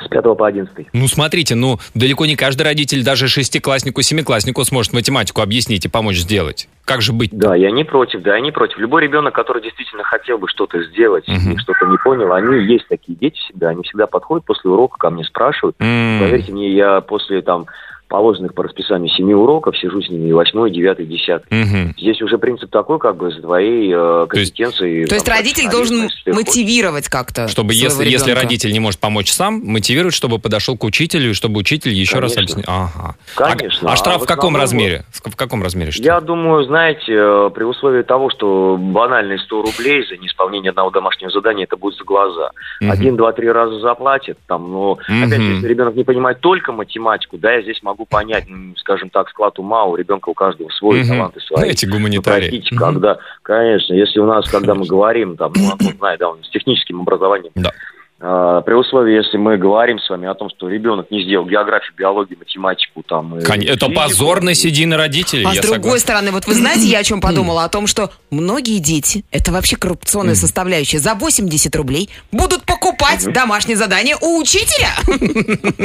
С 0.03 0.07
5 0.09 0.23
по 0.37 0.47
11. 0.47 0.87
Ну, 0.93 1.07
смотрите, 1.07 1.55
ну, 1.55 1.79
далеко 1.95 2.25
не 2.25 2.35
каждый 2.35 2.63
родитель, 2.63 3.03
даже 3.03 3.27
шестикласснику, 3.27 4.01
семикласснику 4.01 4.63
сможет 4.63 4.93
математику 4.93 5.41
объяснить 5.41 5.85
и 5.85 5.89
помочь 5.89 6.17
сделать. 6.17 6.67
Как 6.85 7.01
же 7.01 7.13
быть? 7.13 7.31
Да, 7.33 7.55
я 7.55 7.71
не 7.71 7.83
против, 7.83 8.21
да, 8.21 8.35
я 8.35 8.41
не 8.41 8.51
против. 8.51 8.77
Любой 8.77 9.03
ребенок, 9.03 9.33
который 9.35 9.61
действительно 9.61 10.03
хотел 10.03 10.37
бы 10.37 10.47
что-то 10.47 10.81
сделать 10.83 11.27
Мгм. 11.27 11.53
и 11.53 11.57
что-то 11.57 11.85
не 11.87 11.97
понял, 11.97 12.31
они 12.33 12.63
есть 12.71 12.87
такие 12.87 13.17
дети 13.17 13.37
всегда, 13.39 13.69
они 13.69 13.83
всегда 13.83 14.07
подходят 14.07 14.45
после 14.45 14.69
урока 14.69 14.97
ко 14.97 15.09
мне, 15.09 15.23
спрашивают. 15.25 15.75
М, 15.79 16.19
Поверьте 16.21 16.51
мне, 16.51 16.71
я 16.73 17.01
после 17.01 17.41
там 17.41 17.65
положенных 18.07 18.53
по 18.53 18.63
расписанию 18.63 19.09
семи 19.09 19.33
уроков 19.33 19.77
сижу 19.77 20.01
с 20.01 20.09
ними 20.09 20.29
и 20.29 20.33
восьмой, 20.33 20.71
девятый, 20.71 21.05
десятый. 21.05 21.47
мгм. 21.51 21.93
Здесь 21.97 22.21
уже 22.21 22.37
принцип 22.37 22.69
такой, 22.71 22.99
как 22.99 23.17
бы, 23.17 23.31
с 23.31 23.39
твоей 23.41 23.89
э, 23.91 24.27
То 24.29 24.39
есть- 24.39 24.51
компетенцией. 24.55 25.05
То 25.05 25.15
есть 25.15 25.25
там, 25.25 25.35
родитель 25.35 25.69
должен 25.69 26.09
мотивировать 26.25 27.07
как-то 27.09 27.47
Чтобы 27.47 27.73
своего 27.73 28.01
если, 28.03 28.09
если 28.11 28.31
родитель 28.31 28.71
не 28.71 28.79
может 28.79 28.99
помочь 28.99 29.31
сам, 29.31 29.61
мотивировать, 29.63 30.13
чтобы 30.13 30.39
подошел 30.39 30.77
к 30.77 30.83
учителю, 30.83 31.31
и 31.31 31.33
чтобы 31.33 31.59
учитель 31.59 31.91
еще 31.91 32.19
раз 32.19 32.33
Конечно. 32.35 32.61
объяснил. 32.61 32.75
Ага. 32.95 33.15
Конечно. 33.35 33.87
А, 33.87 33.91
а 33.91 33.93
А 33.93 33.97
штраф 33.97 34.21
в 34.21 34.25
в 34.25 34.27
каком 34.27 34.55
размере? 34.55 35.03
В 35.11 35.35
каком 35.35 35.63
размере 35.63 35.91
штраф? 35.91 36.05
Я 36.05 36.21
думаю, 36.21 36.63
знаете, 36.65 37.13
э, 37.13 37.49
при 37.53 37.63
условии 37.63 38.03
того, 38.03 38.29
что 38.29 38.77
банальные 38.79 39.39
100 39.39 39.61
рублей 39.61 40.05
за 40.07 40.17
неисполнение 40.17 40.69
одного 40.69 40.89
домашнего 40.91 41.31
задания, 41.31 41.63
это 41.65 41.77
будет 41.77 41.95
за 41.97 42.03
глаза. 42.03 42.51
Мгм. 42.81 42.91
Один, 42.91 43.15
два, 43.17 43.31
три 43.33 43.49
раза 43.49 43.79
заплатит, 43.79 44.37
там, 44.47 44.71
но, 44.71 44.97
опять 45.07 45.41
же, 45.41 45.53
если 45.53 45.67
ребенок 45.67 45.95
не 45.95 46.03
понимает 46.03 46.39
только 46.39 46.71
математику, 46.71 47.37
да, 47.37 47.53
я 47.53 47.61
здесь 47.61 47.81
могу 47.83 47.96
понять, 48.05 48.45
ну, 48.47 48.75
скажем 48.77 49.09
так, 49.09 49.29
склад 49.29 49.57
ума 49.59 49.85
у 49.85 49.95
ребенка 49.95 50.29
у 50.29 50.33
каждого 50.33 50.69
свой, 50.69 50.99
Мгм. 51.01 51.07
таланты 51.09 51.39
свои. 51.41 51.69
Эти 51.69 51.85
гуманитарии. 51.85 52.49
простите, 52.49 52.75
Мгм. 52.75 52.83
когда, 52.85 53.17
конечно, 53.41 53.93
если 53.93 54.19
у 54.19 54.25
нас, 54.25 54.49
когда 54.49 54.75
мы 54.75 54.85
говорим, 54.85 55.35
там, 55.37 55.51
ну, 55.55 55.71
Антон 55.71 55.93
знает, 55.97 56.19
да, 56.19 56.29
он 56.29 56.43
с 56.43 56.49
техническим 56.49 57.01
образованием, 57.01 57.51
Да. 57.55 57.71
А, 58.19 58.61
при 58.61 58.73
условии, 58.73 59.15
если 59.15 59.37
мы 59.37 59.57
говорим 59.57 59.99
с 59.99 60.09
вами 60.09 60.27
о 60.27 60.33
том, 60.33 60.49
что 60.49 60.67
ребенок 60.67 61.11
не 61.11 61.23
сделал 61.23 61.45
географию, 61.45 61.93
биологию, 61.95 62.39
математику, 62.39 63.03
там, 63.03 63.37
и 63.37 63.43
Кон- 63.43 63.59
Это 63.61 63.85
физику, 63.85 63.93
позор 63.93 64.41
на 64.41 64.55
седины 64.55 64.97
родителей. 64.97 65.45
А 65.45 65.53
с 65.53 65.59
другой 65.59 65.75
согласен. 65.77 65.99
стороны, 65.99 66.31
вот 66.31 66.47
вы 66.47 66.53
знаете, 66.55 66.85
я 66.87 66.99
о 66.99 67.03
чем 67.03 67.21
подумала? 67.21 67.63
О 67.63 67.69
том, 67.69 67.85
что 67.85 68.09
многие 68.31 68.79
дети, 68.79 69.23
это 69.31 69.51
вообще 69.51 69.75
коррупционная 69.75 70.33
составляющая, 70.35 70.97
за 70.99 71.13
80 71.13 71.75
рублей 71.75 72.09
будут 72.31 72.63
покупать 72.65 73.31
домашнее 73.31 73.77
задание 73.77 74.15
у 74.19 74.39
учителя. 74.41 74.89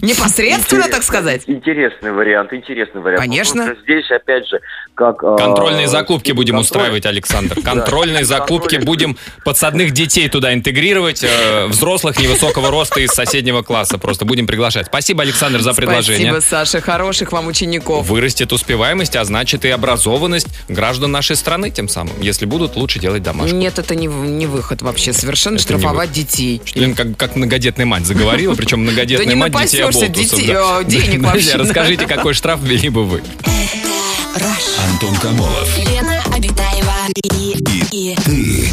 Непосредственно, 0.00 0.88
так 0.88 1.02
сказать. 1.02 1.42
Интересный 1.46 2.12
вариант, 2.12 2.52
интересный 2.52 3.00
вариант. 3.00 3.20
Конечно. 3.22 3.74
Здесь, 3.82 4.10
опять 4.10 4.46
же, 4.48 4.60
как... 4.94 5.22
а, 5.24 5.36
Контрольные 5.36 5.88
закупки 5.88 6.32
будем 6.32 6.58
устраивать, 6.58 7.06
Александр. 7.06 7.60
Контрольные 7.64 8.24
закупки 8.24 8.76
будем 8.76 9.16
подсадных 9.44 9.92
детей 9.92 10.28
туда 10.28 10.52
интегрировать, 10.54 11.24
э, 11.24 11.66
взрослых 11.80 12.18
невысокого 12.18 12.70
роста 12.70 13.00
из 13.00 13.08
соседнего 13.08 13.62
класса. 13.62 13.96
Просто 13.96 14.26
будем 14.26 14.46
приглашать. 14.46 14.88
Спасибо, 14.88 15.22
Александр, 15.22 15.62
за 15.62 15.72
предложение. 15.72 16.30
Спасибо, 16.30 16.46
Саша. 16.46 16.82
Хороших 16.82 17.32
вам 17.32 17.46
учеников. 17.46 18.06
Вырастет 18.06 18.52
успеваемость, 18.52 19.16
а 19.16 19.24
значит 19.24 19.64
и 19.64 19.70
образованность 19.70 20.48
граждан 20.68 21.10
нашей 21.10 21.36
страны 21.36 21.70
тем 21.70 21.88
самым. 21.88 22.20
Если 22.20 22.44
будут, 22.44 22.76
лучше 22.76 22.98
делать 22.98 23.22
домашку. 23.22 23.56
Нет, 23.56 23.78
это 23.78 23.94
не, 23.94 24.08
не 24.08 24.46
выход 24.46 24.82
вообще. 24.82 25.14
Совершенно 25.14 25.54
Это 25.54 25.62
штрафовать 25.62 26.12
детей. 26.12 26.60
Лен, 26.74 26.94
как, 26.94 27.16
как 27.16 27.34
многодетная 27.34 27.86
мать 27.86 28.04
заговорила, 28.04 28.54
причем 28.54 28.80
многодетная 28.80 29.34
мать 29.34 29.56
детей 29.56 29.80
оболтусов. 29.80 30.38
э, 30.38 30.84
денег 30.84 31.22
Друзья, 31.22 31.28
вообще. 31.32 31.56
расскажите, 31.56 32.06
какой 32.06 32.34
штраф 32.34 32.60
ввели 32.62 32.90
бы 32.90 33.06
вы? 33.06 33.22
Антон 34.92 35.16
Камолов. 35.16 35.78
Лена 35.78 36.22
Обитаева 36.34 36.92
и, 37.24 37.56
и, 37.90 38.68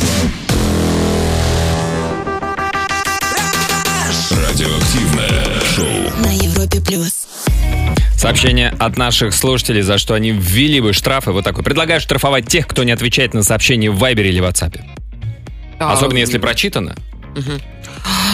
Радиоактивное 4.30 5.61
шоу. 5.75 6.21
на 6.21 6.32
Европе 6.34 6.82
плюс. 6.82 7.28
Сообщение 8.17 8.69
от 8.78 8.97
наших 8.97 9.34
слушателей, 9.34 9.82
за 9.82 9.97
что 9.97 10.15
они 10.15 10.32
ввели 10.32 10.82
бы 10.82 10.91
штрафы. 10.91 11.32
Вот 11.32 11.43
такой. 11.45 11.63
Предлагаю 11.63 12.01
штрафовать 12.01 12.47
тех, 12.47 12.67
кто 12.67 12.84
не 12.84 12.91
отвечает 12.91 13.34
на 13.34 13.43
сообщения 13.43 13.89
в 13.89 13.97
Вайбере 13.97 14.30
или 14.30 14.41
WhatsApp. 14.41 14.82
А, 15.80 15.93
Особенно 15.93 16.17
если 16.17 16.39
прочитано. 16.39 16.95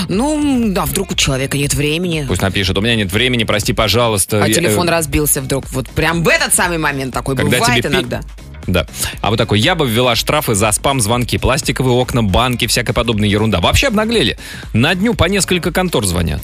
Ну, 0.10 0.72
да, 0.74 0.86
вдруг 0.86 1.12
у 1.12 1.16
человека 1.16 1.58
нет 1.58 1.74
времени. 1.74 2.26
Пусть 2.28 2.42
напишет, 2.42 2.78
у 2.78 2.82
меня 2.82 2.96
нет 2.96 3.12
времени, 3.12 3.44
прости, 3.44 3.74
пожалуйста. 3.74 4.44
А 4.44 4.48
Я, 4.48 4.54
телефон 4.54 4.88
э, 4.88 4.92
разбился 4.92 5.42
вдруг. 5.42 5.70
Вот 5.72 5.90
прям 5.90 6.24
в 6.24 6.28
этот 6.28 6.54
самый 6.54 6.78
момент 6.78 7.14
такой 7.14 7.36
Когда 7.36 7.58
бывает 7.60 7.84
тебе 7.84 7.90
пи- 7.90 7.96
иногда. 7.96 8.22
Да. 8.68 8.88
А 9.22 9.30
вот 9.30 9.38
такой, 9.38 9.60
я 9.60 9.76
бы 9.76 9.88
ввела 9.88 10.16
штрафы 10.16 10.56
за 10.56 10.72
спам-звонки, 10.72 11.38
пластиковые 11.38 11.94
окна, 11.94 12.24
банки, 12.24 12.68
всякая 12.68 12.94
подобная 12.94 13.28
ерунда. 13.28 13.60
Вообще 13.60 13.88
обнаглели. 13.88 14.38
На 14.74 14.96
дню 14.96 15.14
по 15.14 15.26
несколько 15.26 15.72
контор 15.72 16.06
звонят. 16.06 16.42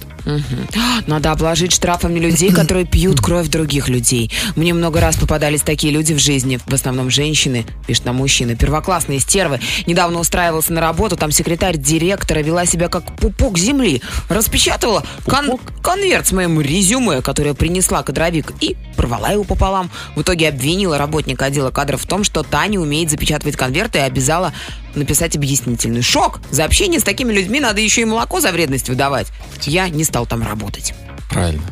Надо 1.07 1.32
обложить 1.32 1.72
штрафами 1.72 2.20
людей, 2.20 2.51
которые 2.51 2.86
пьют 2.86 3.20
кровь 3.22 3.47
других 3.47 3.88
людей. 3.88 4.32
Мне 4.55 4.74
много 4.74 4.99
раз 4.99 5.15
попадались 5.15 5.61
такие 5.61 5.93
люди 5.93 6.13
в 6.13 6.20
жизни. 6.20 6.59
В 6.65 6.74
основном 6.74 7.09
женщины, 7.09 7.65
пишет 7.88 8.05
нам 8.05 8.17
мужчина. 8.17 8.55
Первоклассные 8.55 9.20
стервы. 9.20 9.59
Недавно 9.88 10.20
устраивался 10.20 10.74
на 10.74 10.82
работу, 10.82 11.15
там 11.15 11.32
секретарь 11.32 11.78
директора 11.78 12.39
вела 12.39 12.65
себя 12.65 12.89
как 12.89 13.05
пупок 13.15 13.57
земли. 13.57 14.01
Распечатывала 14.28 15.03
кон- 15.26 15.57
конверт 15.82 16.28
с 16.28 16.32
моим 16.32 16.59
резюме, 16.61 17.22
которое 17.22 17.53
принесла 17.53 18.03
кадровик, 18.03 18.53
и 18.59 18.76
порвала 18.95 19.30
его 19.30 19.43
пополам. 19.43 19.89
В 20.15 20.22
итоге 20.22 20.49
обвинила 20.49 20.97
работника 20.97 21.45
отдела 21.45 21.72
кадров 21.72 22.01
в 22.01 22.05
том, 22.10 22.24
что 22.26 22.43
та 22.43 22.68
не 22.68 22.78
умеет 22.78 23.10
запечатывать 23.10 23.55
конверты 23.55 23.99
и 23.99 24.01
обязала 24.01 24.51
написать 24.95 25.36
объяснительный. 25.38 26.01
Шок! 26.01 26.41
За 26.51 26.66
общение 26.66 26.99
с 26.99 27.03
такими 27.03 27.32
людьми 27.32 27.60
надо 27.62 27.80
еще 27.80 28.01
и 28.01 28.05
молоко 28.05 28.41
за 28.41 28.51
вредность 28.51 28.89
выдавать. 28.89 29.28
Я 29.62 29.88
не 29.88 30.03
стал 30.03 30.26
там 30.26 30.43
работать. 30.43 30.93
Правильно. 31.30 31.64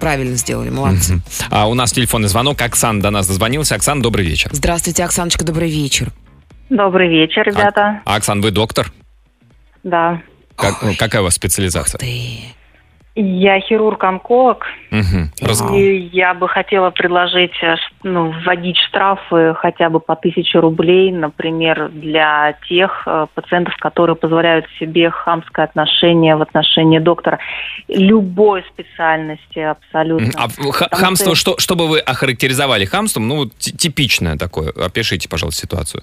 Правильно 0.00 0.34
сделали, 0.34 0.70
молодцы. 0.70 1.20
А 1.50 1.68
у 1.68 1.74
нас 1.74 1.92
телефонный 1.92 2.28
звонок. 2.28 2.60
Оксан 2.60 3.00
до 3.00 3.10
нас 3.10 3.28
дозвонился. 3.28 3.76
Оксан, 3.76 4.02
добрый 4.02 4.26
вечер. 4.26 4.50
Здравствуйте, 4.52 5.04
Оксаночка, 5.04 5.44
добрый 5.44 5.70
вечер. 5.70 6.10
Добрый 6.70 7.08
вечер, 7.08 7.42
ребята. 7.44 8.00
А, 8.04 8.16
Оксан, 8.16 8.40
вы 8.40 8.50
доктор? 8.50 8.92
Да. 9.84 10.20
Как- 10.56 10.80
какая 10.98 11.20
у 11.20 11.24
вас 11.24 11.34
специализация? 11.34 11.98
Ты. 11.98 12.38
Я 13.14 13.60
хирург-онколог. 13.60 14.64
Рас- 15.42 15.70
и 15.70 15.96
я 16.12 16.32
бы 16.32 16.48
хотела 16.48 16.88
предложить 16.88 17.52
э, 17.62 17.76
ну, 18.02 18.32
вводить 18.42 18.78
штрафы 18.78 19.54
хотя 19.58 19.90
бы 19.90 20.00
по 20.00 20.16
тысяче 20.16 20.58
рублей, 20.60 21.12
например, 21.12 21.90
для 21.90 22.56
тех 22.68 23.02
э, 23.06 23.26
пациентов, 23.34 23.76
которые 23.76 24.16
позволяют 24.16 24.64
себе 24.80 25.10
хамское 25.10 25.66
отношение 25.66 26.36
в 26.36 26.42
отношении 26.42 27.00
доктора 27.00 27.38
любой 27.88 28.64
специальности 28.72 29.58
абсолютно. 29.58 30.30
А 30.36 30.48
Потому 30.48 30.72
хамство, 30.72 31.34
что- 31.34 31.52
что, 31.56 31.60
что 31.60 31.76
бы 31.76 31.88
вы 31.88 31.98
охарактеризовали 31.98 32.86
хамством? 32.86 33.28
Ну, 33.28 33.44
типичное 33.58 34.38
такое. 34.38 34.70
Опишите, 34.70 35.28
пожалуйста, 35.28 35.60
ситуацию. 35.62 36.02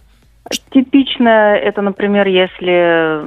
Типично 0.71 1.29
это, 1.55 1.81
например, 1.81 2.27
если 2.27 3.21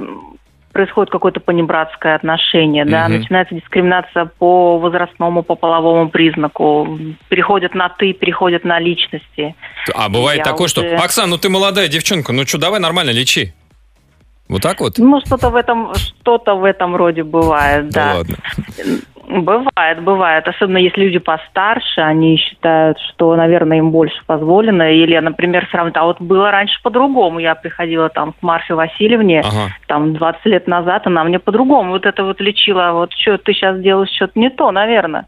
происходит 0.73 1.11
какое-то 1.11 1.39
понебратское 1.39 2.15
отношение, 2.15 2.83
да, 2.83 3.07
Мгм. 3.07 3.19
начинается 3.19 3.55
дискриминация 3.55 4.25
по 4.25 4.77
возрастному, 4.79 5.43
по 5.43 5.55
половому 5.55 6.09
признаку, 6.09 6.99
переходят 7.29 7.75
на 7.75 7.89
ты, 7.89 8.11
переходят 8.13 8.63
на 8.65 8.79
личности. 8.79 9.55
А 9.95 10.09
бывает 10.09 10.39
Я 10.39 10.43
такое, 10.43 10.67
что 10.67 10.81
уже- 10.81 10.95
Оксан, 10.95 11.29
ну 11.29 11.37
ты 11.37 11.49
молодая 11.49 11.87
девчонка, 11.87 12.33
ну 12.33 12.45
что, 12.45 12.57
давай 12.57 12.79
нормально 12.79 13.11
лечи. 13.11 13.53
Вот 14.49 14.61
так 14.61 14.81
вот? 14.81 14.97
Ну, 14.97 15.21
что-то 15.25 15.49
в 15.49 15.55
этом, 15.55 15.93
что-то 15.95 16.55
в 16.55 16.65
этом 16.65 16.95
роде 16.95 17.23
бывает, 17.23 17.89
да. 17.89 18.15
ладно. 18.15 18.35
Бывает, 19.41 20.01
бывает. 20.03 20.47
Особенно 20.47 20.77
если 20.77 21.01
люди 21.01 21.17
постарше, 21.17 22.01
они 22.01 22.37
считают, 22.37 22.99
что, 22.99 23.35
наверное, 23.35 23.79
им 23.79 23.89
больше 23.89 24.21
позволено. 24.27 24.91
Или, 24.93 25.17
например, 25.17 25.67
сравнить. 25.71 25.97
А 25.97 26.03
вот 26.03 26.21
было 26.21 26.51
раньше 26.51 26.79
по-другому. 26.83 27.39
Я 27.39 27.55
приходила 27.55 28.09
там 28.09 28.33
к 28.33 28.35
Марфе 28.41 28.75
Васильевне, 28.75 29.41
Ага. 29.41 29.73
там 29.87 30.13
20 30.13 30.45
лет 30.45 30.67
назад, 30.67 31.07
она 31.07 31.23
мне 31.23 31.39
по-другому 31.39 31.91
вот 31.91 32.05
это 32.05 32.23
вот 32.23 32.39
лечила. 32.39 32.91
Вот 32.93 33.11
что 33.13 33.37
ты 33.39 33.53
сейчас 33.53 33.79
делаешь, 33.79 34.11
что-то 34.15 34.39
не 34.39 34.49
то, 34.51 34.71
наверное. 34.71 35.25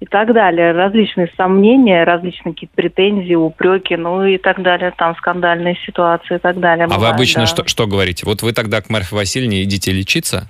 И 0.00 0.04
так 0.06 0.34
далее. 0.34 0.72
Различные 0.72 1.30
сомнения, 1.38 2.04
различные 2.04 2.52
какие-то 2.52 2.74
претензии, 2.74 3.34
упреки, 3.34 3.96
ну 3.96 4.24
и 4.24 4.36
так 4.38 4.60
далее. 4.60 4.92
Там 4.96 5.14
скандальные 5.16 5.78
ситуации 5.86 6.34
и 6.34 6.38
так 6.38 6.58
далее. 6.58 6.84
А 6.84 6.88
вы 6.88 6.96
Бывает, 6.96 7.14
обычно 7.14 7.42
да. 7.42 7.46
что, 7.46 7.66
что 7.66 7.86
говорите? 7.86 8.26
Вот 8.26 8.42
вы 8.42 8.52
тогда 8.52 8.82
к 8.82 8.90
Марфе 8.90 9.14
Васильевне 9.16 9.62
идите 9.62 9.92
лечиться? 9.92 10.48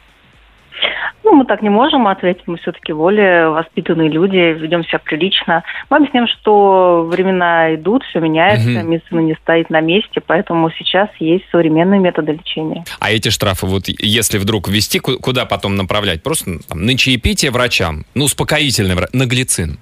Ну, 1.25 1.33
мы 1.35 1.45
так 1.45 1.63
не 1.63 1.71
можем 1.71 2.07
ответить, 2.07 2.45
мы 2.47 2.57
все-таки 2.59 2.93
более 2.93 3.49
воспитанные 3.51 4.09
люди, 4.09 4.37
ведем 4.37 4.85
себя 4.85 5.01
прилично. 5.01 5.65
Мы 5.91 5.97
объясняем, 5.97 6.27
что 6.29 7.03
времена 7.11 7.75
идут, 7.75 8.05
все 8.05 8.21
меняется, 8.21 8.69
Мгм. 8.69 8.91
медицина 8.91 9.21
не 9.21 9.35
стоит 9.35 9.71
на 9.71 9.81
месте, 9.81 10.21
поэтому 10.25 10.71
сейчас 10.71 11.09
есть 11.19 11.45
современные 11.51 11.99
методы 12.01 12.33
лечения. 12.33 12.85
А 13.01 13.11
эти 13.11 13.31
штрафы, 13.31 13.67
вот 13.67 13.89
если 13.89 14.39
вдруг 14.39 14.69
ввести, 14.69 15.01
ку- 15.01 15.19
куда 15.19 15.47
потом 15.47 15.77
направлять? 15.77 16.23
Просто 16.23 16.51
ну, 16.51 16.59
там, 16.69 16.87
на 16.87 16.97
чаепитие 16.97 17.51
врачам? 17.51 18.05
Ну, 18.15 18.25
успокоительный 18.25 18.95
врач, 18.95 19.09
на 19.13 19.27
глицин 19.27 19.79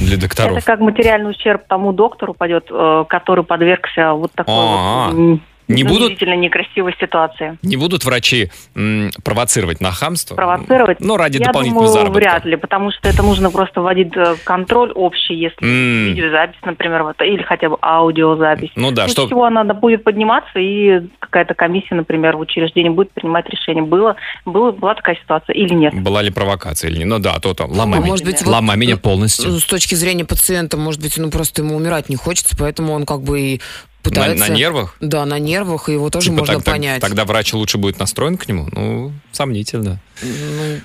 для 0.00 0.16
докторов. 0.16 0.58
Это 0.58 0.66
как 0.66 0.80
материальный 0.80 1.30
ущерб 1.30 1.62
тому 1.66 1.92
доктору 1.92 2.34
пойдет, 2.34 2.66
э, 2.70 3.04
который 3.08 3.42
подвергся 3.42 4.12
вот 4.12 4.30
такой 4.32 4.54
вот 4.54 5.40
не 5.68 5.84
будут- 5.84 6.20
некрасивой 6.20 6.94
ситуации. 7.00 7.58
Не 7.62 7.76
будут 7.76 8.04
врачи 8.04 8.50
м, 8.74 9.10
провоцировать 9.24 9.80
на 9.80 9.92
хамство? 9.92 10.34
Провоцировать? 10.34 11.00
Ну, 11.00 11.16
ради 11.16 11.38
Я 11.38 11.46
дополнительного 11.46 11.86
думаю, 11.86 11.92
заработка. 12.00 12.18
вряд 12.18 12.44
ли, 12.44 12.56
потому 12.56 12.90
что 12.90 13.08
это 13.08 13.22
нужно 13.22 13.50
просто 13.50 13.80
вводить 13.80 14.16
э, 14.16 14.36
контроль 14.44 14.92
общий, 14.92 15.34
если 15.34 15.58
М. 15.62 16.14
видеозапись, 16.14 16.58
например, 16.64 17.02
вот, 17.04 17.20
или 17.20 17.42
хотя 17.42 17.68
бы 17.68 17.76
аудиозапись. 17.82 18.70
Ну 18.76 18.90
да, 18.90 19.08
что- 19.08 19.28
чего 19.28 19.44
она 19.44 19.64
будет 19.64 20.04
подниматься, 20.04 20.58
и 20.58 21.00
какая-то 21.18 21.54
комиссия, 21.54 21.94
например, 21.94 22.36
в 22.36 22.40
учреждении 22.40 22.88
будет 22.90 23.10
принимать 23.12 23.46
решение, 23.48 23.84
было, 23.84 24.16
было, 24.44 24.72
была 24.72 24.94
такая 24.94 25.16
ситуация 25.16 25.54
или 25.54 25.74
нет. 25.74 25.94
Была 25.94 26.22
ли 26.22 26.30
провокация 26.30 26.90
или 26.90 26.98
нет? 26.98 27.06
Ну 27.08 27.18
да, 27.18 27.38
то 27.38 27.54
там 27.54 27.70
ломай, 27.70 27.98
А 27.98 28.02
меня, 28.02 28.10
может 28.10 28.24
быть, 28.24 28.42
вот, 28.42 28.52
ломай 28.54 28.76
меня 28.76 28.96
полностью. 28.96 29.50
С 29.52 29.64
точки 29.64 29.94
зрения 29.94 30.24
пациента, 30.24 30.76
может 30.76 31.00
быть, 31.02 31.16
ну 31.18 31.30
просто 31.30 31.62
ему 31.62 31.76
умирать 31.76 32.08
не 32.08 32.16
хочется, 32.16 32.56
поэтому 32.58 32.92
он 32.92 33.04
как 33.04 33.22
бы 33.22 33.40
и 33.40 33.60
пытается... 34.02 34.48
на 34.50 34.54
нервах? 34.54 34.96
Да, 35.00 35.24
на 35.26 35.38
нервах, 35.38 35.88
и 35.88 35.92
его 35.92 36.10
тоже 36.10 36.26
Типа 36.26 36.38
можно 36.38 36.54
так- 36.56 36.64
так- 36.64 36.74
понять. 36.74 37.00
тогда 37.00 37.24
врач 37.24 37.52
лучше 37.52 37.78
будет 37.78 37.98
настроен 37.98 38.36
к 38.36 38.48
нему? 38.48 38.66
Ну, 38.72 39.12
сомнительно. 39.32 39.98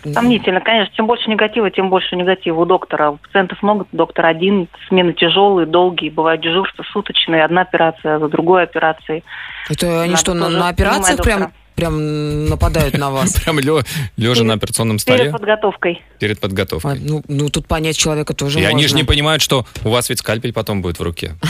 Ну, 0.05 0.13
Сомнительно, 0.13 0.61
конечно. 0.61 0.93
Чем 0.95 1.07
больше 1.07 1.29
негатива, 1.29 1.71
тем 1.71 1.89
больше 1.89 2.15
негатива 2.15 2.61
у 2.61 2.65
доктора. 2.65 3.11
У 3.11 3.17
пациентов 3.17 3.61
много, 3.63 3.85
доктор 3.91 4.25
один, 4.27 4.67
смены 4.87 5.13
тяжелые, 5.13 5.65
долгие, 5.65 6.09
бывают 6.09 6.41
дежурства 6.41 6.83
суточные, 6.91 7.43
одна 7.43 7.61
операция 7.61 8.19
за 8.19 8.27
другой 8.27 8.63
операцией. 8.63 9.23
Это 9.69 10.01
они 10.01 10.11
Надо 10.11 10.19
что, 10.19 10.33
на, 10.33 10.49
на 10.49 10.69
операциях 10.69 11.21
прям, 11.23 11.39
доктора. 11.39 11.62
Прям 11.83 12.45
нападают 12.45 12.97
на 12.97 13.11
вас? 13.11 13.33
Прям 13.43 13.59
лежа 13.59 14.43
на 14.43 14.53
операционном 14.53 14.99
столе 14.99 15.19
Перед 15.19 15.31
подготовкой. 15.33 16.01
перед 16.19 16.39
подготовкой. 16.39 16.93
А, 16.93 16.95
Ну, 16.99 17.23
ну, 17.27 17.49
тут 17.49 17.67
понять 17.67 17.97
человека 17.97 18.33
тоже 18.33 18.61
И 18.61 18.63
они 18.63 18.87
же 18.87 18.95
не 18.95 19.03
понимают, 19.03 19.41
что 19.41 19.65
у 19.83 19.89
вас 19.89 20.09
ведь 20.09 20.19
скальпель 20.19 20.53
потом 20.53 20.81
будет 20.81 20.99
в 20.99 21.03
руке. 21.03 21.35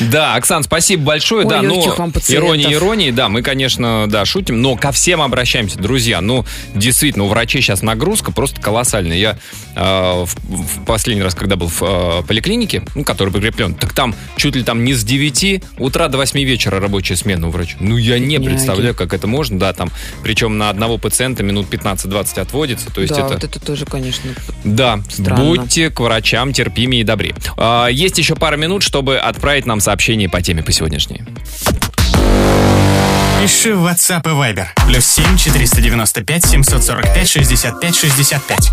Да, 0.00 0.34
Оксан, 0.34 0.62
спасибо 0.62 1.04
большое. 1.04 1.46
Да, 1.46 1.62
ну, 1.62 1.80
ирония 2.28 2.72
иронии, 2.72 3.10
да, 3.10 3.28
мы, 3.28 3.42
конечно, 3.42 4.06
да, 4.08 4.24
шутим, 4.24 4.60
но 4.60 4.76
ко 4.76 4.92
всем 4.92 5.20
обращаемся, 5.20 5.78
друзья. 5.78 6.20
Ну, 6.20 6.44
действительно, 6.74 7.24
у 7.24 7.28
врачей 7.28 7.62
сейчас 7.62 7.82
нагрузка 7.82 8.30
просто 8.30 8.60
колоссальная. 8.60 9.16
Я 9.16 9.38
э, 9.74 10.24
в, 10.24 10.84
последний 10.84 11.22
раз, 11.22 11.34
когда 11.34 11.56
был 11.56 11.68
в 11.68 11.82
э, 11.82 12.22
поликлинике, 12.26 12.82
ну, 12.94 13.04
который 13.04 13.32
прикреплен, 13.32 13.74
так 13.74 13.92
там 13.92 14.14
чуть 14.36 14.54
ли 14.54 14.62
там 14.62 14.84
не 14.84 14.94
с 14.94 15.02
9 15.02 15.62
утра 15.78 16.08
до 16.08 16.18
8 16.18 16.40
вечера 16.42 16.80
рабочая 16.80 17.16
смена 17.16 17.48
у 17.48 17.50
врача. 17.50 17.76
Ну, 17.80 17.96
я 17.96 18.18
не 18.18 18.38
Бедняги. 18.38 18.61
Представляю, 18.66 18.94
как 18.94 19.14
это 19.14 19.26
можно, 19.26 19.58
да, 19.58 19.72
там, 19.72 19.90
причем 20.22 20.58
на 20.58 20.70
одного 20.70 20.98
пациента 20.98 21.42
минут 21.42 21.66
15-20 21.70 22.40
отводится, 22.40 22.90
то 22.90 23.00
есть 23.00 23.14
да, 23.14 23.20
это... 23.20 23.34
вот 23.34 23.44
это 23.44 23.60
тоже, 23.60 23.84
конечно. 23.84 24.30
Да, 24.64 25.00
Странно. 25.08 25.44
будьте 25.44 25.90
к 25.90 26.00
врачам 26.00 26.52
терпимее 26.52 27.02
и 27.02 27.04
добрее. 27.04 27.34
А, 27.56 27.88
есть 27.88 28.18
еще 28.18 28.34
пара 28.34 28.56
минут, 28.56 28.82
чтобы 28.82 29.18
отправить 29.18 29.66
нам 29.66 29.80
сообщение 29.80 30.28
по 30.28 30.42
теме 30.42 30.62
по 30.62 30.72
сегодняшней. 30.72 31.22
Пиши 33.42 33.74
в 33.74 33.84
WhatsApp 33.84 34.22
и 34.24 34.28
Viber. 34.28 34.66
Плюс 34.86 35.04
7 35.04 35.36
495 35.36 36.46
745 36.46 37.28
65 37.28 37.96
65. 37.96 38.70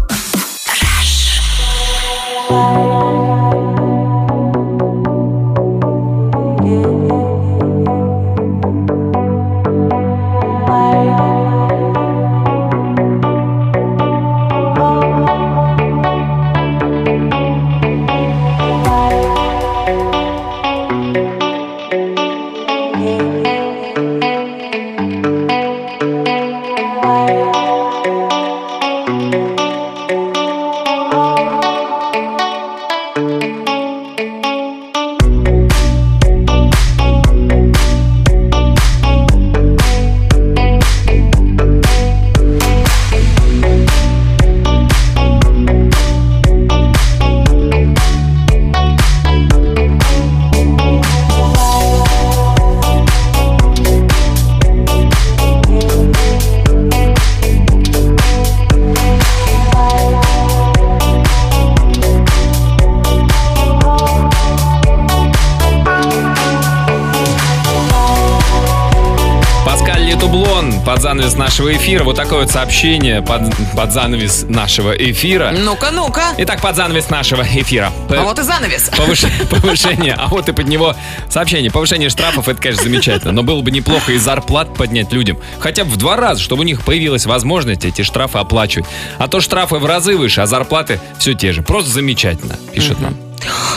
Паскаль 69.99 70.13
Летублон 70.13 70.81
под 70.85 71.01
занавес 71.01 71.35
нашего 71.35 71.75
эфира. 71.75 72.05
Вот 72.05 72.15
такое 72.15 72.41
вот 72.41 72.51
сообщение 72.51 73.21
под, 73.21 73.41
под 73.75 73.91
занавес 73.91 74.45
нашего 74.47 74.93
эфира. 74.93 75.51
Ну-ка, 75.51 75.91
ну-ка. 75.91 76.23
Итак, 76.37 76.61
под 76.61 76.77
занавес 76.77 77.09
нашего 77.09 77.41
эфира. 77.41 77.91
А 78.09 78.21
вот 78.23 78.39
и 78.39 78.43
занавес. 78.43 78.89
Повыш- 78.97 79.47
Повышение, 79.49 80.13
а 80.17 80.27
вот 80.27 80.47
и 80.47 80.53
под 80.53 80.67
него 80.67 80.95
сообщение. 81.29 81.69
Повышение 81.69 82.09
штрафов, 82.09 82.47
это, 82.47 82.61
конечно, 82.61 82.83
замечательно. 82.83 83.33
Но 83.33 83.43
было 83.43 83.61
бы 83.61 83.71
неплохо 83.71 84.13
и 84.13 84.17
зарплат 84.17 84.73
поднять 84.73 85.11
людям. 85.11 85.37
Хотя 85.59 85.83
бы 85.83 85.91
в 85.91 85.97
два 85.97 86.15
раза, 86.15 86.41
чтобы 86.41 86.61
у 86.61 86.65
них 86.65 86.83
появилась 86.83 87.25
возможность 87.25 87.83
эти 87.83 88.01
штрафы 88.03 88.37
оплачивать. 88.37 88.87
А 89.17 89.27
то 89.27 89.41
штрафы 89.41 89.75
в 89.79 89.85
разы 89.85 90.15
выше, 90.15 90.39
а 90.39 90.45
зарплаты 90.45 91.01
все 91.17 91.33
те 91.33 91.51
же. 91.51 91.61
Просто 91.61 91.91
замечательно, 91.91 92.55
пишет 92.73 93.01
нам. 93.01 93.15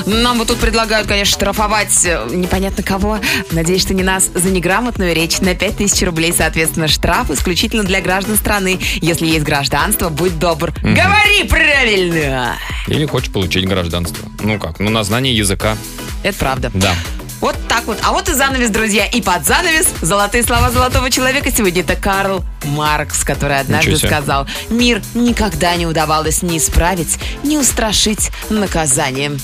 Нам 0.06 0.38
вот 0.38 0.48
тут 0.48 0.58
предлагают, 0.58 1.08
конечно, 1.08 1.34
штрафовать 1.34 2.04
э, 2.04 2.26
непонятно 2.30 2.82
кого. 2.82 3.18
Надеюсь, 3.50 3.82
что 3.82 3.94
не 3.94 4.02
нас 4.02 4.30
за 4.34 4.50
неграмотную 4.50 5.14
речь 5.14 5.40
на 5.40 5.54
5000 5.54 6.02
рублей, 6.02 6.32
соответственно, 6.36 6.88
штраф 6.88 7.30
исключительно 7.30 7.84
для 7.84 8.00
граждан 8.00 8.36
страны. 8.36 8.78
Если 9.00 9.26
есть 9.26 9.44
гражданство, 9.44 10.08
будь 10.08 10.38
добр. 10.38 10.72
Говори 10.82 11.44
правильно! 11.48 12.56
Или 12.86 13.06
хочешь 13.06 13.32
получить 13.32 13.66
гражданство. 13.66 14.28
Ну 14.40 14.58
как, 14.58 14.80
ну 14.80 14.90
на 14.90 15.04
знание 15.04 15.34
языка. 15.34 15.76
Это 16.22 16.38
правда. 16.38 16.70
Да. 16.74 16.94
Вот 17.42 17.56
так 17.68 17.84
вот. 17.86 17.98
А 18.04 18.12
вот 18.12 18.28
и 18.28 18.32
занавес, 18.34 18.70
друзья. 18.70 19.04
И 19.04 19.20
под 19.20 19.44
занавес 19.44 19.88
золотые 20.00 20.44
слова 20.44 20.70
золотого 20.70 21.10
человека 21.10 21.50
сегодня 21.50 21.82
это 21.82 21.96
Карл 21.96 22.44
Маркс, 22.64 23.24
который 23.24 23.58
однажды 23.58 23.96
сказал, 23.98 24.46
мир 24.70 25.02
никогда 25.14 25.74
не 25.74 25.84
удавалось 25.86 26.42
ни 26.42 26.56
исправить, 26.56 27.18
ни 27.42 27.56
устрашить 27.56 28.30
наказанием. 28.48 29.38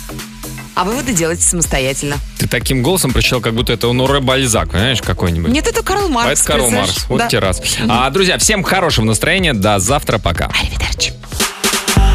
А 0.76 0.84
выводы 0.84 1.12
делайте 1.12 1.42
самостоятельно. 1.42 2.18
Ты 2.38 2.46
таким 2.46 2.84
голосом 2.84 3.12
прочитал, 3.12 3.40
как 3.40 3.52
будто 3.54 3.72
это 3.72 3.88
Оноре 3.88 4.20
Бальзак, 4.20 4.70
понимаешь, 4.70 5.02
какой-нибудь. 5.02 5.50
Нет, 5.50 5.66
это 5.66 5.82
Карл 5.82 6.06
А 6.06 6.08
Маркс. 6.08 6.40
это 6.40 6.52
Карл? 6.52 6.70
Маркс. 6.70 7.04
Вот 7.08 7.18
Да. 7.18 7.26
тебе 7.26 7.40
раз. 7.40 7.60
А, 7.88 8.08
друзья, 8.10 8.38
всем 8.38 8.62
хорошего 8.62 9.04
настроения. 9.06 9.54
До 9.54 9.80
завтра. 9.80 10.18
Пока. 10.18 10.52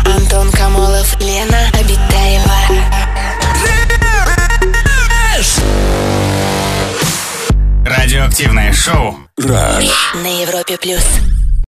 Антон 0.05 0.49
Камолов, 0.51 1.19
Лена 1.19 1.67
Обитаева. 1.77 3.12
Радиоактивное 7.95 8.73
шоу. 8.73 9.19
На 9.37 10.41
Европе 10.41 10.77
плюс. 10.77 11.03